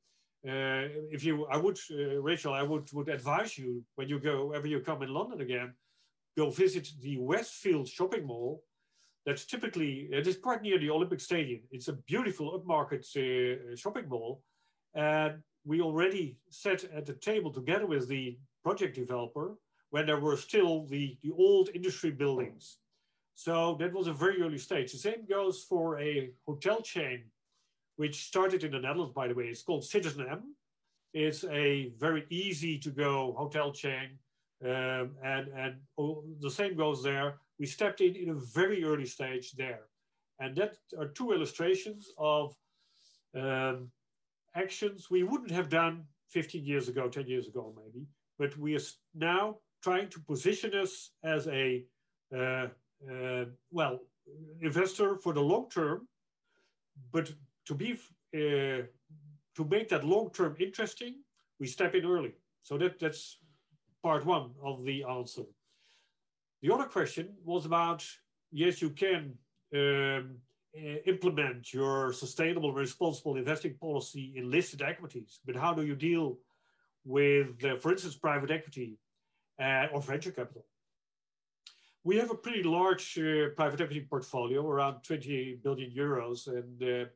uh 0.44 0.88
if 1.12 1.22
you, 1.24 1.46
I 1.46 1.56
would, 1.56 1.78
uh, 1.90 2.20
Rachel, 2.20 2.52
I 2.52 2.62
would 2.62 2.92
would 2.92 3.08
advise 3.08 3.56
you 3.56 3.84
when 3.96 4.08
you 4.08 4.18
go, 4.18 4.46
whenever 4.46 4.66
you 4.66 4.80
come 4.80 5.02
in 5.02 5.14
London 5.14 5.40
again, 5.40 5.74
go 6.36 6.50
visit 6.50 6.88
the 7.00 7.18
Westfield 7.18 7.88
shopping 7.88 8.26
mall. 8.26 8.64
That's 9.24 9.44
typically 9.44 10.08
it 10.10 10.26
is 10.26 10.36
quite 10.36 10.62
near 10.62 10.78
the 10.78 10.90
Olympic 10.90 11.20
Stadium. 11.20 11.60
It's 11.70 11.88
a 11.88 12.00
beautiful 12.12 12.58
upmarket 12.58 13.04
shopping 13.78 14.08
mall, 14.08 14.42
and 14.94 15.34
we 15.64 15.80
already 15.80 16.36
sat 16.50 16.82
at 16.84 17.06
the 17.06 17.14
table 17.14 17.52
together 17.52 17.86
with 17.86 18.08
the 18.08 18.38
project 18.64 18.96
developer 18.96 19.54
when 19.92 20.06
there 20.06 20.20
were 20.20 20.38
still 20.38 20.86
the, 20.86 21.18
the 21.22 21.32
old 21.36 21.68
industry 21.74 22.10
buildings 22.10 22.78
So 23.34 23.76
that 23.80 23.92
was 23.92 24.06
a 24.08 24.12
very 24.12 24.40
early 24.42 24.58
stage. 24.58 24.92
The 24.92 24.98
same 24.98 25.26
goes 25.28 25.64
for 25.70 26.00
a 26.00 26.30
hotel 26.46 26.80
chain, 26.82 27.24
which 27.96 28.26
started 28.26 28.64
in 28.64 28.72
the 28.72 28.78
Netherlands, 28.78 29.14
by 29.14 29.28
the 29.28 29.34
way. 29.34 29.46
It's 29.46 29.62
called 29.62 29.82
citizenM. 29.82 30.42
It's 31.12 31.44
a 31.44 31.92
very 31.98 32.24
easy 32.30 32.78
to 32.78 32.90
go 32.90 33.34
hotel 33.36 33.72
chain. 33.72 34.08
Um, 34.64 35.06
and 35.34 35.44
and 35.62 35.72
oh, 35.98 36.24
the 36.40 36.50
same 36.50 36.74
goes 36.76 37.02
there. 37.02 37.28
We 37.58 37.66
stepped 37.66 38.00
in 38.00 38.14
in 38.14 38.28
a 38.30 38.40
very 38.60 38.84
early 38.84 39.06
stage 39.06 39.52
there. 39.52 39.84
And 40.38 40.56
that 40.56 40.72
are 40.98 41.08
two 41.08 41.32
illustrations 41.32 42.02
of 42.16 42.44
um, 43.34 43.90
actions 44.54 45.10
we 45.10 45.22
wouldn't 45.22 45.50
have 45.58 45.68
done 45.68 46.04
15 46.28 46.64
years 46.64 46.88
ago, 46.88 47.08
10 47.08 47.26
years 47.26 47.46
ago, 47.48 47.74
maybe. 47.76 48.06
But 48.38 48.56
we 48.56 48.74
are 48.76 48.86
now 49.14 49.58
trying 49.82 50.08
to 50.08 50.20
position 50.20 50.74
us 50.74 51.10
as 51.22 51.46
a 51.48 51.84
uh, 52.34 52.68
uh, 53.10 53.44
well 53.70 54.00
investor 54.60 55.16
for 55.16 55.32
the 55.32 55.40
long 55.40 55.68
term, 55.68 56.08
but 57.12 57.32
to 57.66 57.74
be 57.74 57.92
uh, 58.34 58.82
to 59.56 59.64
make 59.68 59.88
that 59.88 60.04
long 60.04 60.30
term 60.30 60.56
interesting, 60.58 61.22
we 61.58 61.66
step 61.66 61.94
in 61.94 62.04
early. 62.04 62.32
So 62.62 62.78
that 62.78 62.98
that's 62.98 63.38
part 64.02 64.24
one 64.24 64.52
of 64.62 64.84
the 64.84 65.04
answer. 65.04 65.42
The 66.62 66.72
other 66.72 66.84
question 66.84 67.34
was 67.44 67.66
about 67.66 68.04
yes, 68.52 68.80
you 68.80 68.90
can 68.90 69.34
um, 69.74 70.36
implement 71.06 71.72
your 71.72 72.12
sustainable, 72.12 72.72
responsible 72.72 73.36
investing 73.36 73.74
policy 73.80 74.32
in 74.36 74.50
listed 74.50 74.82
equities, 74.82 75.40
but 75.44 75.56
how 75.56 75.74
do 75.74 75.84
you 75.84 75.94
deal 75.94 76.38
with, 77.04 77.64
uh, 77.64 77.76
for 77.76 77.92
instance, 77.92 78.14
private 78.14 78.50
equity 78.50 78.96
uh, 78.96 79.11
or 79.58 80.02
venture 80.02 80.32
capital? 80.32 80.64
We 82.04 82.16
have 82.16 82.30
a 82.30 82.34
pretty 82.34 82.64
large 82.64 83.16
uh, 83.18 83.50
private 83.54 83.80
equity 83.80 84.06
portfolio, 84.08 84.68
around 84.68 85.02
20 85.02 85.60
billion 85.62 85.90
euros, 85.92 86.48
and 86.48 86.82
uh, 86.82 87.08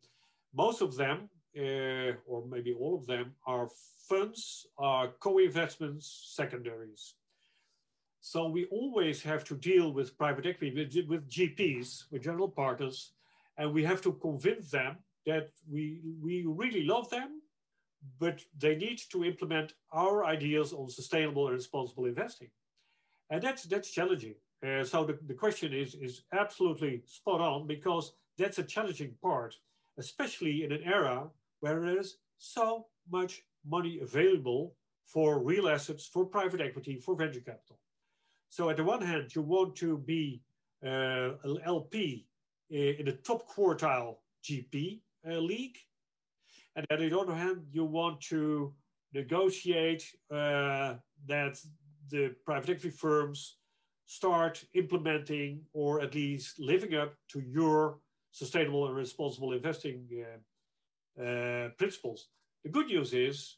most 0.54 0.80
of 0.80 0.96
them, 0.96 1.28
uh, 1.58 2.12
or 2.26 2.46
maybe 2.48 2.72
all 2.72 2.94
of 2.94 3.06
them, 3.06 3.34
are 3.46 3.68
funds, 4.08 4.66
are 4.78 5.08
co-investments, 5.18 6.32
secondaries. 6.36 7.14
So 8.20 8.48
we 8.48 8.66
always 8.66 9.22
have 9.22 9.44
to 9.44 9.54
deal 9.54 9.92
with 9.92 10.16
private 10.16 10.46
equity, 10.46 10.74
with, 10.74 11.08
with 11.08 11.28
GPs, 11.28 12.04
with 12.10 12.22
general 12.22 12.48
partners, 12.48 13.12
and 13.58 13.72
we 13.72 13.84
have 13.84 14.02
to 14.02 14.12
convince 14.12 14.70
them 14.70 14.96
that 15.26 15.50
we, 15.68 16.00
we 16.22 16.44
really 16.46 16.84
love 16.84 17.10
them, 17.10 17.40
but 18.18 18.40
they 18.58 18.76
need 18.76 19.00
to 19.10 19.24
implement 19.24 19.74
our 19.92 20.24
ideas 20.24 20.72
on 20.72 20.88
sustainable 20.88 21.46
and 21.46 21.56
responsible 21.56 22.06
investing. 22.06 22.48
And 23.30 23.42
that's, 23.42 23.64
that's 23.64 23.90
challenging. 23.90 24.34
Uh, 24.66 24.84
so 24.84 25.04
the, 25.04 25.18
the 25.26 25.34
question 25.34 25.72
is, 25.72 25.94
is 25.94 26.22
absolutely 26.32 27.02
spot 27.06 27.40
on 27.40 27.66
because 27.66 28.12
that's 28.38 28.58
a 28.58 28.62
challenging 28.62 29.14
part, 29.22 29.54
especially 29.98 30.64
in 30.64 30.72
an 30.72 30.82
era 30.84 31.28
where 31.60 31.80
there 31.80 31.98
is 31.98 32.16
so 32.38 32.86
much 33.10 33.42
money 33.68 34.00
available 34.00 34.74
for 35.06 35.42
real 35.42 35.68
assets, 35.68 36.06
for 36.06 36.24
private 36.24 36.60
equity, 36.60 36.98
for 36.98 37.14
venture 37.14 37.40
capital. 37.40 37.78
So 38.48 38.70
at 38.70 38.76
the 38.76 38.84
one 38.84 39.02
hand, 39.02 39.34
you 39.34 39.42
want 39.42 39.76
to 39.76 39.98
be 39.98 40.42
uh, 40.84 41.30
an 41.44 41.58
LP 41.64 42.26
in 42.70 43.04
the 43.04 43.18
top 43.24 43.48
quartile 43.48 44.16
GP 44.44 45.00
uh, 45.28 45.34
league. 45.38 45.76
And 46.76 46.86
on 46.90 46.98
the 46.98 47.18
other 47.18 47.34
hand, 47.34 47.62
you 47.72 47.84
want 47.84 48.20
to 48.32 48.74
negotiate 49.14 50.04
uh, 50.30 50.94
that 51.26 51.58
the 52.10 52.34
private 52.44 52.68
equity 52.68 52.90
firms 52.90 53.56
start 54.04 54.62
implementing 54.74 55.62
or 55.72 56.00
at 56.00 56.14
least 56.14 56.60
living 56.60 56.94
up 56.94 57.14
to 57.28 57.40
your 57.40 57.98
sustainable 58.30 58.86
and 58.86 58.94
responsible 58.94 59.54
investing 59.54 60.06
uh, 61.18 61.22
uh, 61.22 61.68
principles. 61.78 62.28
The 62.62 62.70
good 62.70 62.86
news 62.86 63.14
is 63.14 63.56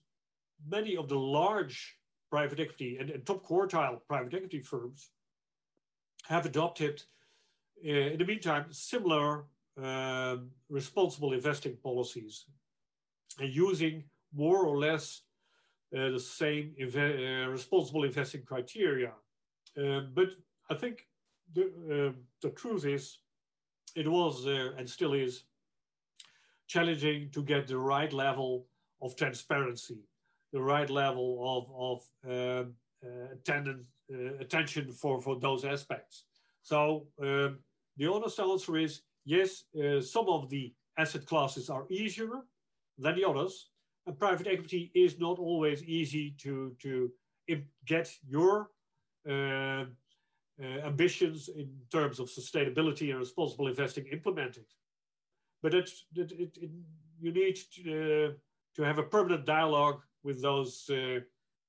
many 0.67 0.97
of 0.97 1.09
the 1.09 1.19
large 1.19 1.97
private 2.31 2.61
equity 2.61 2.99
and, 2.99 3.11
and 3.11 3.27
top 3.27 3.45
quartile 3.45 3.99
private 4.07 4.35
equity 4.35 4.61
firms 4.61 5.11
have 6.29 6.47
adopted, 6.47 7.03
uh, 7.85 7.91
in 7.91 8.19
the 8.19 8.25
meantime, 8.25 8.67
similar 8.71 9.47
um, 9.83 10.51
responsible 10.69 11.33
investing 11.33 11.77
policies 11.83 12.45
using 13.45 14.05
more 14.33 14.65
or 14.65 14.79
less 14.79 15.23
uh, 15.97 16.11
the 16.11 16.21
same 16.21 16.75
uh, 16.81 17.49
responsible 17.49 18.05
investing 18.05 18.43
criteria. 18.45 19.13
Um, 19.77 20.11
but 20.15 20.29
I 20.71 20.75
think 20.75 21.07
the, 21.55 21.63
uh, 21.63 22.13
the 22.43 22.51
truth 22.51 22.85
is, 22.85 23.19
it 23.97 24.07
was 24.07 24.47
uh, 24.47 24.73
and 24.77 24.89
still 24.89 25.15
is 25.15 25.45
challenging 26.67 27.31
to 27.31 27.43
get 27.43 27.67
the 27.67 27.79
right 27.79 28.13
level 28.13 28.67
of 29.01 29.17
transparency, 29.17 30.01
the 30.53 30.61
right 30.61 30.91
level 30.91 31.29
of, 31.55 31.65
of 31.75 32.65
um, 32.65 32.75
uh, 33.05 33.33
attendance, 33.33 33.87
uh, 34.13 34.35
attention 34.41 34.93
for, 34.93 35.21
for 35.23 35.39
those 35.39 35.65
aspects. 35.65 36.25
So 36.63 37.07
um, 37.23 37.61
the 37.97 38.13
honest 38.13 38.39
answer 38.39 38.77
is 38.77 39.03
yes, 39.25 39.65
some 40.03 40.29
of 40.29 40.51
the 40.51 40.75
asset 40.99 41.25
classes 41.25 41.71
are 41.71 41.87
easier 41.91 42.43
than 42.99 43.15
the 43.17 43.29
others, 43.29 43.71
and 44.07 44.19
private 44.19 44.47
equity 44.47 44.91
is 44.95 45.19
not 45.19 45.39
always 45.39 45.83
easy 45.85 46.35
to, 46.39 46.75
to 46.83 47.11
get 47.87 48.11
your 48.27 48.71
uh, 49.29 49.85
uh, 50.63 50.81
ambitions 50.85 51.49
in 51.49 51.69
terms 51.91 52.19
of 52.19 52.29
sustainability 52.29 53.11
and 53.11 53.19
responsible 53.19 53.69
investing 53.69 54.07
implemented. 54.13 54.65
But 55.63 55.75
it, 55.75 55.91
it, 56.15 56.33
it, 56.33 56.59
you 57.21 57.33
need 57.33 57.59
to, 57.75 58.27
uh, 58.27 58.33
to 58.77 58.83
have 58.83 58.99
a 58.99 59.03
permanent 59.03 59.45
dialogue 59.45 60.01
with 60.23 60.43
those 60.43 60.89
uh, 60.91 61.21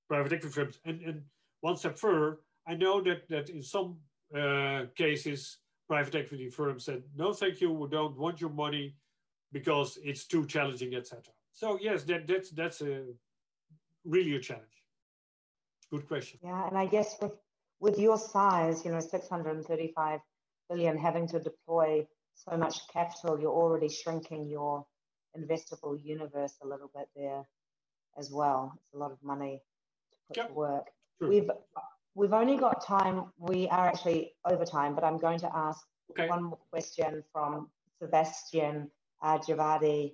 private 0.07 0.33
equity 0.33 0.53
firms. 0.53 0.79
And, 0.85 1.01
and 1.01 1.21
one 1.61 1.77
step 1.77 1.97
further, 1.97 2.39
I 2.67 2.75
know 2.75 3.01
that, 3.01 3.27
that 3.29 3.49
in 3.49 3.61
some 3.61 3.97
uh, 4.35 4.83
cases, 4.95 5.57
private 5.87 6.15
equity 6.15 6.49
firms 6.49 6.85
said, 6.85 7.03
no, 7.15 7.33
thank 7.33 7.61
you, 7.61 7.71
we 7.71 7.89
don't 7.89 8.17
want 8.17 8.39
your 8.39 8.51
money 8.51 8.95
because 9.51 9.97
it's 10.03 10.25
too 10.25 10.45
challenging, 10.45 10.95
etc. 10.95 11.33
So 11.53 11.77
yes, 11.81 12.03
that, 12.03 12.27
that's, 12.27 12.51
that's 12.51 12.81
a, 12.81 13.03
really 14.05 14.35
a 14.35 14.39
challenge. 14.39 14.83
Good 15.91 16.07
question. 16.07 16.39
Yeah, 16.43 16.67
and 16.67 16.77
I 16.77 16.85
guess 16.85 17.17
with 17.21 17.33
with 17.79 17.97
your 17.97 18.17
size, 18.17 18.83
you 18.83 18.91
know, 18.91 18.99
635 18.99 20.19
billion, 20.69 20.97
having 20.97 21.27
to 21.29 21.39
deploy 21.39 22.05
so 22.35 22.57
much 22.57 22.87
capital, 22.91 23.39
you're 23.39 23.51
already 23.51 23.89
shrinking 23.89 24.47
your 24.47 24.85
investable 25.37 25.97
universe 26.03 26.55
a 26.61 26.67
little 26.67 26.91
bit 26.93 27.07
there 27.15 27.43
as 28.17 28.31
well. 28.31 28.73
It's 28.75 28.93
a 28.93 28.97
lot 28.97 29.11
of 29.11 29.17
money 29.23 29.61
to 30.11 30.17
put 30.27 30.37
yep. 30.37 30.47
to 30.47 30.53
work. 30.53 30.87
Sure. 31.19 31.29
We've 31.29 31.49
we've 32.15 32.33
only 32.33 32.57
got 32.57 32.85
time. 32.85 33.25
We 33.37 33.67
are 33.69 33.87
actually 33.87 34.33
over 34.45 34.65
time, 34.65 34.95
but 34.95 35.03
I'm 35.03 35.17
going 35.17 35.39
to 35.39 35.55
ask 35.55 35.81
okay. 36.11 36.27
one 36.27 36.43
more 36.43 36.59
question 36.69 37.23
from 37.31 37.69
Sebastian 38.01 38.91
uh, 39.21 39.37
Javadi. 39.37 40.13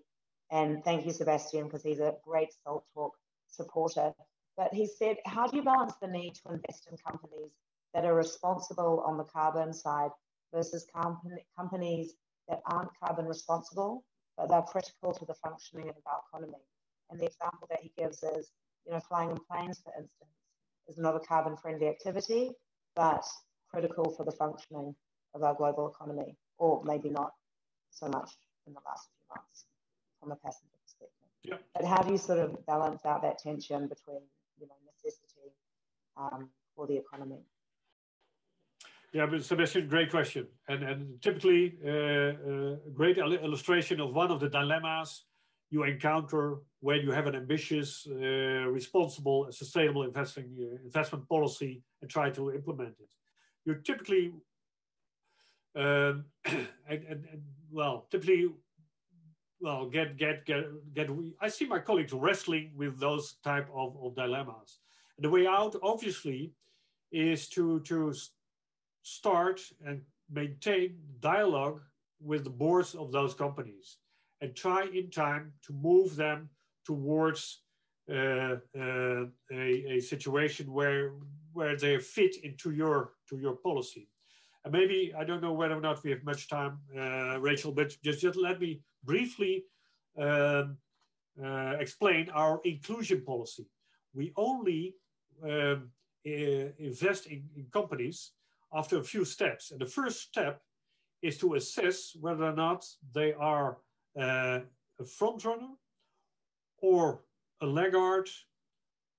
And 0.51 0.83
thank 0.83 1.05
you, 1.05 1.11
Sebastian, 1.11 1.65
because 1.65 1.83
he's 1.83 1.99
a 1.99 2.15
great 2.23 2.49
Salt 2.63 2.85
Talk 2.93 3.13
supporter. 3.47 4.13
But 4.57 4.73
he 4.73 4.87
said, 4.87 5.17
how 5.25 5.47
do 5.47 5.57
you 5.57 5.63
balance 5.63 5.93
the 6.01 6.07
need 6.07 6.35
to 6.35 6.53
invest 6.53 6.87
in 6.89 6.97
companies 6.97 7.51
that 7.93 8.05
are 8.05 8.13
responsible 8.15 9.03
on 9.05 9.17
the 9.17 9.23
carbon 9.23 9.73
side 9.73 10.11
versus 10.53 10.87
companies 11.57 12.13
that 12.47 12.61
aren't 12.67 12.91
carbon 13.03 13.25
responsible, 13.25 14.03
but 14.37 14.49
they're 14.49 14.61
critical 14.61 15.13
to 15.13 15.25
the 15.25 15.33
functioning 15.33 15.89
of 15.89 15.95
our 16.05 16.21
economy? 16.29 16.63
And 17.09 17.19
the 17.19 17.25
example 17.25 17.67
that 17.69 17.81
he 17.81 17.91
gives 17.97 18.23
is, 18.23 18.51
you 18.85 18.93
know, 18.93 18.99
flying 18.99 19.31
in 19.31 19.37
planes, 19.49 19.81
for 19.83 19.91
instance, 19.99 20.31
is 20.87 20.97
not 20.97 21.15
a 21.15 21.19
carbon 21.19 21.57
friendly 21.57 21.87
activity, 21.87 22.51
but 22.95 23.25
critical 23.69 24.11
for 24.11 24.23
the 24.23 24.31
functioning 24.31 24.95
of 25.33 25.43
our 25.43 25.55
global 25.55 25.89
economy, 25.89 26.37
or 26.57 26.81
maybe 26.85 27.09
not 27.09 27.31
so 27.91 28.07
much 28.07 28.31
in 28.67 28.73
the 28.73 28.79
last 28.85 29.09
few 29.09 29.23
months 29.35 29.65
from 30.19 30.31
a 30.31 30.35
passenger 30.35 30.77
perspective. 30.83 31.27
Yep. 31.43 31.61
But 31.75 31.85
how 31.85 32.01
do 32.01 32.11
you 32.11 32.17
sort 32.17 32.39
of 32.39 32.65
balance 32.65 33.05
out 33.05 33.21
that 33.21 33.37
tension 33.39 33.87
between 33.87 34.21
you 34.59 34.67
know, 34.67 34.75
necessity 34.85 35.53
um, 36.17 36.49
for 36.75 36.87
the 36.87 36.97
economy? 36.97 37.41
Yeah, 39.13 39.27
but 39.27 39.45
Sebastian, 39.45 39.87
great 39.87 40.11
question. 40.11 40.47
And, 40.67 40.83
and 40.83 41.21
typically, 41.21 41.77
uh, 41.85 41.89
uh, 41.89 42.89
a 42.89 42.91
great 42.93 43.17
illustration 43.17 44.01
of 44.01 44.13
one 44.13 44.29
of 44.29 44.41
the 44.41 44.49
dilemmas 44.49 45.23
you 45.69 45.83
encounter 45.83 46.57
when 46.81 46.99
you 47.01 47.11
have 47.11 47.27
an 47.27 47.35
ambitious, 47.35 48.07
uh, 48.11 48.15
responsible, 48.79 49.47
sustainable 49.51 50.03
investing 50.03 50.47
uh, 50.59 50.83
investment 50.83 51.27
policy 51.29 51.81
and 52.01 52.11
try 52.11 52.29
to 52.29 52.53
implement 52.53 52.95
it. 52.99 53.09
You 53.65 53.75
typically, 53.75 54.33
um, 55.75 56.25
well, 57.71 58.07
typically 58.11 58.49
well 59.61 59.85
get 59.85 60.17
get 60.17 60.45
get 60.45 60.65
get 60.93 61.09
i 61.39 61.47
see 61.47 61.65
my 61.65 61.79
colleagues 61.79 62.11
wrestling 62.11 62.71
with 62.75 62.99
those 62.99 63.37
type 63.41 63.69
of, 63.73 63.95
of 64.03 64.13
dilemmas 64.13 64.79
and 65.17 65.23
the 65.23 65.29
way 65.29 65.47
out 65.47 65.73
obviously 65.81 66.51
is 67.11 67.47
to 67.47 67.79
to 67.81 68.13
start 69.01 69.61
and 69.85 70.01
maintain 70.29 70.97
dialogue 71.19 71.79
with 72.21 72.43
the 72.43 72.49
boards 72.49 72.95
of 72.95 73.11
those 73.11 73.33
companies 73.33 73.97
and 74.41 74.55
try 74.55 74.87
in 74.93 75.09
time 75.09 75.53
to 75.65 75.73
move 75.73 76.15
them 76.15 76.49
towards 76.85 77.61
uh, 78.11 78.57
uh, 78.77 79.25
a, 79.51 79.95
a 79.95 79.99
situation 79.99 80.71
where 80.71 81.13
where 81.53 81.77
they 81.77 81.97
fit 81.97 82.35
into 82.43 82.71
your 82.71 83.13
to 83.29 83.37
your 83.37 83.55
policy. 83.55 84.09
And 84.65 84.73
maybe 84.73 85.13
I 85.15 85.23
don't 85.23 85.41
know 85.41 85.53
whether 85.53 85.77
or 85.77 85.81
not 85.81 86.03
we 86.03 86.09
have 86.09 86.23
much 86.23 86.49
time, 86.49 86.79
uh, 86.97 87.39
Rachel, 87.39 87.71
but 87.71 87.95
just, 88.03 88.19
just 88.19 88.35
let 88.35 88.59
me 88.59 88.81
briefly 89.03 89.65
um, 90.19 90.77
uh, 91.43 91.75
explain 91.79 92.29
our 92.31 92.59
inclusion 92.63 93.21
policy. 93.23 93.67
We 94.15 94.33
only 94.35 94.95
um, 95.43 95.91
invest 96.23 97.27
in, 97.27 97.43
in 97.55 97.67
companies 97.71 98.31
after 98.73 98.97
a 98.97 99.03
few 99.03 99.23
steps. 99.23 99.69
And 99.69 99.79
the 99.79 99.85
first 99.85 100.21
step 100.21 100.61
is 101.21 101.37
to 101.37 101.53
assess 101.53 102.15
whether 102.19 102.45
or 102.45 102.53
not 102.53 102.85
they 103.13 103.33
are 103.33 103.77
uh, 104.19 104.61
a 104.99 105.05
front 105.05 105.45
runner 105.45 105.73
or 106.79 107.21
a 107.61 107.67
laggard 107.67 108.29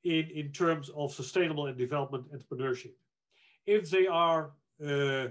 in, 0.02 0.28
in 0.34 0.50
terms 0.50 0.90
of 0.96 1.12
sustainable 1.12 1.66
and 1.66 1.78
development 1.78 2.24
entrepreneurship. 2.32 2.94
If 3.66 3.90
they 3.90 4.08
are 4.08 4.50
uh, 4.84 5.28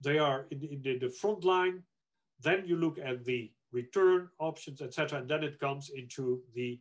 they 0.00 0.18
are 0.18 0.46
in, 0.50 0.62
in 0.62 0.82
the, 0.82 0.98
the 0.98 1.10
front 1.10 1.44
line, 1.44 1.82
then 2.40 2.64
you 2.66 2.76
look 2.76 2.98
at 2.98 3.24
the 3.24 3.50
return 3.72 4.28
options, 4.38 4.80
etc., 4.80 5.20
and 5.20 5.28
then 5.28 5.42
it 5.42 5.58
comes 5.58 5.90
into 5.90 6.40
the 6.54 6.78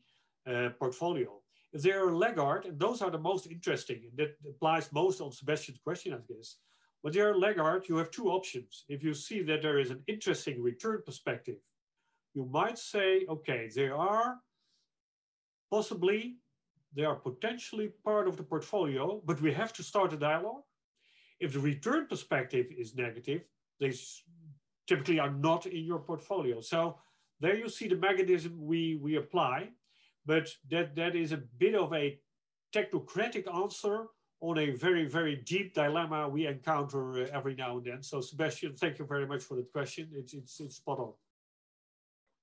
uh, 0.48 0.70
portfolio. 0.80 1.40
If 1.72 1.82
they 1.82 1.92
are 1.92 2.10
a 2.10 2.18
laggard, 2.18 2.66
and 2.66 2.80
those 2.80 3.02
are 3.02 3.10
the 3.10 3.18
most 3.18 3.48
interesting, 3.48 4.02
and 4.08 4.18
that 4.18 4.36
applies 4.48 4.92
most 4.92 5.22
on 5.22 5.32
Sebastian's 5.32 5.80
question, 5.84 6.14
I 6.14 6.20
guess. 6.32 6.58
When 7.02 7.14
they're 7.14 7.34
a 7.34 7.38
laggard, 7.38 7.90
you 7.90 7.98
have 7.98 8.12
two 8.12 8.30
options. 8.30 8.86
If 8.88 9.04
you 9.04 9.14
see 9.14 9.42
that 9.44 9.62
there 9.62 9.80
is 9.80 9.90
an 9.90 10.04
interesting 10.08 10.62
return 10.62 11.02
perspective, 11.06 11.58
you 12.34 12.46
might 12.46 12.78
say, 12.78 13.26
okay, 13.28 13.70
they 13.76 13.90
are 13.90 14.38
possibly, 15.70 16.38
they 16.96 17.04
are 17.04 17.16
potentially 17.16 17.90
part 18.06 18.28
of 18.28 18.38
the 18.38 18.44
portfolio, 18.44 19.22
but 19.26 19.42
we 19.42 19.52
have 19.52 19.74
to 19.74 19.84
start 19.84 20.14
a 20.14 20.18
dialogue. 20.18 20.64
If 21.44 21.52
the 21.52 21.60
return 21.60 22.08
perspective 22.08 22.68
is 22.78 22.96
negative, 22.96 23.42
they 23.82 23.92
typically 24.88 25.20
are 25.20 25.30
not 25.30 25.66
in 25.66 25.84
your 25.84 26.00
portfolio. 26.00 26.62
So 26.62 26.98
there 27.42 27.58
you 27.58 27.68
see 27.68 27.90
the 27.90 27.98
mechanism 27.98 28.54
we, 28.58 28.96
we 28.96 29.18
apply, 29.18 29.72
but 30.26 30.48
that, 30.72 30.96
that 30.96 31.18
is 31.18 31.34
a 31.34 31.42
bit 31.58 31.76
of 31.76 31.92
a 31.94 32.18
technocratic 32.74 33.54
answer 33.54 34.06
on 34.40 34.58
a 34.58 34.70
very, 34.72 35.06
very 35.06 35.36
deep 35.36 35.74
dilemma 35.74 36.30
we 36.30 36.48
encounter 36.48 37.24
uh, 37.24 37.28
every 37.34 37.56
now 37.56 37.78
and 37.78 37.86
then. 37.86 38.02
So 38.02 38.22
Sebastian, 38.22 38.76
thank 38.76 38.98
you 39.00 39.06
very 39.06 39.28
much 39.28 39.44
for 39.44 39.56
that 39.56 39.70
question. 39.74 40.10
It's, 40.14 40.34
it's, 40.34 40.62
it's 40.62 40.78
spot 40.78 41.00
on. 41.00 41.14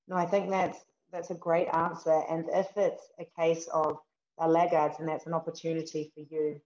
No, 0.09 0.17
I 0.17 0.27
think 0.27 0.51
that's, 0.51 0.79
that's 1.11 1.31
a 1.31 1.35
great 1.35 1.69
answer. 1.69 2.23
And 2.31 2.45
if 2.53 2.69
it's 2.77 3.05
a 3.19 3.27
case 3.41 3.67
of 3.73 3.97
the 4.39 4.47
laggards, 4.47 4.97
and 4.99 5.09
that's 5.09 5.27
an 5.27 5.33
opportunity 5.33 6.13
for 6.15 6.21
you 6.21 6.61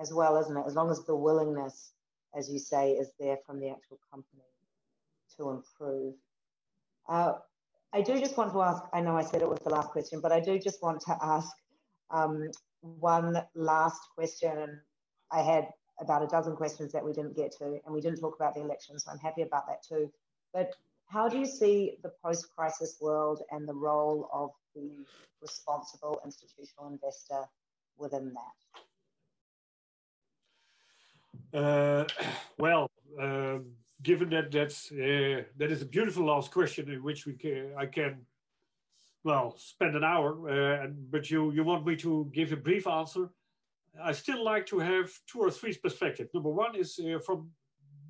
as 0.00 0.12
well, 0.12 0.36
isn't 0.38 0.56
it? 0.56 0.64
As 0.66 0.74
long 0.74 0.90
as 0.90 1.04
the 1.04 1.14
willingness, 1.14 1.92
as 2.36 2.50
you 2.50 2.58
say, 2.58 2.92
is 2.92 3.12
there 3.20 3.38
from 3.46 3.60
the 3.60 3.70
actual 3.70 3.98
company 4.10 4.42
to 5.36 5.50
improve. 5.50 6.14
Uh, 7.08 7.32
I 7.92 8.02
do 8.02 8.18
just 8.20 8.36
want 8.36 8.52
to 8.52 8.62
ask, 8.62 8.82
I 8.92 9.00
know 9.00 9.16
I 9.16 9.22
said 9.22 9.42
it 9.42 9.48
was 9.48 9.58
the 9.60 9.70
last 9.70 9.90
question, 9.90 10.20
but 10.20 10.32
I 10.32 10.40
do 10.40 10.58
just 10.58 10.82
want 10.82 11.00
to 11.02 11.18
ask 11.20 11.50
um, 12.10 12.50
one 12.80 13.42
last 13.54 14.00
question. 14.14 14.80
I 15.32 15.42
had 15.42 15.68
about 16.00 16.22
a 16.22 16.26
dozen 16.26 16.56
questions 16.56 16.92
that 16.92 17.04
we 17.04 17.12
didn't 17.12 17.36
get 17.36 17.52
to, 17.58 17.78
and 17.84 17.94
we 17.94 18.00
didn't 18.00 18.20
talk 18.20 18.36
about 18.36 18.54
the 18.54 18.60
election, 18.60 18.98
so 18.98 19.10
I'm 19.10 19.18
happy 19.18 19.42
about 19.42 19.66
that 19.66 19.82
too. 19.82 20.10
But 20.52 20.74
how 21.06 21.28
do 21.28 21.38
you 21.38 21.46
see 21.46 21.98
the 22.02 22.12
post 22.24 22.46
crisis 22.56 22.96
world 23.00 23.42
and 23.50 23.68
the 23.68 23.74
role 23.74 24.28
of 24.32 24.50
the 24.74 25.04
responsible 25.42 26.20
institutional 26.24 26.88
investor 26.88 27.44
within 27.98 28.32
that? 28.32 28.80
Uh, 31.52 32.04
well, 32.58 32.90
um, 33.20 33.66
given 34.02 34.30
that 34.30 34.50
that's 34.50 34.90
uh, 34.92 35.42
that 35.56 35.70
is 35.70 35.82
a 35.82 35.86
beautiful 35.86 36.26
last 36.26 36.50
question 36.50 36.90
in 36.90 37.02
which 37.02 37.26
we 37.26 37.34
can, 37.34 37.72
I 37.76 37.86
can 37.86 38.26
well 39.24 39.54
spend 39.58 39.96
an 39.96 40.04
hour, 40.04 40.48
uh, 40.48 40.86
but 41.10 41.30
you 41.30 41.52
you 41.52 41.64
want 41.64 41.86
me 41.86 41.96
to 41.96 42.30
give 42.32 42.52
a 42.52 42.56
brief 42.56 42.86
answer. 42.86 43.28
I 44.02 44.12
still 44.12 44.44
like 44.44 44.66
to 44.66 44.78
have 44.78 45.10
two 45.26 45.40
or 45.40 45.50
three 45.50 45.76
perspectives. 45.76 46.30
Number 46.32 46.50
one 46.50 46.76
is 46.76 46.98
uh, 46.98 47.18
from 47.18 47.50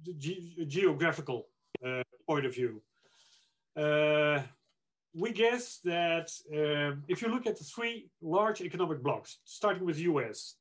the 0.04 0.14
ge 0.14 0.68
geographical 0.68 1.48
uh, 1.84 2.02
point 2.26 2.46
of 2.46 2.54
view. 2.54 2.82
Uh, 3.76 4.42
we 5.14 5.32
guess 5.32 5.80
that 5.84 6.30
um, 6.54 7.02
if 7.08 7.22
you 7.22 7.28
look 7.28 7.46
at 7.46 7.58
the 7.58 7.64
three 7.64 8.10
large 8.22 8.60
economic 8.60 9.02
blocks, 9.02 9.38
starting 9.44 9.84
with 9.84 9.98
US, 9.98 10.56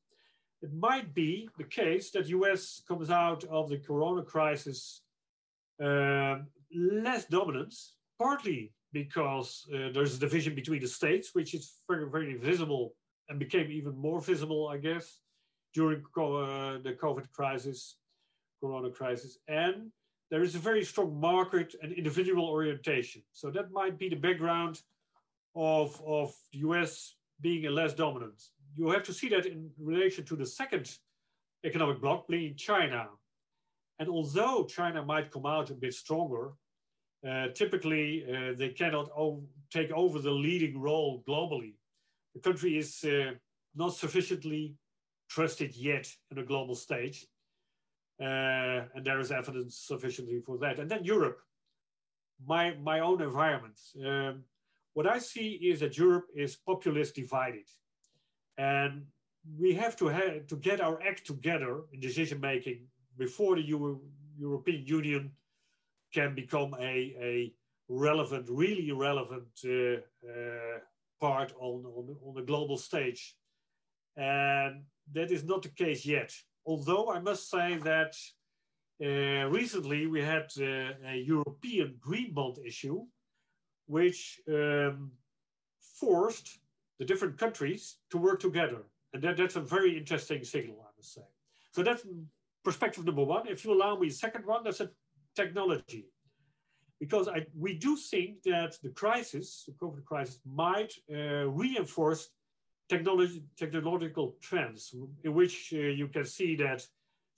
it 0.62 0.72
might 0.74 1.14
be 1.14 1.48
the 1.58 1.64
case 1.64 2.10
that 2.10 2.28
US 2.28 2.82
comes 2.86 3.10
out 3.10 3.44
of 3.44 3.68
the 3.68 3.78
corona 3.78 4.22
crisis 4.22 5.02
um, 5.80 6.46
less 6.74 7.24
dominant, 7.24 7.74
partly 8.18 8.72
because 8.92 9.66
uh, 9.72 9.88
there's 9.94 10.16
a 10.16 10.20
division 10.20 10.54
between 10.54 10.80
the 10.80 10.88
states, 10.88 11.30
which 11.32 11.54
is 11.54 11.76
very, 11.88 12.08
very 12.08 12.34
visible 12.36 12.94
and 13.28 13.38
became 13.38 13.70
even 13.70 13.96
more 13.96 14.20
visible, 14.20 14.68
I 14.68 14.76
guess, 14.76 15.20
during 15.72 16.00
uh, 16.16 16.78
the 16.82 16.96
COVID 17.00 17.30
crisis, 17.32 17.96
corona 18.60 18.90
crisis. 18.90 19.38
And 19.48 19.90
there 20.30 20.42
is 20.42 20.54
a 20.54 20.58
very 20.58 20.84
strong 20.84 21.18
market 21.18 21.74
and 21.82 21.92
individual 21.92 22.44
orientation. 22.44 23.22
So 23.32 23.50
that 23.50 23.70
might 23.72 23.98
be 23.98 24.08
the 24.08 24.16
background 24.16 24.82
of, 25.54 26.00
of 26.06 26.34
the 26.52 26.58
US 26.58 27.14
being 27.40 27.66
a 27.66 27.70
less 27.70 27.94
dominant. 27.94 28.42
You 28.76 28.90
have 28.90 29.02
to 29.04 29.12
see 29.12 29.28
that 29.30 29.46
in 29.46 29.70
relation 29.78 30.24
to 30.26 30.36
the 30.36 30.46
second 30.46 30.90
economic 31.64 32.00
bloc, 32.00 32.28
being 32.28 32.54
China, 32.56 33.08
and 33.98 34.08
although 34.08 34.64
China 34.64 35.04
might 35.04 35.30
come 35.30 35.46
out 35.46 35.70
a 35.70 35.74
bit 35.74 35.92
stronger, 35.92 36.52
uh, 37.28 37.48
typically 37.54 38.24
uh, 38.24 38.54
they 38.56 38.70
cannot 38.70 39.10
take 39.70 39.90
over 39.92 40.18
the 40.18 40.30
leading 40.30 40.80
role 40.80 41.22
globally. 41.28 41.74
The 42.34 42.40
country 42.40 42.78
is 42.78 43.04
uh, 43.04 43.32
not 43.74 43.94
sufficiently 43.94 44.74
trusted 45.28 45.76
yet 45.76 46.10
in 46.30 46.38
a 46.38 46.42
global 46.42 46.74
stage. 46.74 47.26
Uh, 48.20 48.88
and 48.94 49.04
there 49.04 49.20
is 49.20 49.30
evidence 49.30 49.76
sufficiently 49.76 50.40
for 50.40 50.58
that. 50.58 50.78
And 50.78 50.90
then 50.90 51.04
Europe, 51.04 51.38
my, 52.46 52.74
my 52.82 53.00
own 53.00 53.22
environment. 53.22 53.78
Um, 54.04 54.44
what 54.94 55.06
I 55.06 55.18
see 55.18 55.52
is 55.52 55.80
that 55.80 55.96
Europe 55.96 56.26
is 56.34 56.56
populist 56.56 57.14
divided. 57.14 57.68
And 58.60 59.06
we 59.58 59.72
have 59.72 59.96
to, 59.96 60.06
have 60.08 60.46
to 60.48 60.56
get 60.56 60.82
our 60.82 61.02
act 61.02 61.26
together 61.26 61.84
in 61.92 62.00
decision 62.00 62.40
making 62.40 62.80
before 63.16 63.56
the 63.56 63.62
Euro 63.62 64.00
European 64.38 64.84
Union 64.86 65.32
can 66.12 66.34
become 66.34 66.74
a, 66.78 66.96
a 67.30 67.52
relevant, 67.88 68.46
really 68.50 68.92
relevant 68.92 69.48
uh, 69.64 69.70
uh, 70.30 70.78
part 71.20 71.52
on, 71.58 71.84
on, 71.96 72.16
on 72.26 72.34
the 72.34 72.42
global 72.42 72.76
stage. 72.76 73.36
And 74.16 74.84
that 75.12 75.30
is 75.30 75.44
not 75.44 75.62
the 75.62 75.70
case 75.84 76.04
yet. 76.04 76.30
Although 76.66 77.10
I 77.10 77.18
must 77.20 77.50
say 77.50 77.78
that 77.90 78.14
uh, 79.02 79.48
recently 79.48 80.06
we 80.06 80.20
had 80.20 80.48
uh, 80.58 81.12
a 81.14 81.16
European 81.34 81.96
green 81.98 82.34
bond 82.34 82.58
issue, 82.66 83.06
which 83.86 84.40
um, 84.48 85.12
forced 85.98 86.58
the 87.00 87.06
different 87.06 87.38
countries 87.38 87.96
to 88.10 88.18
work 88.18 88.38
together. 88.38 88.82
And 89.12 89.22
that, 89.24 89.38
that's 89.38 89.56
a 89.56 89.60
very 89.60 89.96
interesting 89.96 90.44
signal, 90.44 90.76
I 90.82 90.90
must 90.96 91.14
say. 91.14 91.22
So 91.72 91.82
that's 91.82 92.06
perspective 92.62 93.04
number 93.06 93.24
one. 93.24 93.48
If 93.48 93.64
you 93.64 93.72
allow 93.72 93.96
me, 93.98 94.10
second 94.10 94.44
one, 94.46 94.62
that's 94.62 94.80
a 94.80 94.90
technology. 95.34 96.04
Because 97.00 97.26
I, 97.26 97.46
we 97.58 97.72
do 97.74 97.96
think 97.96 98.42
that 98.42 98.76
the 98.82 98.90
crisis, 98.90 99.64
the 99.66 99.72
COVID 99.72 100.04
crisis, 100.04 100.38
might 100.44 100.92
uh, 101.10 101.48
reinforce 101.48 102.28
technology, 102.90 103.42
technological 103.56 104.36
trends 104.42 104.94
in 105.24 105.32
which 105.32 105.72
uh, 105.72 105.78
you 105.78 106.06
can 106.08 106.26
see 106.26 106.54
that 106.56 106.86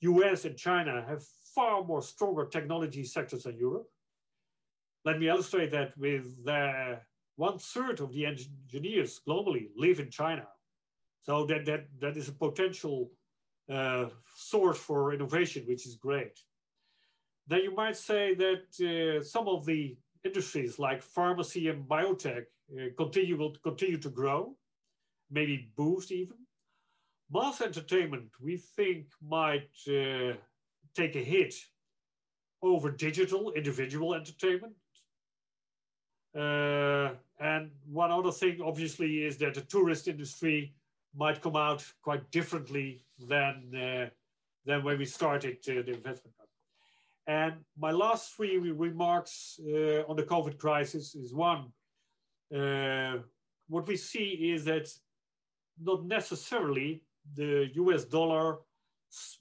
US 0.01 0.45
and 0.45 0.57
China 0.57 1.05
have 1.09 1.23
far 1.55 1.85
more 1.85 2.03
stronger 2.03 2.47
technology 2.47 3.05
sectors 3.05 3.45
than 3.45 3.57
Europe. 3.57 3.89
Let 5.05 5.21
me 5.21 5.29
illustrate 5.29 5.71
that 5.71 5.97
with 5.97 6.45
the 6.45 6.99
one 7.49 7.59
third 7.59 7.99
of 8.01 8.13
the 8.13 8.25
engineers 8.33 9.21
globally 9.27 9.65
live 9.85 9.99
in 10.05 10.11
China. 10.11 10.47
So 11.27 11.45
that, 11.47 11.63
that, 11.69 11.83
that 12.03 12.17
is 12.17 12.29
a 12.29 12.41
potential 12.47 13.11
uh, 13.77 14.07
source 14.37 14.79
for 14.79 15.13
innovation, 15.13 15.65
which 15.67 15.85
is 15.89 15.97
great. 15.97 16.37
Then 17.49 17.63
you 17.67 17.75
might 17.75 17.97
say 17.97 18.25
that 18.45 18.65
uh, 18.81 19.25
some 19.35 19.49
of 19.49 19.67
the 19.67 19.97
industries 20.29 20.79
like 20.79 21.03
pharmacy 21.03 21.69
and 21.71 21.89
biotech 21.95 22.45
uh, 22.45 22.89
continue, 22.97 23.37
will 23.37 23.57
continue 23.71 23.99
to 23.99 24.11
grow, 24.21 24.41
maybe 25.39 25.73
boost 25.77 26.13
even. 26.13 26.39
Mass 27.35 27.61
entertainment, 27.61 28.29
we 28.41 28.55
think, 28.77 29.07
might 29.37 29.75
uh, 29.89 30.33
take 30.95 31.17
a 31.17 31.25
hit 31.35 31.55
over 32.63 32.89
digital 33.09 33.53
individual 33.61 34.15
entertainment. 34.15 34.75
Uh, 36.35 37.11
and 37.43 37.71
one 37.91 38.13
other 38.13 38.31
thing, 38.31 38.61
obviously, 38.65 39.25
is 39.25 39.37
that 39.39 39.55
the 39.55 39.63
tourist 39.63 40.07
industry 40.07 40.75
might 41.17 41.43
come 41.43 41.57
out 41.57 41.85
quite 42.03 42.31
differently 42.31 43.05
than, 43.19 43.75
uh, 43.75 44.09
than 44.65 44.85
when 44.85 44.97
we 44.97 45.05
started 45.05 45.57
uh, 45.69 45.83
the 45.83 45.95
investment. 45.95 46.37
And 47.27 47.55
my 47.77 47.91
last 47.91 48.35
three 48.37 48.59
remarks 48.59 49.59
uh, 49.67 50.03
on 50.09 50.17
the 50.17 50.23
COVID 50.23 50.57
crisis 50.59 51.17
is 51.17 51.35
one, 51.35 51.73
uh, 52.57 53.19
what 53.69 53.89
we 53.89 53.97
see 53.97 54.53
is 54.55 54.65
that 54.67 54.89
not 55.81 56.05
necessarily 56.05 57.03
the 57.35 57.71
US 57.75 58.05
dollar 58.05 58.59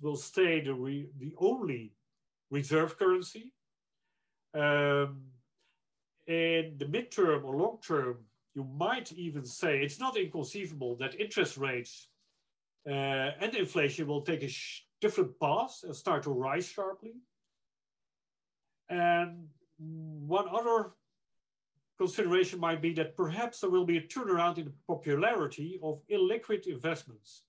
will 0.01 0.15
stay 0.15 0.59
the, 0.61 1.07
the 1.19 1.33
only 1.37 1.93
reserve 2.49 2.97
currency. 2.97 3.53
Um, 4.53 5.21
in 6.31 6.77
the 6.77 6.85
midterm 6.85 7.43
or 7.43 7.57
long 7.57 7.77
term, 7.85 8.17
you 8.55 8.63
might 8.63 9.11
even 9.11 9.43
say 9.43 9.79
it's 9.79 9.99
not 9.99 10.15
inconceivable 10.15 10.95
that 10.95 11.19
interest 11.19 11.57
rates 11.57 12.07
uh, 12.87 13.31
and 13.41 13.53
inflation 13.53 14.07
will 14.07 14.21
take 14.21 14.43
a 14.43 14.51
different 15.01 15.37
path 15.39 15.81
and 15.83 15.95
start 15.95 16.23
to 16.23 16.29
rise 16.29 16.65
sharply. 16.65 17.15
And 18.89 19.47
one 19.77 20.47
other 20.49 20.91
consideration 21.97 22.59
might 22.59 22.81
be 22.81 22.93
that 22.93 23.17
perhaps 23.17 23.59
there 23.59 23.69
will 23.69 23.85
be 23.85 23.97
a 23.97 24.07
turnaround 24.07 24.57
in 24.57 24.65
the 24.65 24.73
popularity 24.87 25.79
of 25.83 26.01
illiquid 26.09 26.65
investments 26.65 27.43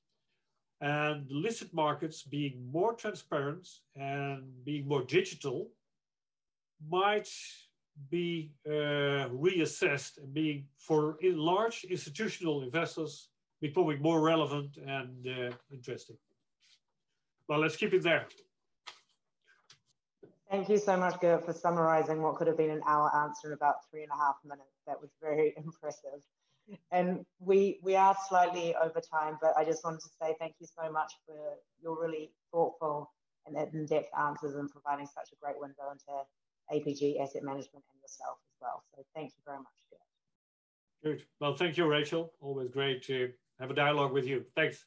and 0.81 1.31
listed 1.31 1.73
markets 1.73 2.23
being 2.23 2.69
more 2.73 2.95
transparent 2.95 3.69
and 3.95 4.43
being 4.65 4.89
more 4.89 5.05
digital 5.05 5.71
might 6.91 7.29
be 8.11 8.53
uh, 8.67 9.29
reassessed 9.31 10.19
and 10.19 10.33
being 10.33 10.67
for 10.77 11.19
large 11.23 11.85
institutional 11.85 12.63
investors 12.63 13.29
becoming 13.61 14.03
more 14.03 14.21
relevant 14.21 14.77
and 14.87 15.27
uh, 15.27 15.55
interesting. 15.71 16.17
Well, 17.49 17.61
let's 17.61 17.77
keep 17.77 17.93
it 17.95 18.03
there. 18.03 18.27
Thank 20.51 20.69
you 20.69 20.79
so 20.79 20.99
much, 20.99 21.19
Gert, 21.21 21.47
for 21.47 21.53
summarizing 21.53 22.21
what 22.21 22.37
could 22.37 22.47
have 22.47 22.59
been 22.59 22.71
an 22.71 22.83
hour 22.87 23.11
answer 23.25 23.49
in 23.49 23.55
about 23.55 23.77
three 23.91 24.03
and 24.03 24.11
a 24.13 24.17
half 24.17 24.37
minutes. 24.45 24.83
That 24.87 25.01
was 25.01 25.11
very 25.23 25.55
impressive. 25.65 26.21
And 26.91 27.25
we 27.41 27.81
we 27.83 27.97
are 27.97 28.17
slightly 28.29 28.75
over 28.77 29.01
time, 29.01 29.39
but 29.41 29.57
I 29.57 29.65
just 29.65 29.83
wanted 29.83 30.01
to 30.01 30.11
say 30.21 30.37
thank 30.39 30.55
you 30.61 30.67
so 30.67 30.93
much 30.93 31.13
for 31.27 31.35
your 31.83 32.01
really 32.01 32.33
thoughtful 32.53 33.11
and 33.47 33.57
in-depth 33.57 34.11
answers 34.17 34.55
and 34.55 34.71
providing 34.71 35.07
such 35.07 35.31
a 35.33 35.37
great 35.43 35.59
window 35.59 35.91
into 35.91 36.05
APG 36.71 37.21
asset 37.21 37.43
management 37.43 37.85
and 37.91 38.01
yourself 38.03 38.39
as 38.47 38.57
well. 38.61 38.83
So 38.95 39.03
thank 39.15 39.33
you 39.37 39.43
very 39.45 39.59
much. 39.59 39.67
Good. 41.03 41.25
Well, 41.41 41.57
thank 41.57 41.77
you, 41.77 41.87
Rachel. 41.87 42.33
Always 42.41 42.71
great 42.71 43.03
to 43.05 43.33
have 43.59 43.71
a 43.71 43.75
dialogue 43.75 44.13
with 44.13 44.27
you. 44.27 44.45
Thanks. 44.55 44.87